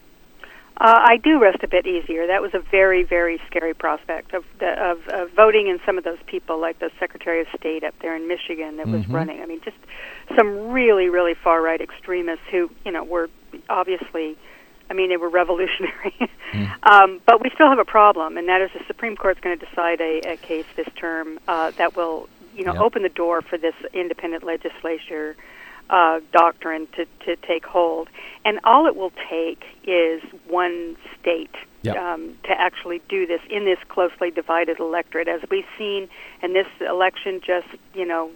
Uh, 0.83 0.99
I 1.01 1.17
do 1.19 1.39
rest 1.39 1.63
a 1.63 1.69
bit 1.69 1.87
easier. 1.87 2.27
That 2.27 2.43
was 2.43 2.55
a 2.55 2.59
very, 2.59 3.05
very 3.05 3.41
scary 3.47 3.73
prospect 3.73 4.35
of, 4.35 4.45
the, 4.59 4.71
of 4.83 5.07
of 5.09 5.31
voting 5.31 5.69
in 5.69 5.79
some 5.87 5.97
of 5.97 6.03
those 6.03 6.19
people, 6.27 6.59
like 6.61 6.81
the 6.81 6.91
Secretary 6.99 7.41
of 7.41 7.47
State 7.57 7.85
up 7.85 7.95
there 8.01 8.17
in 8.17 8.27
Michigan 8.27 8.79
that 8.79 8.89
was 8.89 9.07
running. 9.09 9.41
I 9.43 9.47
mean, 9.47 9.61
just 9.65 9.77
some 10.37 10.71
really, 10.73 11.09
really 11.09 11.35
far 11.35 11.63
right 11.63 11.81
extremists 11.81 12.45
who, 12.51 12.69
you 12.85 12.91
know, 12.91 13.05
were 13.05 13.31
obviously, 13.69 14.37
I 14.93 14.95
mean, 14.95 15.09
they 15.09 15.17
were 15.17 15.31
revolutionary. 15.31 16.15
um, 16.83 17.23
but 17.25 17.43
we 17.43 17.49
still 17.55 17.71
have 17.71 17.79
a 17.79 17.85
problem, 17.85 18.37
and 18.37 18.47
that 18.51 18.61
is 18.61 18.69
the 18.75 18.85
Supreme 18.87 19.17
Court's 19.17 19.41
going 19.41 19.59
to 19.59 19.65
decide 19.65 20.03
a, 20.03 20.21
a 20.33 20.37
case 20.37 20.67
this 20.77 20.87
term 20.97 21.39
uh, 21.49 21.71
that 21.79 21.97
will, 21.97 22.29
you 22.55 22.63
know, 22.63 22.75
Yep. 22.75 22.83
open 22.83 23.03
the 23.03 23.09
door 23.09 23.41
for 23.41 23.57
this 23.57 23.75
independent 23.95 24.45
legislature 24.45 25.35
uh, 25.89 26.21
doctrine 26.31 26.89
to, 26.97 27.07
to 27.25 27.37
take 27.37 27.65
hold. 27.65 28.09
And 28.45 28.61
all 28.65 28.87
it 28.87 28.95
will 28.95 29.15
take 29.31 29.65
is 29.85 30.23
one 30.47 30.97
state 31.19 31.55
Yep. 31.83 31.97
um, 31.97 32.37
to 32.45 32.51
actually 32.51 33.03
do 33.09 33.27
this 33.27 33.41
in 33.51 33.65
this 33.65 33.79
closely 33.89 34.31
divided 34.31 34.79
electorate. 34.79 35.29
As 35.29 35.41
we've 35.51 35.67
seen, 35.77 36.09
and 36.41 36.55
this 36.55 36.67
election 36.81 37.41
just, 37.45 37.67
you 37.95 38.05
know, 38.05 38.31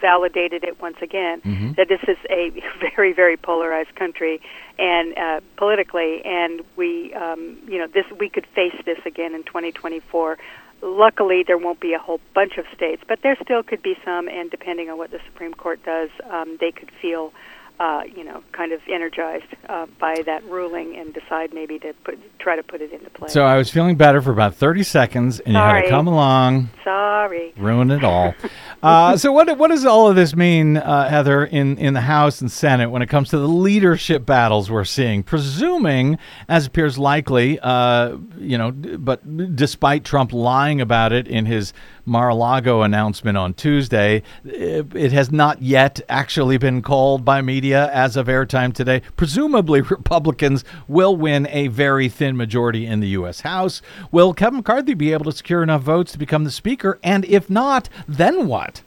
validated 0.00 0.64
it 0.64 0.80
once 0.80 0.96
again, 1.00 1.40
that 1.76 1.88
this 1.88 2.00
is 2.08 2.18
a 2.28 2.50
very, 2.96 3.12
very 3.12 3.36
polarized 3.36 3.94
country 3.94 4.40
and 4.80 5.16
uh, 5.16 5.40
politically, 5.56 6.22
and 6.24 6.62
we, 6.76 7.12
um, 7.14 7.58
you 7.68 7.78
know, 7.78 7.86
this 7.86 8.06
we 8.18 8.28
could 8.30 8.46
face 8.54 8.74
this 8.86 8.98
again 9.04 9.34
in 9.34 9.44
2024. 9.44 10.38
Luckily, 10.82 11.44
there 11.46 11.58
won't 11.58 11.80
be 11.80 11.92
a 11.92 11.98
whole 11.98 12.20
bunch 12.34 12.56
of 12.56 12.64
states, 12.74 13.02
but 13.06 13.20
there 13.22 13.36
still 13.44 13.62
could 13.62 13.82
be 13.82 13.98
some, 14.04 14.28
and 14.28 14.50
depending 14.50 14.88
on 14.88 14.96
what 14.96 15.10
the 15.10 15.20
Supreme 15.26 15.52
Court 15.52 15.84
does, 15.84 16.08
um, 16.30 16.56
they 16.58 16.72
could 16.72 16.90
feel, 17.02 17.34
uh, 17.80 18.02
you 18.14 18.22
know, 18.22 18.42
kind 18.52 18.72
of 18.72 18.80
energized 18.90 19.46
uh, 19.70 19.86
by 19.98 20.14
that 20.26 20.44
ruling 20.44 20.94
and 20.96 21.14
decide 21.14 21.54
maybe 21.54 21.78
to 21.78 21.94
put, 22.04 22.38
try 22.38 22.54
to 22.54 22.62
put 22.62 22.82
it 22.82 22.92
into 22.92 23.08
play. 23.08 23.26
So 23.28 23.42
I 23.44 23.56
was 23.56 23.70
feeling 23.70 23.96
better 23.96 24.20
for 24.20 24.32
about 24.32 24.54
30 24.54 24.82
seconds, 24.82 25.40
and 25.40 25.54
you 25.54 25.58
had 25.58 25.82
to 25.84 25.88
come 25.88 26.06
along, 26.06 26.68
Sorry. 26.84 27.54
ruin 27.56 27.90
it 27.90 28.04
all. 28.04 28.34
uh, 28.82 29.16
so 29.16 29.32
what 29.32 29.56
what 29.56 29.68
does 29.68 29.86
all 29.86 30.10
of 30.10 30.14
this 30.14 30.36
mean, 30.36 30.76
uh, 30.76 31.08
Heather, 31.08 31.42
in, 31.46 31.78
in 31.78 31.94
the 31.94 32.02
House 32.02 32.42
and 32.42 32.52
Senate 32.52 32.90
when 32.90 33.00
it 33.00 33.08
comes 33.08 33.30
to 33.30 33.38
the 33.38 33.48
leadership 33.48 34.26
battles 34.26 34.70
we're 34.70 34.84
seeing? 34.84 35.22
Presuming, 35.22 36.18
as 36.50 36.66
appears 36.66 36.98
likely, 36.98 37.58
uh, 37.62 38.18
you 38.36 38.58
know, 38.58 38.72
but 38.72 39.56
despite 39.56 40.04
Trump 40.04 40.34
lying 40.34 40.82
about 40.82 41.14
it 41.14 41.26
in 41.26 41.46
his 41.46 41.72
Mar-a-Lago 42.10 42.82
announcement 42.82 43.38
on 43.38 43.54
Tuesday, 43.54 44.22
it, 44.44 45.12
has 45.12 45.30
not 45.30 45.62
yet 45.62 46.00
actually 46.08 46.58
been 46.58 46.82
called 46.82 47.24
by 47.24 47.40
media 47.40 47.88
as 47.92 48.16
of 48.16 48.26
airtime 48.26 48.74
today. 48.74 49.00
Presumably, 49.16 49.80
Republicans 50.00 50.64
will 50.88 51.16
win 51.16 51.46
a 51.50 51.68
very 51.68 52.08
thin 52.08 52.36
majority 52.36 52.84
in 52.84 52.98
the 52.98 53.08
U.S. 53.10 53.42
House. 53.42 53.80
Will 54.10 54.34
Kevin 54.34 54.58
McCarthy 54.58 54.94
be 54.94 55.12
able 55.12 55.26
to 55.26 55.32
secure 55.32 55.62
enough 55.62 55.82
votes 55.82 56.10
to 56.12 56.18
become 56.18 56.42
the 56.42 56.50
Speaker? 56.50 56.98
And 57.04 57.24
if 57.26 57.48
not, 57.48 57.88
then 58.08 58.46
what? 58.46 58.82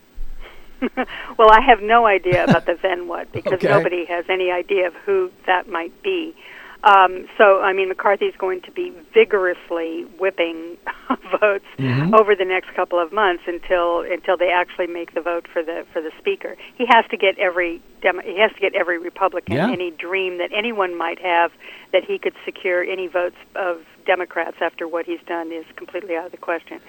Well, 1.37 1.49
I 1.49 1.61
have 1.61 1.81
no 1.81 2.05
idea 2.05 2.43
about 2.43 2.65
the 2.65 2.77
then 2.81 3.07
what 3.07 3.31
because 3.31 3.53
Okay. 3.63 3.69
nobody 3.69 4.05
has 4.05 4.25
any 4.29 4.51
idea 4.51 4.87
of 4.87 4.93
who 5.05 5.31
that 5.47 5.67
might 5.67 6.03
be. 6.03 6.35
Um, 6.83 7.27
so, 7.37 7.61
I 7.61 7.71
mean, 7.71 7.87
McCarthy's 7.87 8.33
going 8.37 8.61
to 8.63 8.71
be 8.71 8.91
vigorously 9.13 10.03
whipping 10.19 10.77
votes 11.39 11.65
Mm-hmm. 11.79 12.13
over 12.15 12.35
the 12.35 12.45
next 12.45 12.73
couple 12.75 12.99
of 12.99 13.11
months 13.11 13.43
until 13.47 14.01
until 14.01 14.37
they 14.37 14.49
actually 14.51 14.87
make 14.87 15.13
the 15.13 15.21
vote 15.21 15.47
for 15.51 15.63
the 15.63 15.85
for 15.91 16.01
the 16.01 16.11
speaker. 16.19 16.55
He 16.75 16.85
has 16.87 17.03
to 17.11 17.17
get 17.17 17.37
every 17.39 17.81
Demo- 18.01 18.21
he 18.21 18.39
has 18.39 18.51
to 18.53 18.59
get 18.59 18.73
every 18.75 18.97
Republican 18.99 19.55
Yeah. 19.55 19.69
any 19.71 19.91
dream 19.91 20.37
that 20.37 20.51
anyone 20.53 20.95
might 20.97 21.19
have 21.19 21.51
that 21.91 22.03
he 22.05 22.17
could 22.19 22.33
secure 22.45 22.83
any 22.83 23.07
votes 23.07 23.35
of 23.55 23.81
Democrats 24.05 24.57
after 24.61 24.87
what 24.87 25.05
he's 25.05 25.19
done 25.27 25.51
is 25.51 25.65
completely 25.75 26.15
out 26.15 26.25
of 26.27 26.31
the 26.31 26.37
question. 26.37 26.79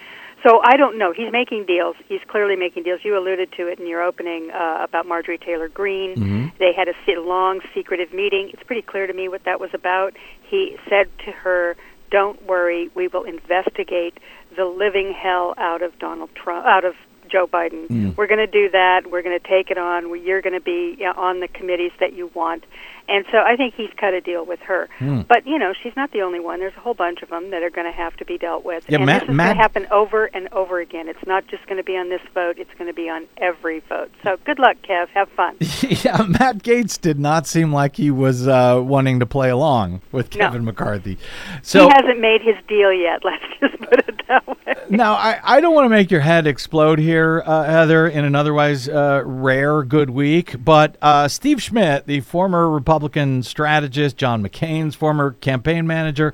So 0.44 0.60
I 0.62 0.76
don't 0.76 0.98
know. 0.98 1.12
He's 1.12 1.32
making 1.32 1.64
deals. 1.64 1.96
He's 2.06 2.20
clearly 2.28 2.54
making 2.54 2.82
deals. 2.82 3.00
You 3.02 3.16
alluded 3.18 3.50
to 3.52 3.66
it 3.66 3.80
in 3.80 3.86
your 3.86 4.02
opening 4.02 4.50
uh, 4.50 4.84
about 4.84 5.06
Marjorie 5.06 5.38
Taylor 5.38 5.68
Greene. 5.68 6.14
Mm-hmm. 6.14 6.48
They 6.58 6.72
had 6.74 6.86
a 6.88 6.94
long, 7.20 7.60
secretive 7.74 8.12
meeting. 8.12 8.50
It's 8.52 8.62
pretty 8.62 8.82
clear 8.82 9.06
to 9.06 9.12
me 9.14 9.28
what 9.28 9.44
that 9.44 9.58
was 9.58 9.70
about. 9.72 10.14
He 10.42 10.76
said 10.88 11.08
to 11.24 11.32
her, 11.32 11.76
"Don't 12.10 12.42
worry. 12.46 12.90
We 12.94 13.08
will 13.08 13.24
investigate 13.24 14.18
the 14.54 14.66
living 14.66 15.14
hell 15.14 15.54
out 15.56 15.82
of 15.82 15.98
Donald 15.98 16.30
Trump, 16.34 16.66
out 16.66 16.84
of 16.84 16.94
Joe 17.26 17.46
Biden. 17.46 17.88
Mm. 17.88 18.16
We're 18.16 18.26
going 18.26 18.38
to 18.38 18.46
do 18.46 18.68
that. 18.70 19.10
We're 19.10 19.22
going 19.22 19.38
to 19.38 19.48
take 19.48 19.70
it 19.70 19.78
on. 19.78 20.22
You're 20.22 20.42
going 20.42 20.52
to 20.52 20.60
be 20.60 21.02
uh, 21.02 21.18
on 21.18 21.40
the 21.40 21.48
committees 21.48 21.92
that 22.00 22.12
you 22.12 22.30
want." 22.34 22.64
And 23.08 23.24
so 23.30 23.38
I 23.38 23.56
think 23.56 23.74
he's 23.74 23.90
cut 23.96 24.14
a 24.14 24.20
deal 24.20 24.44
with 24.46 24.60
her. 24.60 24.88
But 25.28 25.46
you 25.46 25.58
know, 25.58 25.72
she's 25.82 25.94
not 25.96 26.10
the 26.12 26.22
only 26.22 26.40
one. 26.40 26.58
There's 26.60 26.74
a 26.76 26.80
whole 26.80 26.94
bunch 26.94 27.22
of 27.22 27.28
them 27.30 27.50
that 27.50 27.62
are 27.62 27.70
going 27.70 27.86
to 27.86 27.92
have 27.96 28.16
to 28.16 28.24
be 28.24 28.38
dealt 28.38 28.64
with. 28.64 28.84
Yeah, 28.88 28.96
and 28.96 29.06
Matt- 29.06 29.20
this 29.22 29.28
is 29.30 29.34
Matt- 29.36 29.46
going 29.46 29.56
to 29.56 29.62
happen 29.62 29.86
over 29.90 30.24
and 30.26 30.48
over 30.52 30.80
again. 30.80 31.08
It's 31.08 31.26
not 31.26 31.46
just 31.48 31.66
going 31.66 31.76
to 31.76 31.82
be 31.84 31.96
on 31.96 32.08
this 32.08 32.22
vote. 32.32 32.58
It's 32.58 32.72
going 32.78 32.88
to 32.88 32.94
be 32.94 33.08
on 33.10 33.26
every 33.38 33.80
vote. 33.80 34.10
So 34.22 34.38
good 34.44 34.58
luck, 34.58 34.76
Kev. 34.82 35.08
Have 35.08 35.28
fun. 35.30 35.56
yeah, 35.60 36.22
Matt 36.22 36.62
Gaetz 36.62 36.98
did 37.00 37.18
not 37.18 37.46
seem 37.46 37.72
like 37.72 37.96
he 37.96 38.10
was 38.10 38.48
uh, 38.48 38.80
wanting 38.82 39.20
to 39.20 39.26
play 39.26 39.50
along 39.50 40.00
with 40.10 40.34
No. 40.34 40.38
Kevin 40.46 40.64
McCarthy. 40.64 41.18
So 41.62 41.86
he 41.88 41.92
hasn't 41.94 42.20
made 42.20 42.40
his 42.40 42.56
deal 42.68 42.92
yet. 42.92 43.20
Let's 43.24 43.44
just 43.60 43.78
put 43.80 44.08
it 44.08 44.22
that 44.28 44.46
way. 44.46 44.74
now, 44.88 45.12
I, 45.14 45.40
I 45.42 45.60
don't 45.60 45.74
want 45.74 45.84
to 45.84 45.90
make 45.90 46.10
your 46.10 46.20
head 46.20 46.46
explode 46.46 46.98
here, 46.98 47.42
uh, 47.44 47.64
Heather, 47.64 48.08
in 48.08 48.24
an 48.24 48.34
otherwise 48.34 48.88
uh, 48.88 49.22
rare 49.24 49.82
good 49.82 50.08
week, 50.10 50.64
but 50.64 50.96
uh, 51.02 51.28
Steve 51.28 51.60
Schmidt, 51.62 52.06
the 52.06 52.20
former 52.20 52.70
Republican 52.70 52.93
strategist, 53.42 54.16
John 54.16 54.42
McCain's 54.42 54.94
former 54.94 55.32
campaign 55.40 55.86
manager, 55.86 56.32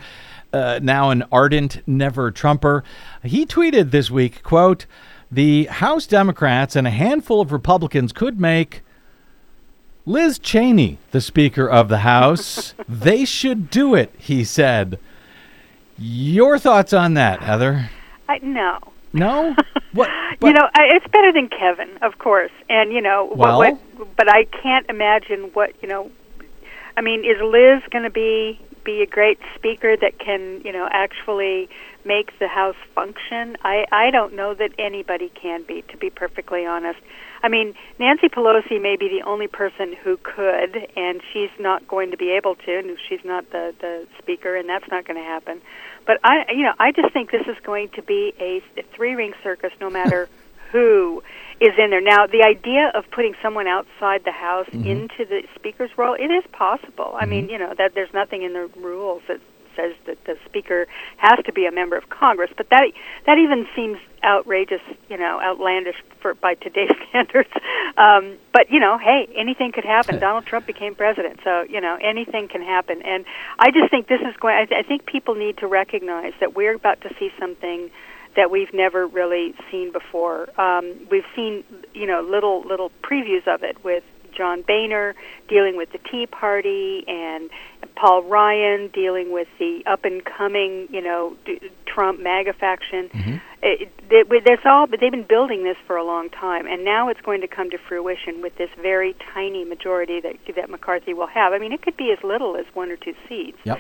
uh, 0.52 0.80
now 0.82 1.11
an 1.11 1.24
ardent 1.30 1.82
never 1.86 2.30
Trumper, 2.30 2.82
he 3.22 3.46
tweeted 3.46 3.90
this 3.90 4.11
week, 4.11 4.42
quote, 4.42 4.86
the 5.30 5.66
House 5.66 6.06
Democrats 6.06 6.74
and 6.74 6.86
a 6.86 6.90
handful 6.90 7.40
of 7.40 7.52
Republicans 7.52 8.12
could 8.12 8.40
make 8.40 8.82
Liz 10.04 10.38
Cheney 10.38 10.98
the 11.12 11.20
Speaker 11.20 11.68
of 11.68 11.88
the 11.88 11.98
House. 11.98 12.74
they 12.88 13.24
should 13.24 13.70
do 13.70 13.94
it, 13.94 14.12
he 14.18 14.42
said. 14.42 14.98
Your 15.96 16.58
thoughts 16.58 16.92
on 16.92 17.14
that, 17.14 17.42
Heather? 17.42 17.90
I, 18.28 18.38
no. 18.38 18.78
No? 19.12 19.54
What? 19.92 20.08
you 20.42 20.52
know, 20.52 20.68
I, 20.74 20.96
it's 20.96 21.06
better 21.08 21.32
than 21.32 21.48
Kevin, 21.48 21.90
of 22.02 22.18
course. 22.18 22.52
And 22.68 22.92
you 22.92 23.00
know, 23.00 23.32
Well? 23.34 23.58
what, 23.58 23.78
what, 23.96 24.16
but 24.16 24.28
I 24.28 24.44
can't 24.44 24.88
imagine 24.88 25.50
what 25.52 25.74
you 25.82 25.88
know. 25.88 26.11
I 27.01 27.03
mean, 27.03 27.20
is 27.24 27.40
Liz 27.40 27.80
going 27.90 28.05
to 28.05 28.11
be 28.11 28.61
be 28.84 29.01
a 29.01 29.07
great 29.07 29.38
speaker 29.55 29.96
that 29.96 30.18
can 30.18 30.61
you 30.66 30.70
know 30.70 30.86
actually 30.92 31.70
make 32.05 32.38
the 32.38 32.46
House 32.46 32.76
function? 32.94 33.57
I 33.64 33.86
I 33.90 34.11
don't 34.11 34.34
know 34.36 34.53
that 34.53 34.72
anybody 34.78 35.30
can 35.30 35.62
be, 35.62 35.80
to 35.88 35.96
be 35.96 36.11
perfectly 36.11 36.66
honest. 36.66 37.01
I 37.42 37.48
mean, 37.48 37.72
Nancy 37.98 38.28
Pelosi 38.28 38.82
may 38.82 38.96
be 38.96 39.09
the 39.09 39.22
only 39.26 39.46
person 39.46 39.94
who 39.94 40.18
could, 40.18 40.76
and 40.94 41.22
she's 41.32 41.48
not 41.59 41.88
going 41.88 42.11
to 42.11 42.18
be 42.18 42.32
able 42.32 42.55
to. 42.57 42.78
and 42.78 42.98
She's 43.09 43.24
not 43.24 43.48
the 43.51 43.74
the 43.80 44.07
speaker, 44.18 44.55
and 44.55 44.68
that's 44.68 44.90
not 44.90 45.07
going 45.07 45.16
to 45.16 45.26
happen. 45.26 45.62
But 46.05 46.18
I, 46.22 46.53
you 46.53 46.64
know, 46.64 46.74
I 46.78 46.92
just 46.92 47.14
think 47.14 47.30
this 47.30 47.46
is 47.46 47.57
going 47.62 47.88
to 47.96 48.03
be 48.03 48.34
a, 48.38 48.62
a 48.78 48.82
three 48.94 49.14
ring 49.14 49.32
circus, 49.42 49.72
no 49.80 49.88
matter 49.88 50.28
who 50.70 51.22
is 51.61 51.72
in 51.78 51.90
there. 51.90 52.00
Now, 52.00 52.26
the 52.26 52.42
idea 52.42 52.90
of 52.94 53.04
putting 53.11 53.34
someone 53.42 53.66
outside 53.66 54.24
the 54.24 54.32
House 54.32 54.66
into 54.72 55.24
the 55.26 55.42
speaker's 55.54 55.90
role, 55.98 56.14
it 56.14 56.30
is 56.30 56.44
possible. 56.52 57.14
I 57.18 57.26
mean, 57.26 57.48
you 57.50 57.58
know, 57.58 57.74
that 57.76 57.94
there's 57.94 58.12
nothing 58.14 58.42
in 58.42 58.54
the 58.54 58.70
rules 58.76 59.22
that 59.28 59.40
says 59.76 59.94
that 60.06 60.24
the 60.24 60.36
speaker 60.46 60.86
has 61.16 61.38
to 61.44 61.52
be 61.52 61.66
a 61.66 61.70
member 61.70 61.96
of 61.96 62.08
Congress, 62.08 62.50
but 62.56 62.68
that 62.70 62.84
that 63.26 63.38
even 63.38 63.66
seems 63.76 63.98
outrageous, 64.24 64.80
you 65.08 65.16
know, 65.16 65.40
outlandish 65.40 65.96
for 66.20 66.34
by 66.34 66.54
today's 66.54 66.90
standards. 67.08 67.50
Um, 67.96 68.36
but 68.52 68.70
you 68.70 68.80
know, 68.80 68.98
hey, 68.98 69.28
anything 69.34 69.72
could 69.72 69.84
happen. 69.84 70.18
Donald 70.20 70.46
Trump 70.46 70.66
became 70.66 70.94
president, 70.94 71.40
so 71.44 71.62
you 71.62 71.80
know, 71.80 71.96
anything 72.00 72.48
can 72.48 72.62
happen. 72.62 73.02
And 73.02 73.24
I 73.58 73.70
just 73.70 73.90
think 73.90 74.08
this 74.08 74.20
is 74.20 74.36
going. 74.40 74.56
I, 74.56 74.64
th- 74.64 74.84
I 74.84 74.86
think 74.86 75.06
people 75.06 75.34
need 75.34 75.58
to 75.58 75.66
recognize 75.66 76.32
that 76.40 76.54
we're 76.54 76.74
about 76.74 77.00
to 77.02 77.14
see 77.18 77.30
something 77.38 77.90
that 78.37 78.51
we've 78.51 78.72
never 78.72 79.07
really 79.07 79.55
seen 79.70 79.93
before. 79.93 80.49
Um, 80.61 81.07
we've 81.11 81.24
seen, 81.35 81.64
you 81.95 82.07
know, 82.07 82.20
little 82.22 82.62
little 82.66 82.91
previews 83.03 83.47
of 83.47 83.62
it 83.62 83.83
with 83.85 84.05
John 84.37 84.62
Boehner 84.62 85.14
dealing 85.49 85.76
with 85.76 85.91
the 85.93 85.99
Tea 85.99 86.26
Party 86.26 87.05
and 87.09 87.51
Paul 87.97 88.22
Ryan 88.22 88.89
dealing 88.89 89.33
with 89.33 89.49
the 89.59 89.83
up 89.87 90.05
and 90.05 90.24
coming, 90.24 90.89
you 90.91 91.03
know, 91.03 91.37
d- 91.45 91.61
Trump 91.87 92.20
MAGA 92.20 92.55
faction. 92.55 93.11
It, 93.62 93.91
it, 94.11 94.26
it, 94.31 94.45
there's 94.45 94.64
all, 94.64 94.87
but 94.87 95.01
they've 95.01 95.11
been 95.11 95.26
building 95.28 95.64
this 95.64 95.76
for 95.87 95.97
a 95.97 96.05
long 96.05 96.31
time, 96.31 96.66
and 96.66 96.85
now 96.85 97.09
it's 97.09 97.20
going 97.20 97.43
to 97.43 97.49
come 97.49 97.68
to 97.70 97.78
fruition 97.78 98.41
with 98.41 98.57
this 98.57 98.70
very 98.81 99.14
tiny 99.35 99.64
majority 99.64 100.20
that 100.20 100.37
that 100.57 100.70
McCarthy 100.70 101.12
will 101.12 101.26
have. 101.26 101.53
I 101.53 101.59
mean, 101.59 101.72
it 101.72 101.83
could 101.83 101.97
be 101.97 102.14
as 102.16 102.22
little 102.24 102.57
as 102.57 102.64
one 102.72 102.91
or 102.91 102.97
two 102.97 103.14
seats. 103.28 103.59
Yep. 103.64 103.78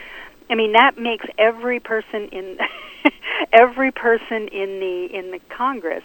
I 0.50 0.54
mean 0.56 0.72
that 0.72 0.98
makes 0.98 1.24
every 1.38 1.80
person 1.80 2.28
in 2.32 2.58
every 3.52 3.92
person 3.92 4.48
in 4.48 4.80
the 4.80 5.08
in 5.12 5.30
the 5.30 5.40
Congress 5.48 6.04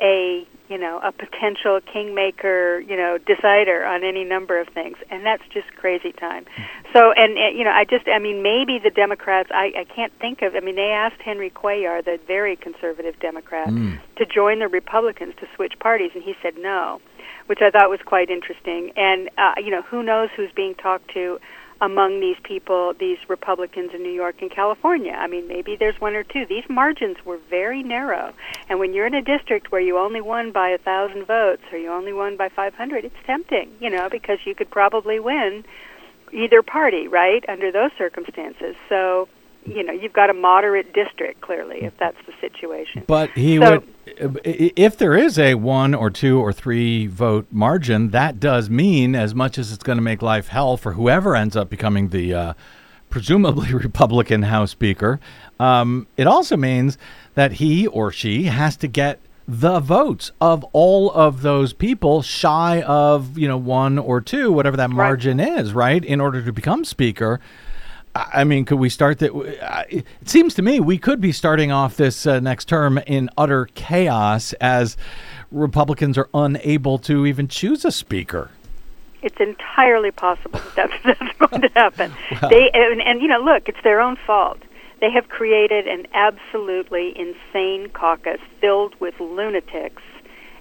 a 0.00 0.46
you 0.68 0.78
know 0.78 0.98
a 1.02 1.12
potential 1.12 1.80
kingmaker 1.92 2.80
you 2.80 2.96
know 2.96 3.18
decider 3.18 3.84
on 3.84 4.02
any 4.02 4.24
number 4.24 4.58
of 4.58 4.68
things. 4.68 4.96
And 5.10 5.26
that's 5.26 5.42
just 5.52 5.66
crazy 5.76 6.12
time. 6.12 6.46
So 6.94 7.12
and, 7.12 7.36
and 7.36 7.56
you 7.56 7.64
know 7.64 7.70
i 7.70 7.84
just 7.84 8.08
i 8.08 8.18
mean 8.18 8.42
maybe 8.42 8.78
the 8.78 8.90
democrats 8.90 9.50
i 9.52 9.72
i 9.76 9.84
can't 9.84 10.12
think 10.20 10.42
of 10.42 10.54
i 10.54 10.60
mean 10.60 10.76
they 10.76 10.90
asked 10.90 11.20
henry 11.22 11.50
cuellar 11.50 12.04
the 12.04 12.18
very 12.26 12.56
conservative 12.56 13.18
democrat 13.20 13.68
to 14.16 14.26
join 14.26 14.58
the 14.58 14.68
republicans 14.68 15.34
to 15.40 15.46
switch 15.54 15.74
parties. 15.78 16.12
And 16.14 16.22
he 16.22 16.34
said 16.42 16.54
no 16.58 17.00
which 17.46 17.60
i 17.62 17.70
thought 17.70 17.90
was 17.90 18.00
quite 18.04 18.30
interesting. 18.30 18.92
And 18.96 19.28
uh, 19.36 19.54
you 19.58 19.70
know 19.70 19.82
who 19.82 20.02
knows 20.02 20.30
who's 20.36 20.52
being 20.52 20.74
talked 20.74 21.12
to 21.14 21.38
among 21.80 22.20
these 22.20 22.36
people, 22.42 22.92
these 22.98 23.18
Republicans 23.28 23.92
in 23.94 24.02
New 24.02 24.12
York 24.12 24.42
and 24.42 24.50
California. 24.50 25.12
I 25.12 25.26
mean, 25.26 25.48
maybe 25.48 25.76
there's 25.76 26.00
one 26.00 26.14
or 26.14 26.22
two. 26.22 26.44
These 26.46 26.68
margins 26.68 27.16
were 27.24 27.38
very 27.48 27.82
narrow, 27.82 28.34
and 28.68 28.78
when 28.78 28.92
you're 28.92 29.06
in 29.06 29.14
a 29.14 29.22
district 29.22 29.72
where 29.72 29.80
you 29.80 29.98
only 29.98 30.20
won 30.20 30.52
by 30.52 30.70
a 30.70 30.78
thousand 30.78 31.26
votes 31.26 31.62
or 31.72 31.78
you 31.78 31.90
only 31.90 32.12
won 32.12 32.36
by 32.36 32.48
500, 32.48 33.04
it's 33.04 33.14
tempting, 33.26 33.70
you 33.80 33.90
know, 33.90 34.08
because 34.10 34.38
you 34.44 34.54
could 34.54 34.70
probably 34.70 35.18
win 35.18 35.64
either 36.32 36.62
party, 36.62 37.08
right? 37.08 37.44
Under 37.48 37.72
those 37.72 37.90
circumstances, 37.96 38.76
so 38.88 39.28
you 39.64 39.82
know, 39.82 39.92
you've 39.92 40.12
got 40.12 40.30
a 40.30 40.34
moderate 40.34 40.92
district 40.92 41.40
clearly 41.40 41.82
if 41.82 41.92
that's 41.98 42.16
the 42.26 42.32
situation. 42.40 43.04
But 43.06 43.30
he 43.30 43.58
So- 43.58 43.82
would, 44.16 44.40
if 44.44 44.96
there 44.96 45.14
is 45.14 45.38
a 45.38 45.54
one 45.54 45.94
or 45.94 46.10
two 46.10 46.40
or 46.40 46.52
three 46.52 47.06
vote 47.06 47.46
margin, 47.50 48.10
that 48.10 48.40
does 48.40 48.68
mean, 48.70 49.14
as 49.14 49.34
much 49.34 49.58
as 49.58 49.72
it's 49.72 49.82
going 49.82 49.98
to 49.98 50.02
make 50.02 50.22
life 50.22 50.48
hell 50.48 50.76
for 50.76 50.92
whoever 50.92 51.36
ends 51.36 51.56
up 51.56 51.70
becoming 51.70 52.08
the 52.08 52.34
uh, 52.34 52.52
presumably 53.08 53.72
Republican 53.74 54.42
House 54.42 54.70
Speaker, 54.70 55.20
um, 55.58 56.06
it 56.16 56.26
also 56.26 56.56
means 56.56 56.96
that 57.34 57.52
he 57.52 57.86
or 57.86 58.10
she 58.10 58.44
has 58.44 58.76
to 58.78 58.88
get 58.88 59.20
the 59.46 59.80
votes 59.80 60.30
of 60.40 60.62
all 60.72 61.10
of 61.10 61.42
those 61.42 61.72
people 61.72 62.22
shy 62.22 62.82
of 62.82 63.36
you 63.36 63.48
know 63.48 63.56
one 63.56 63.98
or 63.98 64.20
two 64.20 64.52
whatever 64.52 64.76
that 64.76 64.90
margin 64.90 65.40
is 65.40 65.72
right 65.72 66.04
in 66.04 66.20
order 66.20 66.40
to 66.40 66.52
become 66.52 66.84
speaker 66.84 67.40
I 68.14 68.40
I 68.40 68.44
mean, 68.44 68.64
could 68.64 68.78
we 68.78 68.88
start 68.88 69.18
that? 69.18 69.86
It 69.88 70.06
seems 70.24 70.54
to 70.54 70.62
me 70.62 70.80
we 70.80 70.98
could 70.98 71.20
be 71.20 71.32
starting 71.32 71.70
off 71.70 71.96
this 71.96 72.26
uh, 72.26 72.40
next 72.40 72.66
term 72.66 72.98
in 73.06 73.30
utter 73.36 73.66
chaos 73.74 74.52
as 74.54 74.96
Republicans 75.50 76.16
are 76.18 76.28
unable 76.34 76.98
to 76.98 77.26
even 77.26 77.48
choose 77.48 77.84
a 77.84 77.92
speaker. 77.92 78.50
It's 79.22 79.38
entirely 79.38 80.10
possible 80.10 80.60
that 80.76 80.90
that's, 81.04 81.18
that's 81.20 81.38
going 81.38 81.62
to 81.62 81.70
happen. 81.74 82.12
They 82.48 82.70
and, 82.72 83.02
and 83.02 83.20
you 83.20 83.28
know, 83.28 83.40
look, 83.40 83.68
it's 83.68 83.82
their 83.82 84.00
own 84.00 84.16
fault. 84.26 84.58
They 85.00 85.10
have 85.10 85.28
created 85.28 85.86
an 85.86 86.06
absolutely 86.12 87.18
insane 87.18 87.88
caucus 87.90 88.40
filled 88.60 88.94
with 89.00 89.18
lunatics, 89.18 90.02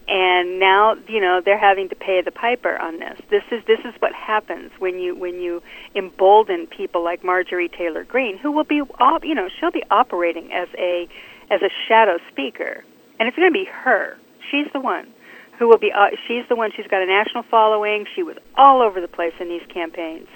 and 0.10 0.60
now 0.60 0.96
you 1.08 1.22
know 1.22 1.42
they're 1.44 1.60
having 1.60 1.88
to 1.90 1.96
pay 1.96 2.22
the 2.22 2.32
piper 2.32 2.78
on 2.78 3.00
this. 3.00 3.20
This 3.30 3.44
is 3.52 3.64
this 3.68 3.80
is 3.86 3.94
what 4.00 4.14
happens 4.14 4.72
when 4.80 5.00
you 5.00 5.16
when 5.16 5.40
you 5.40 5.62
embolden 5.96 6.68
people 6.68 7.04
like 7.04 7.24
Marjorie 7.24 7.70
Taylor 7.70 8.04
Greene, 8.04 8.38
who 8.38 8.52
will 8.52 8.64
be 8.64 8.82
op- 8.82 9.24
you 9.24 9.36
know 9.36 9.50
she'll 9.60 9.72
be 9.72 9.84
operating 9.92 10.52
as 10.52 10.68
a 10.78 11.08
as 11.52 11.62
a 11.62 11.70
shadow 11.88 12.18
speaker, 12.32 12.84
and 13.20 13.28
it's 13.28 13.38
going 13.38 13.52
to 13.52 13.54
be 13.54 13.66
her. 13.66 14.18
She's 14.50 14.68
the 14.74 14.80
one 14.80 15.14
who 15.60 15.68
will 15.68 15.78
be. 15.78 15.92
Uh, 15.92 16.10
she's 16.28 16.44
the 16.50 16.56
one. 16.56 16.72
She's 16.76 16.88
got 16.88 17.04
a 17.04 17.06
national 17.06 17.44
following. 17.44 18.06
She 18.16 18.24
was 18.24 18.38
all 18.56 18.82
over 18.82 19.00
the 19.00 19.08
place 19.08 19.34
in 19.40 19.48
these 19.48 19.66
campaigns 19.72 20.28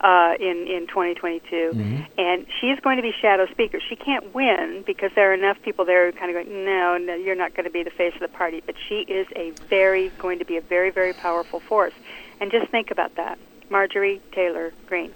uh, 0.00 0.34
in 0.40 0.66
in 0.66 0.86
2022, 0.86 2.06
and 2.18 2.46
she's 2.60 2.80
going 2.80 2.96
to 2.96 3.02
be 3.02 3.12
shadow 3.20 3.46
speaker. 3.50 3.78
She 3.86 3.96
can't 3.96 4.34
win 4.34 4.82
because 4.86 5.10
there 5.14 5.30
are 5.30 5.34
enough 5.34 5.60
people 5.62 5.84
there 5.84 6.10
who 6.10 6.16
kind 6.18 6.34
of 6.34 6.46
go, 6.46 6.50
no, 6.50 6.96
no, 6.98 7.14
you're 7.14 7.36
not 7.36 7.54
going 7.54 7.64
to 7.64 7.70
be 7.70 7.82
the 7.82 7.90
face 7.90 8.14
of 8.14 8.20
the 8.20 8.28
party. 8.28 8.62
But 8.64 8.76
she 8.88 9.00
is 9.00 9.26
a 9.36 9.50
very 9.68 10.10
going 10.18 10.38
to 10.38 10.44
be 10.44 10.56
a 10.56 10.60
very 10.62 10.90
very 10.90 11.12
powerful 11.12 11.60
force. 11.60 11.92
And 12.40 12.50
just 12.50 12.70
think 12.70 12.90
about 12.90 13.16
that, 13.16 13.38
Marjorie 13.68 14.20
Taylor 14.32 14.72
Greene. 14.86 15.12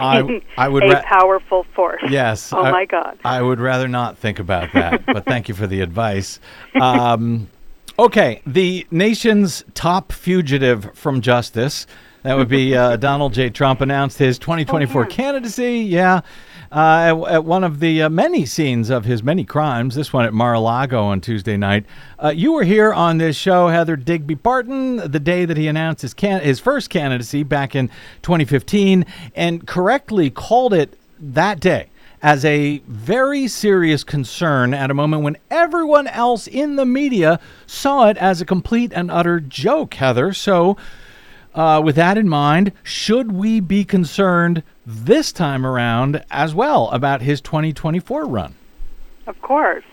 I, 0.00 0.42
I 0.56 0.68
would 0.68 0.82
a 0.84 0.88
ra- 0.88 1.02
powerful 1.04 1.64
force. 1.74 2.02
Yes. 2.08 2.52
Oh 2.52 2.62
I- 2.62 2.70
my 2.70 2.84
God. 2.84 3.18
I 3.24 3.42
would 3.42 3.58
rather 3.60 3.88
not 3.88 4.16
think 4.18 4.38
about 4.38 4.72
that, 4.72 5.04
but 5.06 5.24
thank 5.24 5.48
you 5.48 5.54
for 5.54 5.66
the 5.66 5.80
advice. 5.80 6.38
Um, 6.80 7.48
okay, 7.98 8.40
the 8.46 8.86
nation's 8.92 9.64
top 9.74 10.12
fugitive 10.12 10.94
from 10.96 11.20
justice. 11.20 11.86
That 12.22 12.36
would 12.36 12.48
be 12.48 12.74
uh, 12.74 12.96
Donald 12.96 13.32
J. 13.32 13.48
Trump 13.50 13.80
announced 13.80 14.18
his 14.18 14.38
2024 14.38 15.06
candidacy. 15.06 15.78
Yeah. 15.80 16.22
Uh, 16.70 17.24
at, 17.26 17.32
at 17.34 17.44
one 17.44 17.64
of 17.64 17.80
the 17.80 18.02
uh, 18.02 18.08
many 18.10 18.44
scenes 18.44 18.90
of 18.90 19.04
his 19.04 19.22
many 19.22 19.44
crimes, 19.44 19.94
this 19.94 20.12
one 20.12 20.26
at 20.26 20.34
Mar-a-Lago 20.34 21.02
on 21.02 21.20
Tuesday 21.20 21.56
night. 21.56 21.86
Uh, 22.22 22.28
you 22.28 22.52
were 22.52 22.64
here 22.64 22.92
on 22.92 23.16
this 23.18 23.36
show, 23.36 23.68
Heather 23.68 23.96
Digby 23.96 24.36
Parton, 24.36 24.96
the 24.96 25.20
day 25.20 25.46
that 25.46 25.56
he 25.56 25.66
announced 25.66 26.02
his 26.02 26.12
can- 26.12 26.42
his 26.42 26.60
first 26.60 26.90
candidacy 26.90 27.42
back 27.42 27.74
in 27.74 27.88
2015, 28.22 29.06
and 29.34 29.66
correctly 29.66 30.28
called 30.28 30.74
it 30.74 30.98
that 31.18 31.60
day 31.60 31.88
as 32.20 32.44
a 32.44 32.82
very 32.86 33.46
serious 33.48 34.02
concern 34.04 34.74
at 34.74 34.90
a 34.90 34.94
moment 34.94 35.22
when 35.22 35.36
everyone 35.50 36.06
else 36.08 36.46
in 36.46 36.76
the 36.76 36.84
media 36.84 37.38
saw 37.66 38.08
it 38.08 38.16
as 38.18 38.40
a 38.40 38.44
complete 38.44 38.92
and 38.92 39.10
utter 39.10 39.40
joke, 39.40 39.94
Heather. 39.94 40.32
So, 40.32 40.76
uh, 41.58 41.80
with 41.80 41.96
that 41.96 42.16
in 42.16 42.28
mind, 42.28 42.70
should 42.84 43.32
we 43.32 43.58
be 43.58 43.84
concerned 43.84 44.62
this 44.86 45.32
time 45.32 45.66
around 45.66 46.24
as 46.30 46.54
well 46.54 46.88
about 46.90 47.20
his 47.20 47.40
2024 47.40 48.26
run? 48.26 48.54
Of 49.26 49.42
course. 49.42 49.84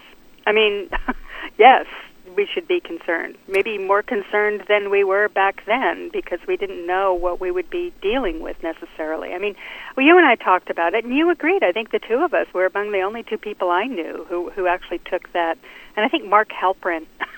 I 0.46 0.52
mean, 0.52 0.88
yes, 1.58 1.88
we 2.36 2.48
should 2.54 2.68
be 2.68 2.80
concerned. 2.80 3.36
Maybe 3.48 3.80
more 3.80 4.04
concerned 4.04 4.66
than 4.68 4.92
we 4.92 5.04
were 5.04 5.28
back 5.28 5.64
then 5.66 6.12
because 6.14 6.38
we 6.48 6.56
didn't 6.56 6.86
know 6.86 7.16
what 7.16 7.42
we 7.42 7.50
would 7.50 7.72
be 7.72 7.92
dealing 8.00 8.42
with 8.42 8.62
necessarily. 8.62 9.34
I 9.34 9.40
mean, 9.40 9.56
well, 9.98 10.06
you 10.06 10.20
and 10.20 10.28
I 10.28 10.36
talked 10.36 10.70
about 10.70 10.94
it, 10.94 11.04
and 11.04 11.16
you 11.16 11.32
agreed. 11.32 11.64
I 11.64 11.72
think 11.72 11.90
the 11.90 12.00
two 12.00 12.24
of 12.24 12.36
us 12.36 12.46
were 12.54 12.68
among 12.68 12.92
the 12.92 13.02
only 13.02 13.24
two 13.24 13.40
people 13.40 13.72
I 13.72 13.86
knew 13.86 14.24
who 14.30 14.52
who 14.52 14.68
actually 14.68 15.00
took 15.00 15.34
that. 15.34 15.58
And 15.98 16.06
I 16.06 16.10
think 16.10 16.26
Mark 16.26 16.50
Halperin 16.50 17.08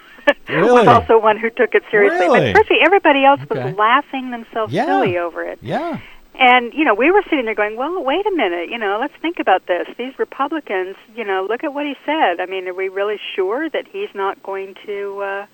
Really? 0.47 0.71
was 0.71 0.87
also 0.87 1.19
one 1.19 1.37
who 1.37 1.49
took 1.49 1.75
it 1.75 1.83
seriously. 1.91 2.19
Really? 2.27 2.53
But 2.53 2.59
virtually 2.61 2.79
everybody 2.83 3.25
else 3.25 3.41
was 3.49 3.75
laughing 3.77 4.31
themselves 4.31 4.73
Yeah. 4.73 4.85
silly 4.85 5.17
over 5.17 5.43
it. 5.43 5.59
Yeah. 5.61 5.99
And 6.39 6.73
you 6.73 6.83
know, 6.85 6.93
we 6.93 7.09
were 7.11 7.23
sitting 7.29 7.45
there 7.45 7.55
going, 7.55 7.75
"Well, 7.77 8.03
wait 8.03 8.25
a 8.25 8.31
minute. 8.31 8.69
You 8.69 8.77
know, 8.77 8.97
let's 8.99 9.13
think 9.21 9.39
about 9.39 9.65
this. 9.65 9.87
These 9.97 10.17
Republicans. 10.19 10.95
You 11.15 11.23
know, 11.23 11.45
look 11.49 11.63
at 11.63 11.73
what 11.73 11.85
he 11.85 11.95
said. 12.05 12.39
I 12.39 12.45
mean, 12.45 12.67
are 12.67 12.73
we 12.73 12.89
really 12.89 13.19
sure 13.35 13.69
that 13.69 13.87
he's 13.87 14.09
not 14.13 14.41
going 14.43 14.75
to?" 14.85 15.19
Uh, 15.21 15.45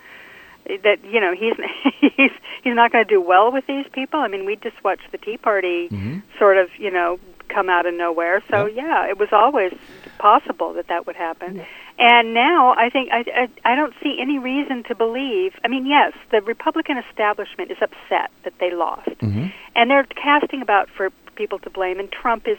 that 0.84 1.03
you 1.05 1.19
know 1.19 1.34
he's 1.34 1.55
he's 2.17 2.32
he's 2.63 2.76
not 2.76 2.91
going 2.91 3.05
to 3.05 3.09
do 3.09 3.21
well 3.21 3.51
with 3.51 3.65
these 3.67 3.86
people. 3.93 4.19
I 4.19 4.28
mean, 4.28 4.45
we 4.45 4.55
just 4.57 4.82
watched 4.84 5.11
the 5.11 5.17
Tea 5.17 5.38
Party 5.38 5.88
Mm-hmm. 5.89 6.19
sort 6.38 6.57
of 6.57 6.69
you 6.78 6.91
know 6.91 7.17
come 7.49 7.69
out 7.69 7.86
of 7.86 7.93
nowhere. 7.93 8.41
So 8.49 8.65
yeah, 8.65 9.07
it 9.07 9.17
was 9.17 9.30
always 9.32 9.74
possible 10.18 10.74
that 10.74 10.88
that 10.88 11.05
would 11.05 11.16
happen. 11.16 11.66
And 11.99 12.34
now 12.34 12.74
I 12.76 12.89
think 12.89 13.09
I, 13.11 13.49
I 13.66 13.74
I 13.74 13.76
don't 13.76 13.93
see 14.01 14.18
any 14.20 14.39
reason 14.39 14.84
to 14.86 14.95
believe. 14.95 15.53
I 15.64 15.68
mean, 15.68 15.86
yes, 15.86 16.14
the 16.32 16.41
Republican 16.41 16.97
establishment 16.97 17.72
is 17.72 17.78
upset 17.82 18.32
that 18.43 18.53
they 18.59 18.72
lost, 18.72 19.09
mm-hmm. 19.09 19.47
and 19.76 19.91
they're 19.91 20.05
casting 20.05 20.61
about 20.61 20.89
for 20.89 21.11
people 21.36 21.59
to 21.59 21.70
blame. 21.70 21.99
And 21.99 22.11
Trump 22.11 22.47
is 22.47 22.57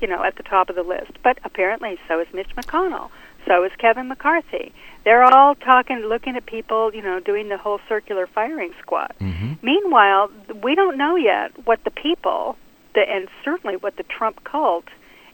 you 0.00 0.06
know 0.06 0.22
at 0.22 0.36
the 0.36 0.42
top 0.42 0.68
of 0.68 0.76
the 0.76 0.82
list, 0.82 1.12
but 1.22 1.38
apparently 1.44 1.98
so 2.08 2.20
is 2.20 2.26
Mitch 2.34 2.54
McConnell. 2.56 3.10
So 3.46 3.64
is 3.64 3.72
Kevin 3.78 4.08
McCarthy. 4.08 4.72
They're 5.04 5.22
all 5.22 5.54
talking, 5.54 5.98
looking 5.98 6.36
at 6.36 6.46
people, 6.46 6.94
you 6.94 7.02
know, 7.02 7.20
doing 7.20 7.48
the 7.50 7.58
whole 7.58 7.78
circular 7.88 8.26
firing 8.26 8.72
squad. 8.80 9.12
Mm-hmm. 9.20 9.54
Meanwhile, 9.62 10.30
we 10.62 10.74
don't 10.74 10.96
know 10.96 11.16
yet 11.16 11.66
what 11.66 11.84
the 11.84 11.90
people, 11.90 12.56
the, 12.94 13.02
and 13.06 13.28
certainly 13.44 13.76
what 13.76 13.96
the 13.96 14.02
Trump 14.04 14.44
cult, 14.44 14.86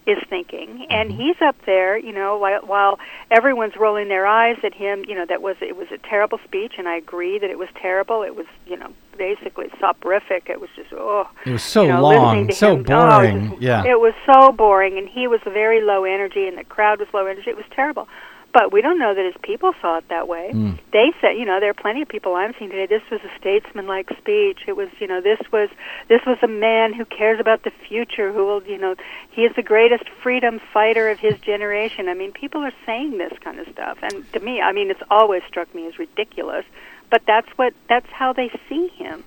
is 0.06 0.18
thinking. 0.28 0.86
And 0.90 1.10
mm-hmm. 1.10 1.20
he's 1.20 1.36
up 1.40 1.56
there, 1.66 1.98
you 1.98 2.12
know, 2.12 2.38
while, 2.38 2.60
while 2.62 2.98
everyone's 3.30 3.76
rolling 3.76 4.08
their 4.08 4.26
eyes 4.26 4.56
at 4.64 4.74
him. 4.74 5.04
You 5.06 5.14
know, 5.14 5.26
that 5.26 5.42
was 5.42 5.56
it 5.60 5.76
was 5.76 5.88
a 5.90 5.98
terrible 5.98 6.38
speech, 6.44 6.74
and 6.78 6.88
I 6.88 6.96
agree 6.96 7.38
that 7.38 7.50
it 7.50 7.58
was 7.58 7.68
terrible. 7.80 8.22
It 8.22 8.34
was, 8.36 8.46
you 8.66 8.76
know, 8.76 8.92
basically 9.16 9.66
soporific. 9.78 10.48
It 10.48 10.60
was 10.60 10.70
just 10.74 10.92
oh, 10.92 11.28
It 11.44 11.52
was 11.52 11.62
so 11.62 11.82
you 11.82 11.88
know, 11.88 12.02
long, 12.02 12.52
so 12.52 12.76
him, 12.76 12.78
oh, 12.78 12.80
it 12.80 12.86
boring. 12.86 13.50
was- 13.50 13.60
yeah. 13.60 13.84
it 13.84 14.00
was 14.00 14.14
so 14.26 14.52
boring, 14.52 14.98
and 14.98 15.08
he 15.08 15.26
was 15.26 15.40
very 15.44 15.80
low 15.82 16.04
energy, 16.04 16.46
and 16.46 16.56
the 16.58 16.64
crowd 16.64 17.00
was 17.00 17.08
low 17.12 17.26
energy. 17.26 17.50
It 17.50 17.56
was 17.56 17.66
terrible. 17.70 18.08
But 18.52 18.72
we 18.72 18.82
don't 18.82 18.98
know 18.98 19.14
that 19.14 19.24
his 19.24 19.40
people 19.42 19.72
saw 19.80 19.98
it 19.98 20.08
that 20.08 20.26
way. 20.26 20.50
Hmm. 20.50 20.72
They 20.92 21.12
said, 21.20 21.36
you 21.38 21.44
know, 21.44 21.60
there 21.60 21.70
are 21.70 21.74
plenty 21.74 22.02
of 22.02 22.08
people 22.08 22.34
I'm 22.34 22.52
seeing 22.58 22.70
today. 22.70 22.86
This 22.86 23.08
was 23.10 23.20
a 23.22 23.38
statesmanlike 23.38 24.10
speech. 24.18 24.60
It 24.66 24.76
was, 24.76 24.88
you 24.98 25.06
know, 25.06 25.20
this 25.20 25.38
was 25.52 25.68
this 26.08 26.20
was 26.26 26.38
a 26.42 26.48
man 26.48 26.92
who 26.92 27.04
cares 27.04 27.38
about 27.38 27.62
the 27.62 27.70
future. 27.88 28.32
Who 28.32 28.46
will, 28.46 28.62
you 28.64 28.78
know, 28.78 28.96
he 29.30 29.42
is 29.42 29.54
the 29.54 29.62
greatest 29.62 30.04
freedom 30.22 30.60
fighter 30.72 31.08
of 31.10 31.20
his 31.20 31.38
generation. 31.38 32.08
I 32.08 32.14
mean, 32.14 32.32
people 32.32 32.62
are 32.62 32.72
saying 32.86 33.18
this 33.18 33.32
kind 33.40 33.60
of 33.60 33.68
stuff, 33.68 33.98
and 34.02 34.30
to 34.32 34.40
me, 34.40 34.60
I 34.60 34.72
mean, 34.72 34.90
it's 34.90 35.02
always 35.10 35.42
struck 35.46 35.72
me 35.74 35.86
as 35.86 35.98
ridiculous. 35.98 36.64
But 37.08 37.22
that's 37.26 37.48
what 37.56 37.72
that's 37.88 38.10
how 38.10 38.32
they 38.32 38.50
see 38.68 38.88
him. 38.88 39.22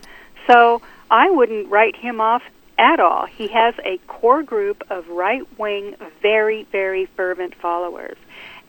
So 0.47 0.81
I 1.09 1.29
wouldn't 1.29 1.69
write 1.69 1.95
him 1.95 2.19
off 2.19 2.43
at 2.77 2.99
all. 2.99 3.25
He 3.25 3.47
has 3.49 3.75
a 3.85 3.97
core 4.07 4.43
group 4.43 4.83
of 4.89 5.07
right 5.07 5.43
wing, 5.59 5.95
very, 6.21 6.63
very 6.71 7.05
fervent 7.05 7.55
followers. 7.55 8.17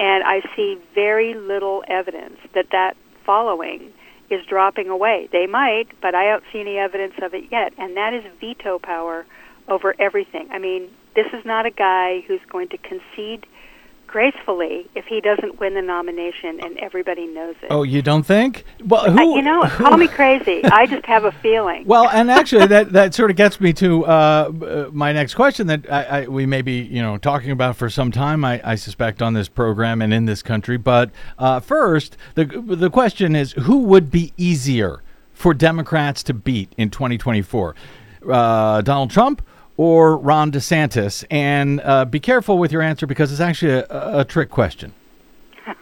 And 0.00 0.24
I 0.24 0.40
see 0.56 0.78
very 0.94 1.34
little 1.34 1.84
evidence 1.88 2.38
that 2.54 2.66
that 2.72 2.96
following 3.24 3.92
is 4.30 4.40
dropping 4.46 4.88
away. 4.88 5.28
They 5.32 5.46
might, 5.46 5.88
but 6.00 6.14
I 6.14 6.24
don't 6.26 6.44
see 6.52 6.60
any 6.60 6.78
evidence 6.78 7.14
of 7.22 7.34
it 7.34 7.44
yet. 7.50 7.72
And 7.78 7.96
that 7.96 8.12
is 8.14 8.24
veto 8.40 8.78
power 8.78 9.26
over 9.68 9.94
everything. 9.98 10.48
I 10.50 10.58
mean, 10.58 10.90
this 11.14 11.26
is 11.32 11.44
not 11.44 11.66
a 11.66 11.70
guy 11.70 12.22
who's 12.26 12.40
going 12.50 12.68
to 12.70 12.78
concede 12.78 13.46
gracefully 14.06 14.88
if 14.94 15.04
he 15.06 15.20
doesn't 15.20 15.58
win 15.60 15.74
the 15.74 15.82
nomination 15.82 16.60
and 16.62 16.78
everybody 16.78 17.26
knows 17.26 17.56
it. 17.62 17.68
Oh, 17.70 17.82
you 17.82 18.02
don't 18.02 18.24
think? 18.24 18.64
Well, 18.84 19.10
who? 19.10 19.18
I, 19.18 19.36
you 19.36 19.42
know, 19.42 19.62
call 19.68 19.96
me 19.96 20.08
crazy. 20.08 20.64
I 20.64 20.86
just 20.86 21.04
have 21.06 21.24
a 21.24 21.32
feeling. 21.32 21.84
Well, 21.94 22.08
and 22.08 22.30
actually, 22.30 22.66
that, 22.66 22.92
that 22.92 23.14
sort 23.14 23.30
of 23.30 23.36
gets 23.36 23.60
me 23.60 23.72
to 23.74 24.04
uh, 24.06 24.08
uh, 24.08 24.90
my 24.92 25.12
next 25.12 25.34
question 25.34 25.66
that 25.68 25.90
I, 25.90 26.02
I, 26.04 26.26
we 26.26 26.46
may 26.46 26.62
be, 26.62 26.80
you 26.82 27.00
know, 27.00 27.18
talking 27.18 27.50
about 27.50 27.76
for 27.76 27.88
some 27.90 28.10
time. 28.10 28.44
I, 28.44 28.60
I 28.64 28.74
suspect 28.74 29.22
on 29.22 29.34
this 29.34 29.48
program 29.48 30.02
and 30.02 30.12
in 30.12 30.24
this 30.24 30.42
country. 30.42 30.76
But 30.76 31.10
uh, 31.38 31.60
first, 31.60 32.16
the 32.34 32.44
the 32.44 32.90
question 32.90 33.36
is, 33.36 33.52
who 33.52 33.82
would 33.84 34.10
be 34.10 34.32
easier 34.36 35.02
for 35.32 35.54
Democrats 35.54 36.22
to 36.24 36.34
beat 36.34 36.72
in 36.76 36.90
2024, 36.90 37.74
uh, 38.28 38.80
Donald 38.82 39.10
Trump 39.10 39.42
or 39.76 40.16
Ron 40.16 40.50
DeSantis? 40.52 41.24
And 41.30 41.80
uh, 41.82 42.04
be 42.04 42.20
careful 42.20 42.58
with 42.58 42.72
your 42.72 42.82
answer 42.82 43.06
because 43.06 43.32
it's 43.32 43.40
actually 43.40 43.72
a, 43.72 43.86
a 44.20 44.24
trick 44.24 44.50
question. 44.50 44.92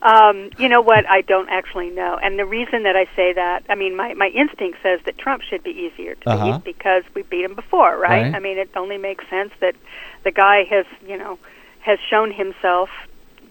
Um, 0.00 0.50
you 0.58 0.68
know 0.68 0.80
what? 0.80 1.06
I 1.10 1.22
don't 1.22 1.48
actually 1.48 1.90
know. 1.90 2.16
And 2.22 2.38
the 2.38 2.46
reason 2.46 2.84
that 2.84 2.94
I 2.94 3.06
say 3.16 3.32
that, 3.32 3.64
I 3.68 3.74
mean, 3.74 3.96
my, 3.96 4.14
my 4.14 4.28
instinct 4.28 4.78
says 4.80 5.00
that 5.06 5.18
Trump 5.18 5.42
should 5.42 5.64
be 5.64 5.70
easier 5.72 6.14
to 6.14 6.30
Uh-huh. 6.30 6.52
beat 6.58 6.64
because 6.64 7.02
we 7.14 7.22
beat 7.22 7.44
him 7.44 7.54
before, 7.56 7.98
right? 7.98 8.22
Right. 8.22 8.34
I 8.34 8.38
mean, 8.38 8.58
it 8.58 8.70
only 8.76 8.96
makes 8.96 9.28
sense 9.28 9.50
that 9.58 9.74
the 10.22 10.30
guy 10.30 10.62
has, 10.70 10.86
you 11.06 11.16
know, 11.18 11.36
has 11.80 11.98
shown 12.08 12.30
himself, 12.32 12.90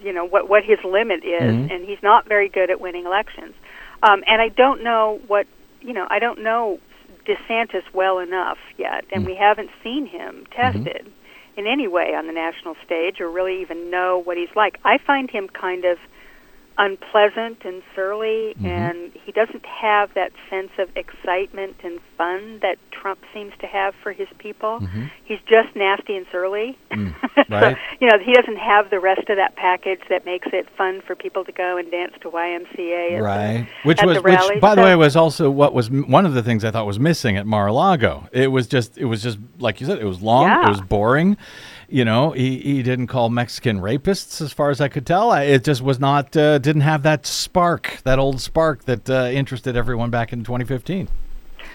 you 0.01 0.13
know, 0.13 0.23
what, 0.23 0.47
what 0.47 0.63
his 0.63 0.79
limit 0.85 1.25
is, 1.25 1.53
Mhm. 1.53 1.69
and 1.69 1.85
he's 1.85 2.01
not 2.01 2.25
very 2.25 2.47
good 2.47 2.69
at 2.71 2.79
winning 2.79 3.05
elections. 3.05 3.53
Um, 4.01 4.23
and 4.25 4.41
I 4.41 4.47
don't 4.47 4.81
know 4.83 5.19
what, 5.27 5.47
you 5.81 5.91
know, 5.91 6.07
I 6.09 6.19
don't 6.19 6.41
know 6.43 6.79
DeSantis 7.27 7.83
well 7.93 8.19
enough 8.19 8.57
yet, 8.77 9.05
and 9.11 9.25
we 9.25 9.33
mm. 9.33 9.39
haven't 9.39 9.69
seen 9.83 10.05
him 10.05 10.45
mm-hmm. 10.49 10.83
tested 10.83 11.11
in 11.57 11.67
any 11.67 11.87
way 11.87 12.13
on 12.15 12.27
the 12.27 12.33
national 12.33 12.75
stage 12.85 13.19
or 13.19 13.29
really 13.29 13.61
even 13.61 13.89
know 13.89 14.21
what 14.23 14.37
he's 14.37 14.55
like. 14.55 14.79
I 14.85 14.97
find 14.99 15.29
him 15.29 15.47
kind 15.49 15.85
of 15.85 15.97
unpleasant 16.77 17.57
and 17.65 17.81
surly 17.95 18.53
mm-hmm. 18.53 18.65
and 18.65 19.11
he 19.25 19.31
doesn't 19.31 19.65
have 19.65 20.13
that 20.13 20.31
sense 20.49 20.71
of 20.77 20.89
excitement 20.95 21.75
and 21.83 21.99
fun 22.17 22.59
that 22.61 22.77
Trump 22.91 23.19
seems 23.33 23.53
to 23.59 23.67
have 23.67 23.93
for 24.01 24.11
his 24.11 24.27
people. 24.37 24.79
Mm-hmm. 24.79 25.05
He's 25.25 25.39
just 25.47 25.75
nasty 25.75 26.15
and 26.15 26.25
surly. 26.31 26.77
Mm, 26.91 27.13
right. 27.49 27.77
you 27.99 28.07
know, 28.07 28.17
he 28.19 28.33
doesn't 28.33 28.57
have 28.57 28.89
the 28.89 28.99
rest 28.99 29.29
of 29.29 29.37
that 29.37 29.55
package 29.55 30.01
that 30.09 30.25
makes 30.25 30.47
it 30.53 30.67
fun 30.77 31.01
for 31.05 31.15
people 31.15 31.43
to 31.45 31.51
go 31.51 31.77
and 31.77 31.89
dance 31.91 32.13
to 32.21 32.29
YMCA 32.29 33.13
at 33.13 33.17
the- 33.17 33.23
Right. 33.23 33.67
Which 33.83 34.01
was, 34.03 34.21
which, 34.21 34.61
by 34.61 34.75
the 34.75 34.81
way, 34.81 34.95
was 34.95 35.15
also 35.15 35.49
what 35.49 35.73
was 35.73 35.89
m- 35.89 36.09
one 36.09 36.25
of 36.25 36.33
the 36.33 36.43
things 36.43 36.63
I 36.63 36.71
thought 36.71 36.85
was 36.85 36.99
missing 36.99 37.37
at 37.37 37.45
Mar-a-Lago. 37.45 38.29
It 38.31 38.47
was 38.47 38.67
just, 38.67 38.97
it 38.97 39.05
was 39.05 39.23
just 39.23 39.37
like 39.59 39.81
you 39.81 39.87
said, 39.87 39.99
it 39.99 40.05
was 40.05 40.21
long, 40.21 40.47
yeah. 40.47 40.65
it 40.65 40.69
was 40.69 40.81
boring. 40.81 41.37
You 41.89 42.03
know, 42.03 42.31
he, 42.31 42.57
he 42.59 42.83
didn't 42.83 43.07
call 43.07 43.29
Mexican 43.29 43.79
rapists, 43.79 44.41
as 44.41 44.51
far 44.51 44.69
as 44.69 44.81
I 44.81 44.89
could 44.89 45.05
tell. 45.05 45.31
I, 45.31 45.43
it 45.43 45.63
just 45.63 45.81
was 45.81 45.99
not, 46.01 46.35
uh, 46.35 46.57
didn't 46.57 46.81
have 46.81 47.03
that 47.03 47.25
spark, 47.25 47.99
that 48.03 48.19
old 48.19 48.41
spark 48.41 48.83
that 48.85 49.09
uh, 49.09 49.29
interested 49.31 49.77
everyone 49.77 50.09
back 50.09 50.33
in 50.33 50.43
2015. 50.43 51.07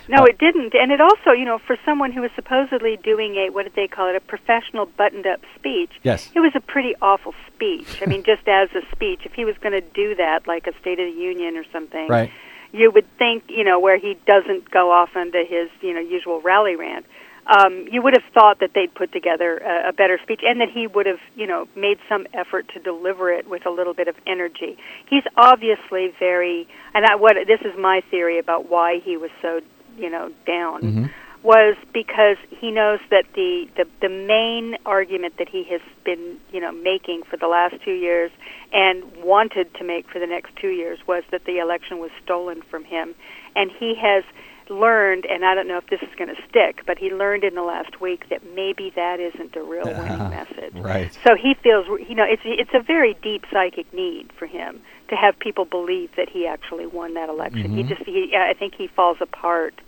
No, 0.09 0.25
it 0.25 0.37
didn't. 0.39 0.75
And 0.75 0.93
it 0.93 1.01
also, 1.01 1.31
you 1.31 1.47
know, 1.47 1.59
for 1.59 1.77
someone 1.85 2.13
who 2.13 2.21
was 2.21 2.31
supposedly 2.35 2.99
doing 2.99 3.37
a, 3.37 3.51
what 3.51 3.63
did 3.63 3.75
they 3.75 3.89
call 3.89 4.09
it, 4.11 4.17
a 4.17 4.21
professional 4.21 4.85
buttoned 4.85 5.27
up 5.27 5.41
speech, 5.55 5.91
Yes. 6.03 6.31
it 6.35 6.41
was 6.41 6.53
a 6.55 6.61
pretty 6.61 6.95
awful 7.01 7.35
speech. 7.55 8.03
I 8.03 8.07
mean, 8.07 8.23
just 8.23 8.47
as 8.47 8.69
a 8.75 8.83
speech, 8.95 9.21
if 9.25 9.33
he 9.33 9.47
was 9.47 9.57
going 9.59 9.73
to 9.73 9.81
do 9.81 10.15
that, 10.17 10.47
like 10.47 10.67
a 10.67 10.79
State 10.81 10.99
of 11.01 11.07
the 11.15 11.19
Union 11.19 11.57
or 11.57 11.65
something, 11.73 12.09
Right. 12.09 12.31
you 12.73 12.91
would 12.91 13.07
think, 13.17 13.45
you 13.49 13.65
know, 13.65 13.79
where 13.79 13.97
he 13.97 14.19
doesn't 14.27 14.71
go 14.71 14.91
off 14.93 15.17
into 15.17 15.43
his, 15.49 15.71
you 15.81 15.95
know, 15.95 16.01
usual 16.01 16.43
rally 16.43 16.77
rant. 16.77 17.07
Um, 17.47 17.87
you 17.91 18.03
would 18.03 18.15
have 18.15 18.33
thought 18.33 18.61
that 18.61 18.71
they'd 18.75 18.95
put 18.95 19.13
together 19.13 19.59
a, 19.59 19.89
a 19.89 19.93
better 19.93 20.19
speech, 20.23 20.41
and 20.45 20.61
that 20.61 20.69
he 20.71 20.87
would 20.87 21.07
have, 21.07 21.21
you 21.35 21.47
know, 21.47 21.67
made 21.75 21.99
some 22.09 22.27
effort 22.33 22.69
to 22.75 22.81
deliver 22.81 23.33
it 23.33 23.49
with 23.49 23.67
a 23.67 23.71
little 23.71 23.95
bit 23.95 24.09
of 24.09 24.15
energy. 24.27 24.77
He's 25.09 25.25
obviously 25.37 26.15
very, 26.19 26.69
and 26.95 27.05
I, 27.05 27.17
what 27.17 27.37
this 27.47 27.61
is 27.63 27.77
my 27.79 28.03
theory 28.11 28.39
about 28.39 28.71
why 28.71 29.01
he 29.05 29.17
was 29.17 29.31
so, 29.41 29.61
you 29.99 30.09
know, 30.09 30.31
down 30.47 31.11
was 31.43 31.77
because 31.93 32.37
he 32.51 32.71
knows 32.71 33.01
that 33.11 33.25
the, 33.35 33.69
the 33.77 33.85
the 34.01 34.09
main 34.09 34.77
argument 34.87 35.37
that 35.39 35.49
he 35.49 35.65
has 35.65 35.81
been 36.05 36.39
you 36.53 36.61
know 36.61 36.71
making 36.71 37.23
for 37.29 37.37
the 37.37 37.49
last 37.49 37.75
two 37.85 37.93
years 37.93 38.31
and 38.73 39.03
wanted 39.17 39.73
to 39.75 39.85
make 39.85 40.09
for 40.09 40.19
the 40.19 40.27
next 40.27 40.55
two 40.57 40.69
years 40.69 40.99
was 41.07 41.25
that 41.33 41.45
the 41.45 41.59
election 41.59 41.99
was 41.99 42.11
stolen 42.23 42.63
from 42.63 42.85
him, 42.85 43.15
and 43.57 43.71
he 43.73 43.95
has 43.97 44.25
learned, 44.73 45.27
and 45.27 45.45
I 45.45 45.55
don't 45.55 45.69
know 45.69 45.79
if 45.79 45.87
this 45.89 46.03
is 46.03 46.15
going 46.17 46.35
to 46.35 46.43
stick, 46.49 46.83
but 46.87 46.99
he 46.99 47.11
learned 47.11 47.45
in 47.45 47.55
the 47.55 47.63
last 47.63 48.01
week 48.01 48.29
that 48.31 48.43
maybe 48.55 48.91
that 48.97 49.21
isn't 49.21 49.55
a 49.55 49.63
real 49.63 49.85
winning 49.85 50.21
uh-huh. 50.21 50.31
message. 50.31 50.75
Right. 50.75 51.17
So 51.25 51.37
he 51.37 51.55
feels, 51.55 51.87
you 52.09 52.15
know, 52.15 52.25
it's 52.25 52.43
it's 52.45 52.75
a 52.75 52.81
very 52.81 53.15
deep 53.23 53.45
psychic 53.53 53.93
need 53.95 54.33
for 54.33 54.47
him 54.47 54.81
to 55.09 55.17
have 55.17 55.39
people 55.39 55.65
believe 55.65 56.11
that 56.17 56.29
he 56.29 56.47
actually 56.47 56.87
won 56.87 57.15
that 57.15 57.29
election. 57.29 57.71
He 57.75 57.83
mm-hmm. 57.83 57.89
just, 57.89 58.03
he, 58.03 58.35
I 58.35 58.55
think 58.55 58.75
he 58.75 58.89
falls 58.89 59.19
apart 59.21 59.81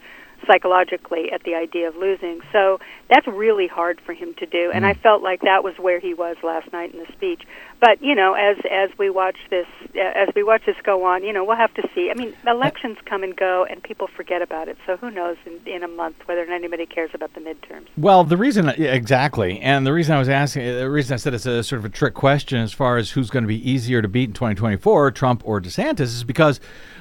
psychologically 0.47 1.31
at 1.33 1.43
the 1.45 1.55
idea 1.55 1.89
of 1.89 1.97
losing. 1.97 2.41
So 2.53 2.81
that's 3.09 3.27
really 3.27 3.67
hard 3.67 4.01
for 4.01 4.13
him 4.13 4.35
to 4.35 4.47
do, 4.47 4.71
and 4.73 4.87
I 4.87 4.95
felt 4.95 5.23
like 5.23 5.43
that 5.43 5.63
was 5.63 5.75
where 5.79 6.01
he 6.01 6.15
was 6.15 6.37
last 6.43 6.73
night 6.73 6.93
in 6.93 7.01
the 7.01 7.13
speech. 7.13 7.43
But 7.81 8.03
you 8.03 8.15
know, 8.15 8.35
as 8.35 8.57
as 8.71 8.91
we 8.99 9.11
watch 9.11 9.37
this, 9.51 9.67
uh, 9.95 10.01
as 10.01 10.29
we 10.35 10.43
watch 10.43 10.63
this 10.65 10.77
go 10.83 11.05
on, 11.05 11.23
you 11.23 11.33
know, 11.33 11.45
we'll 11.45 11.57
have 11.57 11.75
to 11.75 11.89
see. 11.95 12.11
I 12.11 12.15
mean, 12.15 12.35
elections 12.47 12.97
come 13.05 13.23
and 13.23 13.37
go, 13.37 13.67
and 13.69 13.83
people 13.83 14.07
forget 14.07 14.41
about 14.41 14.69
it. 14.69 14.79
So 14.87 14.97
who 14.97 15.11
knows 15.11 15.37
in, 15.45 15.61
in 15.67 15.83
a 15.83 15.89
month 15.89 16.17
whether 16.27 16.43
anybody 16.43 16.87
cares 16.87 17.11
about 17.13 17.35
the 17.35 17.41
midterms? 17.41 17.87
Well, 17.97 18.25
the 18.25 18.37
reason 18.37 18.69
exactly, 18.69 19.61
and 19.61 19.87
the 19.87 19.93
reason 19.93 20.15
I 20.15 20.19
was 20.19 20.29
asking, 20.29 20.65
the 20.65 20.91
reason 20.91 21.15
I 21.15 21.17
said 21.17 21.35
it's 21.35 21.47
a 21.47 21.63
sort 21.63 21.79
of 21.79 21.85
a 21.85 21.91
trick 21.91 22.15
question 22.15 22.59
as 22.59 22.73
far 22.73 22.97
as 22.97 23.11
who's 23.11 23.31
going 23.31 23.45
to 23.45 23.49
be 23.49 23.71
easier 23.71 24.01
to 24.01 24.09
beat 24.09 24.31
in 24.31 24.35
2024, 24.35 25.11
Trump 25.11 25.43
or 25.45 25.61
DeSantis, 25.61 26.01
is 26.01 26.25
because, 26.25 26.61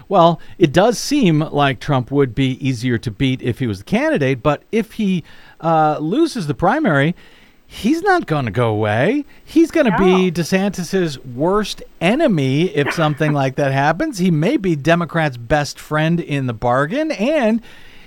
well, 0.09 0.39
it 0.57 0.73
does 0.73 0.99
seem 0.99 1.39
like 1.39 1.79
Trump 1.79 2.11
would 2.11 2.35
be 2.35 2.57
easier 2.65 2.97
to 2.97 3.11
beat 3.11 3.32
if 3.41 3.59
he 3.59 3.67
was 3.67 3.79
the 3.79 3.85
candidate, 3.85 4.43
but 4.43 4.63
if 4.71 4.93
he 4.93 5.23
uh, 5.61 5.97
loses 5.99 6.47
the 6.47 6.53
primary, 6.53 7.15
he's 7.65 8.01
not 8.01 8.27
going 8.27 8.45
to 8.45 8.51
go 8.51 8.69
away. 8.69 9.25
He's 9.43 9.71
going 9.71 9.91
to 9.91 9.97
be 9.97 10.31
DeSantis's 10.31 11.19
worst 11.19 11.81
enemy 11.99 12.65
if 12.75 12.93
something 12.93 13.33
like 13.41 13.55
that 13.55 13.71
happens. 13.71 14.19
He 14.19 14.31
may 14.31 14.57
be 14.57 14.75
Democrats' 14.75 15.37
best 15.37 15.79
friend 15.79 16.19
in 16.19 16.45
the 16.45 16.53
bargain, 16.53 17.11
and 17.11 17.61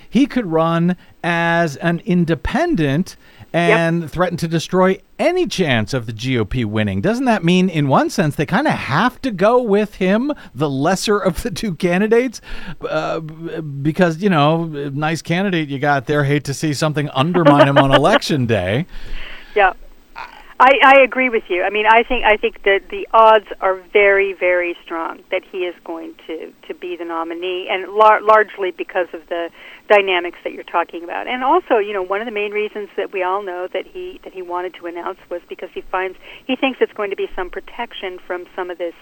he 0.09 0.25
could 0.25 0.45
run 0.45 0.95
as 1.23 1.75
an 1.77 2.01
independent 2.05 3.17
and 3.53 4.09
threaten 4.11 4.37
to 4.37 4.47
destroy 4.47 4.99
any 5.17 5.47
chance 5.47 5.93
of 5.93 6.05
the 6.05 6.13
GOP 6.13 6.65
winning. 6.65 7.01
Doesn't 7.01 7.25
that 7.25 7.43
mean, 7.43 7.69
in 7.69 7.87
one 7.87 8.09
sense, 8.09 8.35
they 8.35 8.45
kind 8.45 8.67
of 8.67 8.73
have 8.73 9.21
to 9.21 9.31
go 9.31 9.61
with 9.61 9.95
him, 9.95 10.33
the 10.53 10.69
lesser 10.69 11.17
of 11.17 11.43
the 11.43 11.51
two 11.51 11.75
candidates? 11.75 12.41
Uh, 12.81 13.19
because, 13.19 14.21
you 14.21 14.29
know, 14.29 14.65
nice 14.65 15.21
candidate 15.21 15.69
you 15.69 15.79
got 15.79 16.05
there. 16.05 16.23
Hate 16.23 16.43
to 16.45 16.53
see 16.53 16.73
something 16.73 17.09
undermine 17.09 17.67
him 17.67 17.77
on 17.77 17.91
election 17.95 18.45
day. 18.45 18.85
Yeah. 19.55 19.73
I, 20.59 20.79
I 20.83 20.99
agree 21.01 21.29
with 21.29 21.43
you. 21.49 21.61
I 21.63 21.69
mean, 21.69 21.85
I 21.85 22.01
think 22.01 22.25
I 22.25 22.35
think 22.35 22.63
that 22.63 22.89
the 22.89 23.07
odds 23.13 23.45
are 23.61 23.75
very, 23.93 24.33
very 24.33 24.75
strong 24.83 25.19
that 25.29 25.43
he 25.51 25.59
is 25.59 25.75
going 25.83 26.15
to 26.25 26.51
to 26.67 26.73
be 26.73 26.95
the 26.95 27.05
nominee, 27.05 27.67
and 27.69 27.93
lar- 27.93 28.21
largely 28.21 28.71
because 28.71 29.07
of 29.13 29.27
the 29.29 29.51
dynamics 29.87 30.37
that 30.43 30.53
you're 30.53 30.63
talking 30.63 31.03
about. 31.03 31.27
And 31.27 31.43
also, 31.43 31.77
you 31.77 31.93
know, 31.93 32.01
one 32.03 32.21
of 32.21 32.25
the 32.25 32.31
main 32.31 32.51
reasons 32.51 32.89
that 32.97 33.11
we 33.13 33.23
all 33.23 33.41
know 33.43 33.67
that 33.73 33.85
he 33.87 34.19
that 34.23 34.33
he 34.33 34.41
wanted 34.41 34.73
to 34.75 34.85
announce 34.87 35.19
was 35.29 35.41
because 35.47 35.69
he 35.73 35.81
finds 35.81 36.17
he 36.45 36.55
thinks 36.55 36.79
it's 36.81 36.93
going 36.93 37.09
to 37.09 37.15
be 37.15 37.29
some 37.35 37.49
protection 37.49 38.19
from 38.19 38.45
some 38.55 38.69
of 38.69 38.77
this 38.77 38.95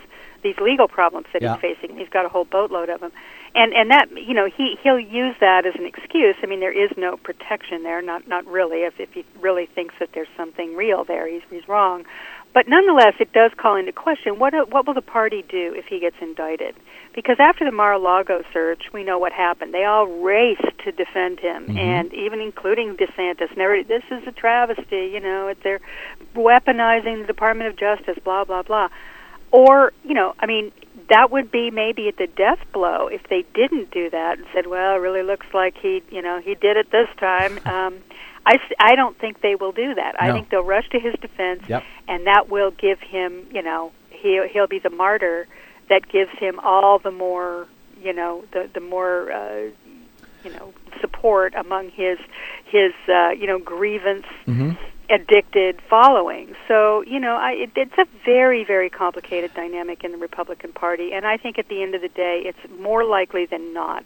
these 0.44 0.58
legal 0.60 0.88
problems 0.88 1.28
that 1.34 1.42
Yeah. 1.42 1.54
he's 1.58 1.62
facing. 1.78 1.98
He's 1.98 2.10
got 2.10 2.26
a 2.26 2.30
whole 2.30 2.46
boatload 2.46 2.90
of 2.90 3.00
them, 3.02 3.12
and 3.56 3.74
and 3.74 3.90
that 3.92 4.10
you 4.12 4.34
know 4.34 4.46
he 4.46 4.78
he'll 4.82 5.00
use 5.00 5.36
that 5.40 5.66
as 5.66 5.76
an 5.76 5.86
excuse. 5.86 6.36
I 6.44 6.46
mean, 6.46 6.60
there 6.60 6.72
is 6.72 6.92
no 6.98 7.18
protection 7.18 7.84
there, 7.84 8.02
not 8.02 8.28
not 8.28 8.46
really. 8.46 8.84
If 8.84 9.00
if 9.00 9.12
he 9.14 9.26
really 9.40 9.66
thinks 9.66 9.96
that 10.00 10.10
there's 10.14 10.28
something 10.38 10.76
real 10.76 11.04
there, 11.04 11.28
he's 11.28 11.42
he's 11.50 11.68
wrong. 11.68 12.06
But 12.56 12.70
nonetheless, 12.70 13.16
it 13.20 13.34
does 13.34 13.52
call 13.58 13.76
into 13.76 13.92
question 13.92 14.40
what 14.40 14.54
what 14.72 14.88
will 14.88 14.94
the 14.94 15.02
party 15.02 15.44
do 15.50 15.74
if 15.76 15.88
he 15.88 16.00
gets 16.00 16.16
indicted? 16.22 16.74
Because 17.14 17.36
after 17.38 17.66
the 17.66 17.72
Mar-a-Lago 17.72 18.44
search, 18.54 18.84
we 18.94 19.04
know 19.04 19.20
what 19.20 19.34
happened. 19.34 19.74
They 19.74 19.84
all 19.84 20.06
raced 20.08 20.78
to 20.86 20.92
defend 20.94 21.42
him, 21.42 21.68
Mhm. 21.68 21.78
and 21.78 22.14
even 22.14 22.40
including 22.40 22.96
DeSantis. 22.96 23.52
And 23.52 23.60
every, 23.60 23.84
this 23.84 24.04
is 24.10 24.26
a 24.26 24.32
travesty. 24.32 25.08
You 25.14 25.20
know, 25.20 25.54
they're 25.64 25.82
weaponizing 26.34 27.22
the 27.22 27.28
Department 27.28 27.70
of 27.70 27.76
Justice. 27.76 28.18
Blah 28.24 28.46
blah 28.46 28.62
blah. 28.64 28.88
Or 29.52 29.92
you 30.06 30.14
know, 30.14 30.34
I 30.40 30.46
mean, 30.46 30.72
that 31.10 31.32
would 31.32 31.52
be 31.52 31.72
maybe 31.72 32.08
at 32.08 32.16
the 32.16 32.28
death 32.28 32.60
blow 32.72 33.08
if 33.08 33.24
they 33.30 33.44
didn't 33.54 33.92
do 33.92 34.10
that 34.12 34.38
and 34.38 34.48
said, 34.54 34.68
"Well, 34.68 34.96
it 34.96 35.00
really 35.00 35.24
looks 35.24 35.48
like 35.54 35.78
he, 35.78 36.04
you 36.10 36.22
know, 36.22 36.40
he 36.40 36.56
did 36.56 36.78
it 36.78 36.90
this 36.90 37.10
time." 37.18 37.60
Um, 37.66 37.96
I, 38.46 38.58
I 38.80 38.96
don't 38.96 39.18
think 39.18 39.42
they 39.42 39.56
will 39.56 39.72
do 39.72 39.96
that. 39.96 40.16
I 40.22 40.32
think 40.32 40.50
they'll 40.50 40.64
rush 40.64 40.88
to 40.90 41.00
his 41.00 41.16
defense, 41.22 41.64
Yep. 41.68 41.84
and 42.08 42.28
that 42.28 42.50
will 42.50 42.72
give 42.72 43.00
him, 43.00 43.46
you 43.52 43.62
know, 43.62 43.92
he 44.12 44.42
he'll 44.52 44.68
be 44.68 44.80
the 44.80 44.90
martyr 44.90 45.48
that 45.90 46.08
gives 46.10 46.32
him 46.40 46.60
all 46.60 47.00
the 47.00 47.12
more, 47.12 47.68
you 48.02 48.14
know, 48.14 48.44
the 48.54 48.70
the 48.74 48.80
more, 48.80 49.32
uh, 49.32 49.70
you 50.44 50.52
know, 50.52 50.74
support 51.02 51.54
among 51.56 51.90
his 51.90 52.18
his, 52.66 52.94
uh, 53.10 53.30
you 53.30 53.48
know, 53.48 53.60
grievance 53.60 54.26
Mm-hmm. 54.48 54.72
addicted 55.10 55.82
following. 55.90 56.56
So, 56.68 57.02
you 57.04 57.20
know, 57.20 57.36
I, 57.36 57.52
it, 57.52 57.72
it's 57.76 57.98
a 57.98 58.06
very, 58.26 58.64
very 58.64 58.90
complicated 58.90 59.52
dynamic 59.54 60.04
in 60.04 60.12
the 60.12 60.18
Republican 60.18 60.72
Party, 60.74 61.14
and 61.14 61.26
I 61.26 61.38
think 61.38 61.58
at 61.60 61.68
the 61.68 61.82
end 61.84 61.94
of 61.96 62.02
the 62.02 62.10
day, 62.10 62.44
it's 62.46 62.58
more 62.80 63.04
likely 63.04 63.46
than 63.46 63.74
not 63.74 64.04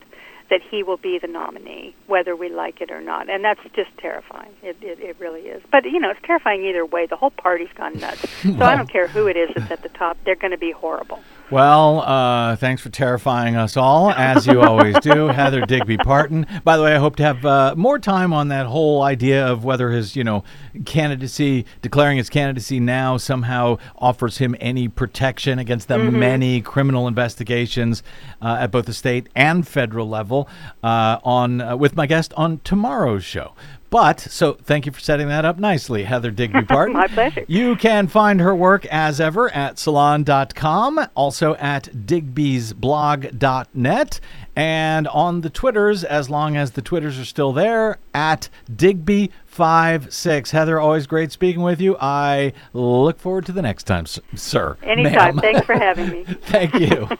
that 0.49 0.61
he 0.69 0.81
will 0.83 0.97
be 0.97 1.19
the 1.19 1.27
nominee, 1.27 1.95
whether 2.07 2.35
we 2.35 2.49
like 2.49 2.81
it 2.81 2.89
or 2.91 3.01
not. 3.01 3.29
And 3.29 3.43
that's 3.43 3.59
just 3.75 3.89
terrifying. 3.99 4.49
It, 4.63 4.77
it, 4.81 4.99
it 4.99 5.15
really 5.19 5.41
is. 5.41 5.61
But, 5.71 5.85
you 5.85 5.99
know, 5.99 6.09
it's 6.09 6.19
terrifying 6.23 6.63
either 6.65 6.85
way. 6.85 7.05
The 7.05 7.15
whole 7.15 7.29
party's 7.31 7.69
gone 7.75 7.99
nuts. 7.99 8.25
So 8.59 8.65
I 8.65 8.75
don't 8.75 8.89
care 8.89 9.07
who 9.07 9.27
it 9.27 9.37
is 9.37 9.49
that's 9.55 9.71
at 9.71 9.83
the 9.83 9.89
top. 9.89 10.17
They're 10.25 10.35
going 10.35 10.51
to 10.51 10.57
be 10.57 10.71
horrible. 10.71 11.19
Well, 11.51 12.01
uh, 12.01 12.55
thanks 12.57 12.81
for 12.81 12.89
terrifying 12.89 13.55
us 13.55 13.77
all, 13.77 14.11
as 14.11 14.45
you 14.47 14.61
always 14.61 14.99
do, 14.99 15.27
Heather 15.39 15.61
Digby 15.65 15.97
Parton. 15.97 16.45
By 16.63 16.77
the 16.77 16.83
way, 16.83 16.93
I 16.95 16.99
hope 16.99 17.15
to 17.17 17.23
have 17.23 17.45
uh, 17.45 17.75
more 17.77 17.99
time 17.99 18.33
on 18.33 18.47
that 18.49 18.65
whole 18.65 19.01
idea 19.03 19.45
of 19.47 19.63
whether 19.63 19.91
his, 19.91 20.15
you 20.15 20.23
know, 20.23 20.43
candidacy, 20.85 21.65
declaring 21.81 22.17
his 22.17 22.29
candidacy 22.29 22.79
now 22.79 23.17
somehow 23.17 23.77
offers 23.97 24.37
him 24.37 24.55
any 24.59 24.87
protection 24.87 25.59
against 25.59 25.87
the 25.87 25.95
Mhm. 25.99 26.13
many 26.13 26.61
criminal 26.61 27.07
investigations 27.07 28.01
uh, 28.41 28.57
at 28.61 28.71
both 28.71 28.85
the 28.85 28.93
state 28.93 29.27
and 29.35 29.67
federal 29.67 30.07
level. 30.07 30.38
Uh, 30.83 31.17
on 31.23 31.61
uh, 31.61 31.75
with 31.75 31.95
my 31.95 32.05
guest 32.05 32.31
on 32.37 32.59
tomorrow's 32.63 33.25
show. 33.25 33.53
But 33.89 34.19
so 34.19 34.53
thank 34.53 34.85
you 34.85 34.91
for 34.91 34.99
setting 34.99 35.29
that 35.29 35.45
up 35.45 35.57
nicely, 35.57 36.03
Heather 36.03 36.29
Digby 36.29 36.61
Parton. 36.67 36.93
My 36.93 37.07
pleasure. 37.07 37.43
You 37.47 37.75
can 37.75 38.05
find 38.07 38.39
her 38.39 38.55
work 38.55 38.85
as 38.85 39.19
ever 39.19 39.49
at 39.51 39.79
salon.com, 39.79 41.07
also 41.15 41.55
at 41.55 41.85
digby'sblog.net, 42.05 44.19
and 44.55 45.07
on 45.07 45.41
the 45.41 45.49
Twitters, 45.49 46.03
as 46.03 46.29
long 46.29 46.55
as 46.55 46.69
the 46.71 46.83
Twitters 46.83 47.17
are 47.17 47.25
still 47.25 47.51
there, 47.51 47.97
at 48.13 48.47
Digby56. 48.71 50.51
Heather, 50.51 50.79
always 50.79 51.07
great 51.07 51.31
speaking 51.31 51.63
with 51.63 51.81
you. 51.81 51.97
I 51.99 52.53
look 52.73 53.17
forward 53.19 53.47
to 53.47 53.51
the 53.51 53.63
next 53.63 53.85
time, 53.85 54.05
sir. 54.05 54.77
Anytime. 54.83 55.37
ma'am. 55.37 55.41
Thanks 55.41 55.65
for 55.65 55.73
having 55.73 56.09
me. 56.11 56.25
Thank 56.25 56.75
you. 56.75 57.09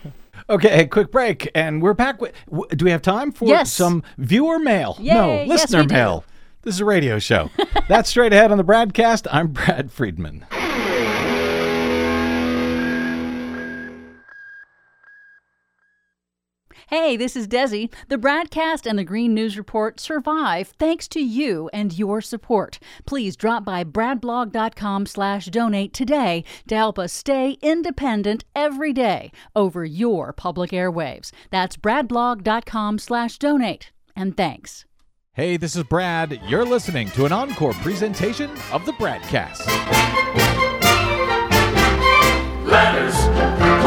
Okay, 0.49 0.87
quick 0.87 1.11
break, 1.11 1.49
and 1.53 1.81
we're 1.81 1.93
back 1.93 2.19
with. 2.21 2.33
w- 2.49 2.67
Do 2.75 2.85
we 2.85 2.91
have 2.91 3.01
time 3.03 3.31
for 3.31 3.47
Yes. 3.47 3.71
some 3.71 4.01
viewer 4.17 4.57
mail? 4.57 4.97
Yay, 4.99 5.13
no, 5.13 5.31
yes, 5.31 5.47
listener 5.47 5.83
do. 5.83 5.93
mail. 5.93 6.23
This 6.63 6.75
is 6.75 6.81
a 6.81 6.85
radio 6.85 7.19
show. 7.19 7.49
That's 7.87 8.09
straight 8.09 8.33
ahead 8.33 8.51
on 8.51 8.57
the 8.57 8.63
BradCast. 8.63 9.27
I'm 9.31 9.47
Brad 9.49 9.91
Friedman. 9.91 10.45
Hey, 16.89 17.17
this 17.17 17.35
is 17.35 17.47
Desi. 17.47 17.93
The 18.07 18.17
BradCast 18.17 18.87
and 18.87 18.97
the 18.97 19.03
Green 19.03 19.35
News 19.35 19.59
Report 19.59 19.99
survive 19.99 20.69
thanks 20.79 21.07
to 21.09 21.19
you 21.19 21.69
and 21.71 21.95
your 21.95 22.19
support. 22.19 22.79
Please 23.05 23.35
drop 23.35 23.63
by 23.63 23.83
bradblog.com 23.83 25.05
slash 25.05 25.45
donate 25.45 25.93
today 25.93 26.43
to 26.67 26.75
help 26.75 26.97
us 26.97 27.13
stay 27.13 27.57
independent 27.61 28.43
every 28.55 28.91
day 28.91 29.31
over 29.55 29.85
your 29.85 30.33
public 30.33 30.71
airwaves. 30.71 31.31
That's 31.51 31.77
bradblog.com 31.77 32.97
slash 32.97 33.37
donate. 33.37 33.91
And 34.15 34.35
thanks. 34.35 34.85
Hey, 35.33 35.57
this 35.57 35.75
is 35.75 35.83
Brad. 35.83 36.41
You're 36.47 36.65
listening 36.65 37.11
to 37.11 37.25
an 37.25 37.31
encore 37.31 37.73
presentation 37.73 38.49
of 38.71 38.87
the 38.87 38.93
BradCast. 38.93 40.18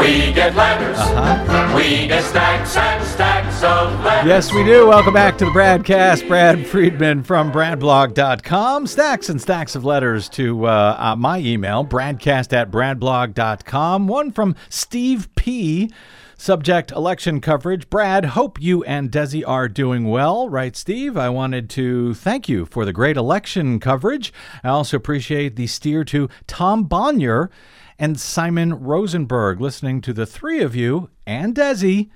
We 0.03 0.33
get 0.33 0.53
letters. 0.53 0.97
Uh-huh. 0.97 1.77
We 1.77 2.07
get 2.07 2.25
stacks 2.25 2.75
and 2.75 3.05
stacks 3.05 3.63
of 3.63 4.03
letters. 4.03 4.27
Yes, 4.27 4.53
we 4.53 4.65
do. 4.65 4.85
Welcome 4.85 5.13
back 5.13 5.37
to 5.37 5.45
the 5.45 5.51
BradCast. 5.51 6.27
Brad 6.27 6.67
Friedman 6.67 7.23
from 7.23 7.53
bradblog.com. 7.53 8.85
Stacks 8.85 9.29
and 9.29 9.41
stacks 9.41 9.75
of 9.75 9.85
letters 9.85 10.27
to 10.29 10.67
uh, 10.67 10.97
uh, 10.99 11.15
my 11.15 11.39
email, 11.39 11.85
bradcast 11.85 12.51
at 12.51 12.69
bradblog.com. 12.69 14.07
One 14.09 14.33
from 14.33 14.57
Steve 14.67 15.33
P. 15.35 15.89
Subject 16.35 16.91
election 16.91 17.39
coverage. 17.39 17.89
Brad, 17.89 18.25
hope 18.25 18.61
you 18.61 18.83
and 18.83 19.09
Desi 19.09 19.47
are 19.47 19.69
doing 19.69 20.09
well, 20.09 20.49
right, 20.49 20.75
Steve? 20.75 21.15
I 21.15 21.29
wanted 21.29 21.69
to 21.69 22.13
thank 22.13 22.49
you 22.49 22.65
for 22.65 22.83
the 22.83 22.91
great 22.91 23.15
election 23.15 23.79
coverage. 23.79 24.33
I 24.65 24.67
also 24.67 24.97
appreciate 24.97 25.55
the 25.55 25.67
steer 25.67 26.03
to 26.03 26.27
Tom 26.45 26.83
Bonier 26.89 27.49
and 27.97 28.19
Simon 28.19 28.73
Rosenberg. 28.73 29.61
Listening 29.61 30.01
to 30.01 30.13
the 30.13 30.25
three 30.25 30.61
of 30.61 30.75
you 30.75 31.09
and 31.25 31.55
Desi 31.55 32.09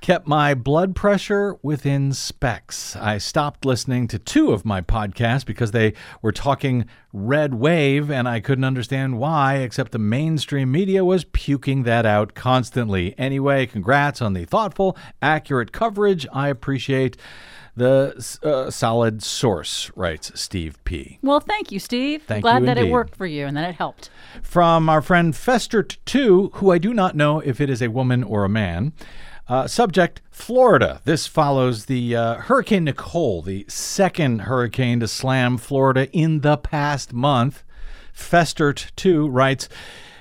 kept 0.00 0.26
my 0.26 0.54
blood 0.54 0.94
pressure 0.96 1.56
within 1.62 2.12
specs. 2.12 2.96
I 2.96 3.18
stopped 3.18 3.64
listening 3.64 4.08
to 4.08 4.18
two 4.18 4.52
of 4.52 4.64
my 4.64 4.80
podcasts 4.80 5.44
because 5.44 5.72
they 5.72 5.92
were 6.22 6.32
talking 6.32 6.86
red 7.12 7.54
wave 7.54 8.10
and 8.10 8.28
I 8.28 8.40
couldn't 8.40 8.64
understand 8.64 9.18
why, 9.18 9.56
except 9.56 9.92
the 9.92 9.98
mainstream 9.98 10.72
media 10.72 11.04
was 11.04 11.24
puking 11.24 11.82
that 11.82 12.06
out 12.06 12.34
constantly. 12.34 13.14
Anyway, 13.18 13.66
congrats 13.66 14.22
on 14.22 14.32
the 14.32 14.44
thoughtful, 14.44 14.96
accurate 15.20 15.72
coverage. 15.72 16.26
I 16.32 16.48
appreciate 16.48 17.16
the 17.78 18.38
uh, 18.42 18.70
solid 18.70 19.22
source, 19.22 19.90
writes 19.96 20.30
Steve 20.38 20.78
P. 20.84 21.18
Well, 21.22 21.40
thank 21.40 21.72
you, 21.72 21.78
Steve. 21.78 22.22
Thank 22.24 22.42
Glad 22.42 22.60
you 22.60 22.66
that 22.66 22.78
indeed. 22.78 22.90
it 22.90 22.92
worked 22.92 23.16
for 23.16 23.26
you 23.26 23.46
and 23.46 23.56
that 23.56 23.68
it 23.70 23.76
helped. 23.76 24.10
From 24.42 24.88
our 24.88 25.00
friend 25.00 25.32
Festert2, 25.32 26.54
who 26.54 26.70
I 26.70 26.78
do 26.78 26.92
not 26.92 27.16
know 27.16 27.40
if 27.40 27.60
it 27.60 27.70
is 27.70 27.80
a 27.80 27.88
woman 27.88 28.22
or 28.22 28.44
a 28.44 28.48
man. 28.48 28.92
Uh, 29.48 29.66
subject 29.66 30.20
Florida. 30.30 31.00
This 31.04 31.26
follows 31.26 31.86
the 31.86 32.14
uh, 32.14 32.34
Hurricane 32.34 32.84
Nicole, 32.84 33.40
the 33.40 33.64
second 33.66 34.42
hurricane 34.42 35.00
to 35.00 35.08
slam 35.08 35.56
Florida 35.56 36.10
in 36.12 36.40
the 36.40 36.58
past 36.58 37.14
month. 37.14 37.64
Festert2 38.14 39.26
writes, 39.30 39.68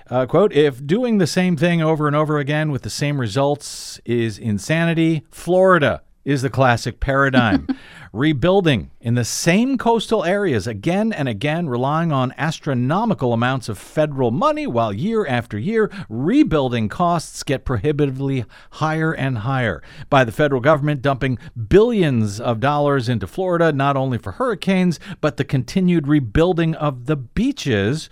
uh, 0.10 0.26
quote, 0.26 0.54
if 0.54 0.86
doing 0.86 1.18
the 1.18 1.28
same 1.28 1.58
thing 1.58 1.82
over 1.82 2.08
and 2.08 2.16
over 2.16 2.38
again 2.38 2.72
with 2.72 2.84
the 2.84 2.90
same 2.90 3.20
results 3.20 4.00
is 4.06 4.38
insanity, 4.38 5.26
Florida 5.30 6.02
is 6.28 6.42
the 6.42 6.50
classic 6.50 7.00
paradigm. 7.00 7.66
Rebuilding 8.12 8.92
in 9.00 9.16
the 9.16 9.24
same 9.24 9.78
coastal 9.78 10.26
areas 10.26 10.68
again 10.68 11.14
and 11.14 11.30
again, 11.30 11.70
relying 11.70 12.12
on 12.12 12.34
astronomical 12.38 13.32
amounts 13.32 13.70
of 13.70 13.78
federal 13.78 14.30
money, 14.30 14.68
while 14.68 14.92
year 14.92 15.26
after 15.26 15.58
year, 15.58 15.90
rebuilding 16.10 16.90
costs 16.90 17.44
get 17.44 17.64
prohibitively 17.64 18.44
higher 18.72 19.14
and 19.14 19.40
higher. 19.40 19.82
By 20.10 20.26
the 20.26 20.34
federal 20.34 20.60
government 20.60 21.02
dumping 21.02 21.40
billions 21.70 22.42
of 22.42 22.60
dollars 22.60 23.08
into 23.08 23.26
Florida, 23.26 23.72
not 23.72 23.96
only 23.96 24.18
for 24.18 24.34
hurricanes, 24.34 25.00
but 25.22 25.38
the 25.38 25.46
continued 25.46 26.10
rebuilding 26.10 26.76
of 26.76 27.06
the 27.06 27.16
beaches 27.16 28.10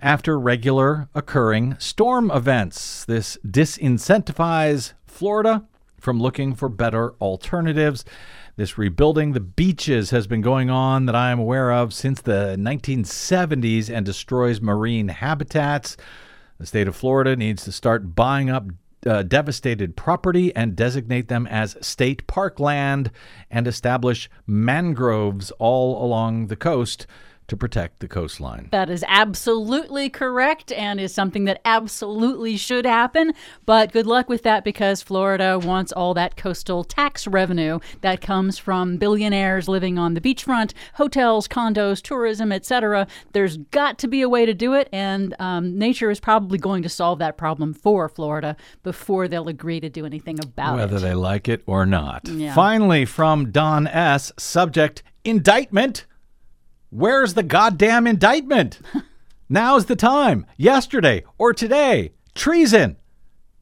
after 0.00 0.40
regular 0.40 1.10
occurring 1.14 1.76
storm 1.78 2.30
events. 2.30 3.04
This 3.04 3.36
disincentivizes 3.46 4.94
Florida 5.04 5.66
from 6.06 6.20
looking 6.20 6.54
for 6.54 6.68
better 6.68 7.14
alternatives. 7.20 8.04
This 8.54 8.78
rebuilding 8.78 9.32
the 9.32 9.40
beaches 9.40 10.10
has 10.10 10.28
been 10.28 10.40
going 10.40 10.70
on 10.70 11.06
that 11.06 11.16
I 11.16 11.32
am 11.32 11.40
aware 11.40 11.72
of 11.72 11.92
since 11.92 12.20
the 12.20 12.54
1970s 12.56 13.90
and 13.90 14.06
destroys 14.06 14.60
marine 14.60 15.08
habitats. 15.08 15.96
The 16.60 16.66
state 16.66 16.86
of 16.86 16.94
Florida 16.94 17.34
needs 17.34 17.64
to 17.64 17.72
start 17.72 18.14
buying 18.14 18.50
up 18.50 18.66
uh, 19.04 19.24
devastated 19.24 19.96
property 19.96 20.54
and 20.54 20.76
designate 20.76 21.26
them 21.26 21.44
as 21.48 21.76
state 21.80 22.24
parkland 22.28 23.10
and 23.50 23.66
establish 23.66 24.30
mangroves 24.46 25.50
all 25.58 26.04
along 26.04 26.46
the 26.46 26.56
coast 26.56 27.08
to 27.48 27.56
protect 27.56 28.00
the 28.00 28.08
coastline. 28.08 28.68
That 28.72 28.90
is 28.90 29.04
absolutely 29.06 30.08
correct 30.08 30.72
and 30.72 31.00
is 31.00 31.14
something 31.14 31.44
that 31.44 31.60
absolutely 31.64 32.56
should 32.56 32.86
happen. 32.86 33.34
But 33.64 33.92
good 33.92 34.06
luck 34.06 34.28
with 34.28 34.42
that 34.42 34.64
because 34.64 35.02
Florida 35.02 35.58
wants 35.58 35.92
all 35.92 36.14
that 36.14 36.36
coastal 36.36 36.84
tax 36.84 37.26
revenue 37.26 37.78
that 38.00 38.20
comes 38.20 38.58
from 38.58 38.96
billionaires 38.96 39.68
living 39.68 39.98
on 39.98 40.14
the 40.14 40.20
beachfront, 40.20 40.72
hotels, 40.94 41.46
condos, 41.46 42.02
tourism, 42.02 42.52
etc. 42.52 43.06
There's 43.32 43.58
got 43.58 43.98
to 43.98 44.08
be 44.08 44.22
a 44.22 44.28
way 44.28 44.46
to 44.46 44.54
do 44.54 44.74
it, 44.74 44.88
and 44.92 45.34
um, 45.38 45.78
nature 45.78 46.10
is 46.10 46.20
probably 46.20 46.58
going 46.58 46.82
to 46.82 46.88
solve 46.88 47.18
that 47.20 47.36
problem 47.36 47.74
for 47.74 48.08
Florida 48.08 48.56
before 48.82 49.28
they'll 49.28 49.48
agree 49.48 49.80
to 49.80 49.88
do 49.88 50.04
anything 50.04 50.38
about 50.40 50.76
Whether 50.76 50.82
it. 50.82 50.94
Whether 50.94 51.08
they 51.08 51.14
like 51.14 51.48
it 51.48 51.62
or 51.66 51.86
not. 51.86 52.28
Yeah. 52.28 52.54
Finally, 52.54 53.04
from 53.04 53.50
Don 53.50 53.86
S., 53.86 54.32
subject 54.38 55.02
indictment. 55.24 56.06
Where's 56.96 57.34
the 57.34 57.42
goddamn 57.42 58.06
indictment? 58.06 58.80
Now's 59.50 59.84
the 59.84 59.96
time. 59.96 60.46
Yesterday 60.56 61.24
or 61.36 61.52
today. 61.52 62.12
Treason. 62.34 62.96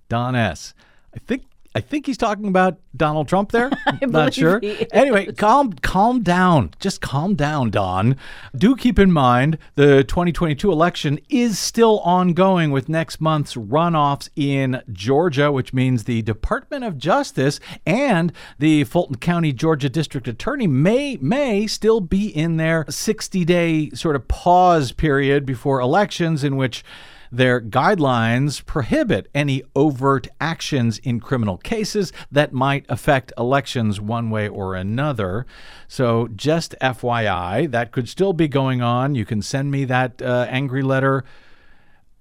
Don 0.09 0.37
S. 0.37 0.72
I 1.12 1.18
think 1.18 1.43
I 1.77 1.81
think 1.81 2.07
he's 2.07 2.16
talking 2.16 2.47
about 2.47 2.79
Donald 2.97 3.27
Trump 3.27 3.51
there. 3.51 3.68
I'm 3.85 4.11
not 4.12 4.33
sure. 4.33 4.61
Anyway, 4.93 5.33
calm 5.33 5.72
calm 5.72 6.22
down. 6.22 6.70
Just 6.79 7.01
calm 7.01 7.35
down, 7.35 7.70
Don. 7.70 8.16
Do 8.55 8.77
keep 8.77 8.97
in 8.97 9.11
mind 9.11 9.59
the 9.75 10.05
2022 10.05 10.70
election 10.70 11.18
is 11.29 11.59
still 11.59 11.99
ongoing 12.01 12.70
with 12.70 12.89
next 12.89 13.20
month's 13.20 13.55
runoffs 13.55 14.29
in 14.37 14.83
Georgia, 14.93 15.51
which 15.51 15.72
means 15.72 16.05
the 16.05 16.22
Department 16.22 16.85
of 16.85 16.97
Justice 16.97 17.59
and 17.85 18.33
the 18.61 18.85
Fulton 18.85 19.16
County 19.16 19.53
Georgia 19.53 19.89
District 19.89 20.29
Attorney 20.29 20.68
may 20.68 21.16
may 21.20 21.66
still 21.66 22.01
be 22.01 22.29
in 22.29 22.57
their 22.57 22.85
60-day 22.85 23.91
sort 23.91 24.14
of 24.14 24.29
pause 24.29 24.93
period 24.93 25.45
before 25.45 25.81
elections 25.81 26.45
in 26.45 26.57
which 26.57 26.85
their 27.37 27.61
guidelines 27.61 28.64
prohibit 28.64 29.28
any 29.35 29.62
overt 29.74 30.28
actions 30.41 30.99
in 30.99 31.20
criminal 31.20 31.57
cases 31.59 32.12
that 32.30 32.53
might 32.53 32.87
affect 32.89 33.32
elections 33.37 34.01
one 34.01 34.30
way 34.30 34.49
or 34.49 34.74
another. 34.74 35.47
So, 35.89 36.28
just 36.28 36.74
FYI, 36.80 37.70
that 37.70 37.93
could 37.93 38.09
still 38.09 38.32
be 38.32 38.49
going 38.49 38.82
on. 38.82 39.14
You 39.14 39.24
can 39.24 39.43
send 39.43 39.70
me 39.70 39.85
that 39.87 40.22
uh, 40.22 40.47
angry 40.49 40.82
letter 40.82 41.24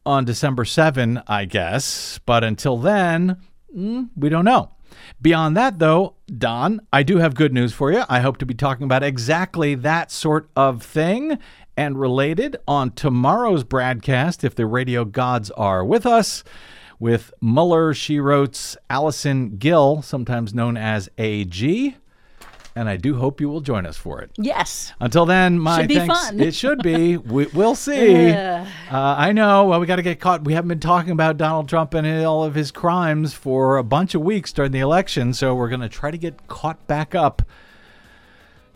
on 0.06 0.26
December 0.26 0.66
7, 0.66 1.22
I 1.28 1.46
guess. 1.46 2.20
But 2.26 2.44
until 2.44 2.78
then, 2.78 3.38
mm, 3.76 4.10
we 4.16 4.30
don't 4.30 4.46
know. 4.46 4.72
Beyond 5.22 5.58
that, 5.58 5.80
though, 5.80 6.16
Don, 6.38 6.82
I 6.92 7.04
do 7.04 7.18
have 7.18 7.36
good 7.36 7.54
news 7.54 7.74
for 7.74 7.92
you. 7.92 8.04
I 8.10 8.20
hope 8.20 8.38
to 8.38 8.46
be 8.46 8.54
talking 8.54 8.84
about 8.84 9.04
exactly 9.04 9.76
that 9.76 10.12
sort 10.12 10.50
of 10.56 10.84
thing 10.84 11.40
and 11.76 12.00
related 12.00 12.58
on 12.68 12.92
tomorrow's 12.92 13.64
BradCast, 13.64 14.44
if 14.44 14.56
the 14.56 14.66
radio 14.66 15.06
gods 15.06 15.50
are 15.52 15.84
with 15.84 16.06
us, 16.06 16.44
with 17.00 17.34
Mueller, 17.42 17.94
she 17.94 18.20
wrote 18.20 18.76
Allison 18.90 19.58
Gill, 19.58 20.02
sometimes 20.02 20.54
known 20.54 20.78
as 20.78 21.10
AG. 21.18 21.98
And 22.76 22.90
I 22.90 22.98
do 22.98 23.16
hope 23.18 23.40
you 23.40 23.50
will 23.50 23.62
join 23.62 23.86
us 23.86 23.98
for 23.98 24.20
it. 24.22 24.32
Yes. 24.36 24.94
Until 25.00 25.28
then, 25.28 25.60
my 25.60 25.82
Should 25.82 25.90
be 25.90 25.96
thanks. 25.96 26.26
fun. 26.26 26.40
It 26.40 26.56
should 26.56 26.82
be. 26.82 27.18
We, 27.18 27.46
we'll 27.48 27.76
see. 27.88 28.14
Yeah. 28.14 28.68
Uh, 28.92 29.16
I 29.18 29.32
know. 29.32 29.66
Well, 29.66 29.80
we 29.80 29.86
got 29.86 29.98
to 29.98 30.02
get 30.02 30.20
caught. 30.20 30.44
We 30.44 30.54
haven't 30.54 30.70
been 30.70 30.80
talking 30.80 31.12
about 31.12 31.38
Donald 31.38 31.70
Trump 31.70 31.94
and 31.94 32.26
all 32.26 32.44
of 32.44 32.56
his 32.56 32.72
crimes 32.72 33.34
for 33.34 33.78
a 33.78 33.84
bunch 33.84 34.16
of 34.16 34.22
weeks 34.22 34.52
during 34.52 34.72
the 34.72 34.80
election, 34.80 35.34
so 35.34 35.54
we're 35.54 35.70
going 35.70 35.82
to 35.82 35.90
try 35.90 36.10
to 36.10 36.18
get 36.18 36.48
caught 36.48 36.88
back 36.88 37.14
up 37.14 37.44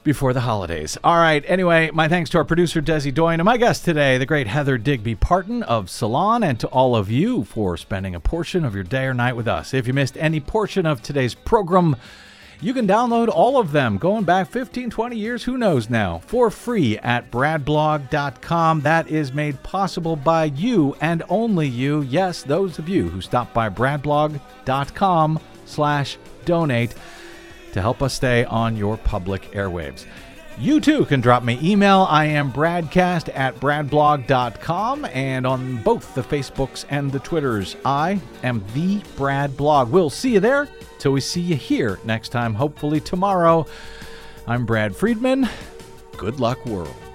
before 0.08 0.32
the 0.32 0.40
holidays. 0.40 0.98
All 1.04 1.18
right. 1.18 1.44
Anyway, 1.48 1.92
my 1.94 2.08
thanks 2.08 2.30
to 2.30 2.38
our 2.38 2.46
producer 2.46 2.82
Desi 2.82 3.14
Doyen 3.14 3.42
and 3.42 3.46
my 3.46 3.58
guest 3.58 3.84
today, 3.84 4.18
the 4.18 4.26
great 4.26 4.48
Heather 4.48 4.78
Digby 4.78 5.16
Parton 5.16 5.64
of 5.64 5.90
Salon, 5.90 6.44
and 6.44 6.58
to 6.62 6.68
all 6.68 6.96
of 6.96 7.12
you 7.12 7.44
for 7.44 7.76
spending 7.76 8.16
a 8.16 8.20
portion 8.22 8.64
of 8.64 8.74
your 8.74 8.86
day 8.86 9.04
or 9.04 9.14
night 9.14 9.36
with 9.36 9.50
us. 9.50 9.74
If 9.74 9.86
you 9.86 9.92
missed 9.92 10.16
any 10.16 10.40
portion 10.40 10.86
of 10.86 11.02
today's 11.02 11.36
program, 11.36 11.98
you 12.62 12.74
can 12.74 12.88
download 12.88 13.28
all 13.28 13.60
of 13.60 13.74
them 13.74 13.98
going 13.98 14.24
back 14.24 14.50
15, 14.50 14.90
20 14.90 15.18
years, 15.18 15.44
who 15.44 15.58
knows 15.58 15.90
now, 15.90 16.20
for 16.26 16.50
free 16.50 16.98
at 17.00 17.30
bradblog.com. 17.30 18.82
That 18.82 19.10
is 19.10 19.34
made 19.34 19.62
possible 19.62 20.16
by 20.16 20.46
you 20.46 20.96
and 21.02 21.22
only 21.28 21.68
you. 21.68 22.04
Yes, 22.04 22.44
those 22.44 22.80
of 22.80 22.88
you 22.88 23.10
who 23.10 23.20
stop 23.20 23.54
by 23.54 23.68
bradblog.com 23.68 25.40
slash 25.66 26.18
donate 26.46 26.96
to 27.78 27.82
help 27.82 28.02
us 28.02 28.14
stay 28.14 28.44
on 28.46 28.76
your 28.76 28.98
public 28.98 29.52
airwaves. 29.52 30.06
You 30.60 30.82
too 30.82 31.06
can 31.06 31.22
drop 31.22 31.44
me 31.44 31.60
email. 31.62 32.08
I 32.10 32.26
am 32.26 32.52
bradcast 32.52 33.30
at 33.36 33.56
bradblog.com 33.58 35.06
and 35.06 35.46
on 35.46 35.78
both 35.84 36.16
the 36.16 36.24
Facebooks 36.24 36.86
and 36.90 37.12
the 37.12 37.20
Twitters. 37.20 37.76
I 37.86 38.20
am 38.42 38.66
the 38.74 39.04
Brad 39.16 39.56
Blog. 39.56 39.92
We'll 39.92 40.10
see 40.10 40.34
you 40.34 40.40
there 40.40 40.68
till 40.98 41.12
we 41.12 41.22
see 41.22 41.42
you 41.42 41.56
here 41.56 42.00
next 42.04 42.30
time, 42.30 42.56
hopefully 42.56 43.00
tomorrow. 43.00 43.68
I'm 44.48 44.66
Brad 44.66 44.96
Friedman. 44.96 45.48
Good 46.18 46.40
luck, 46.40 46.66
world. 46.66 47.07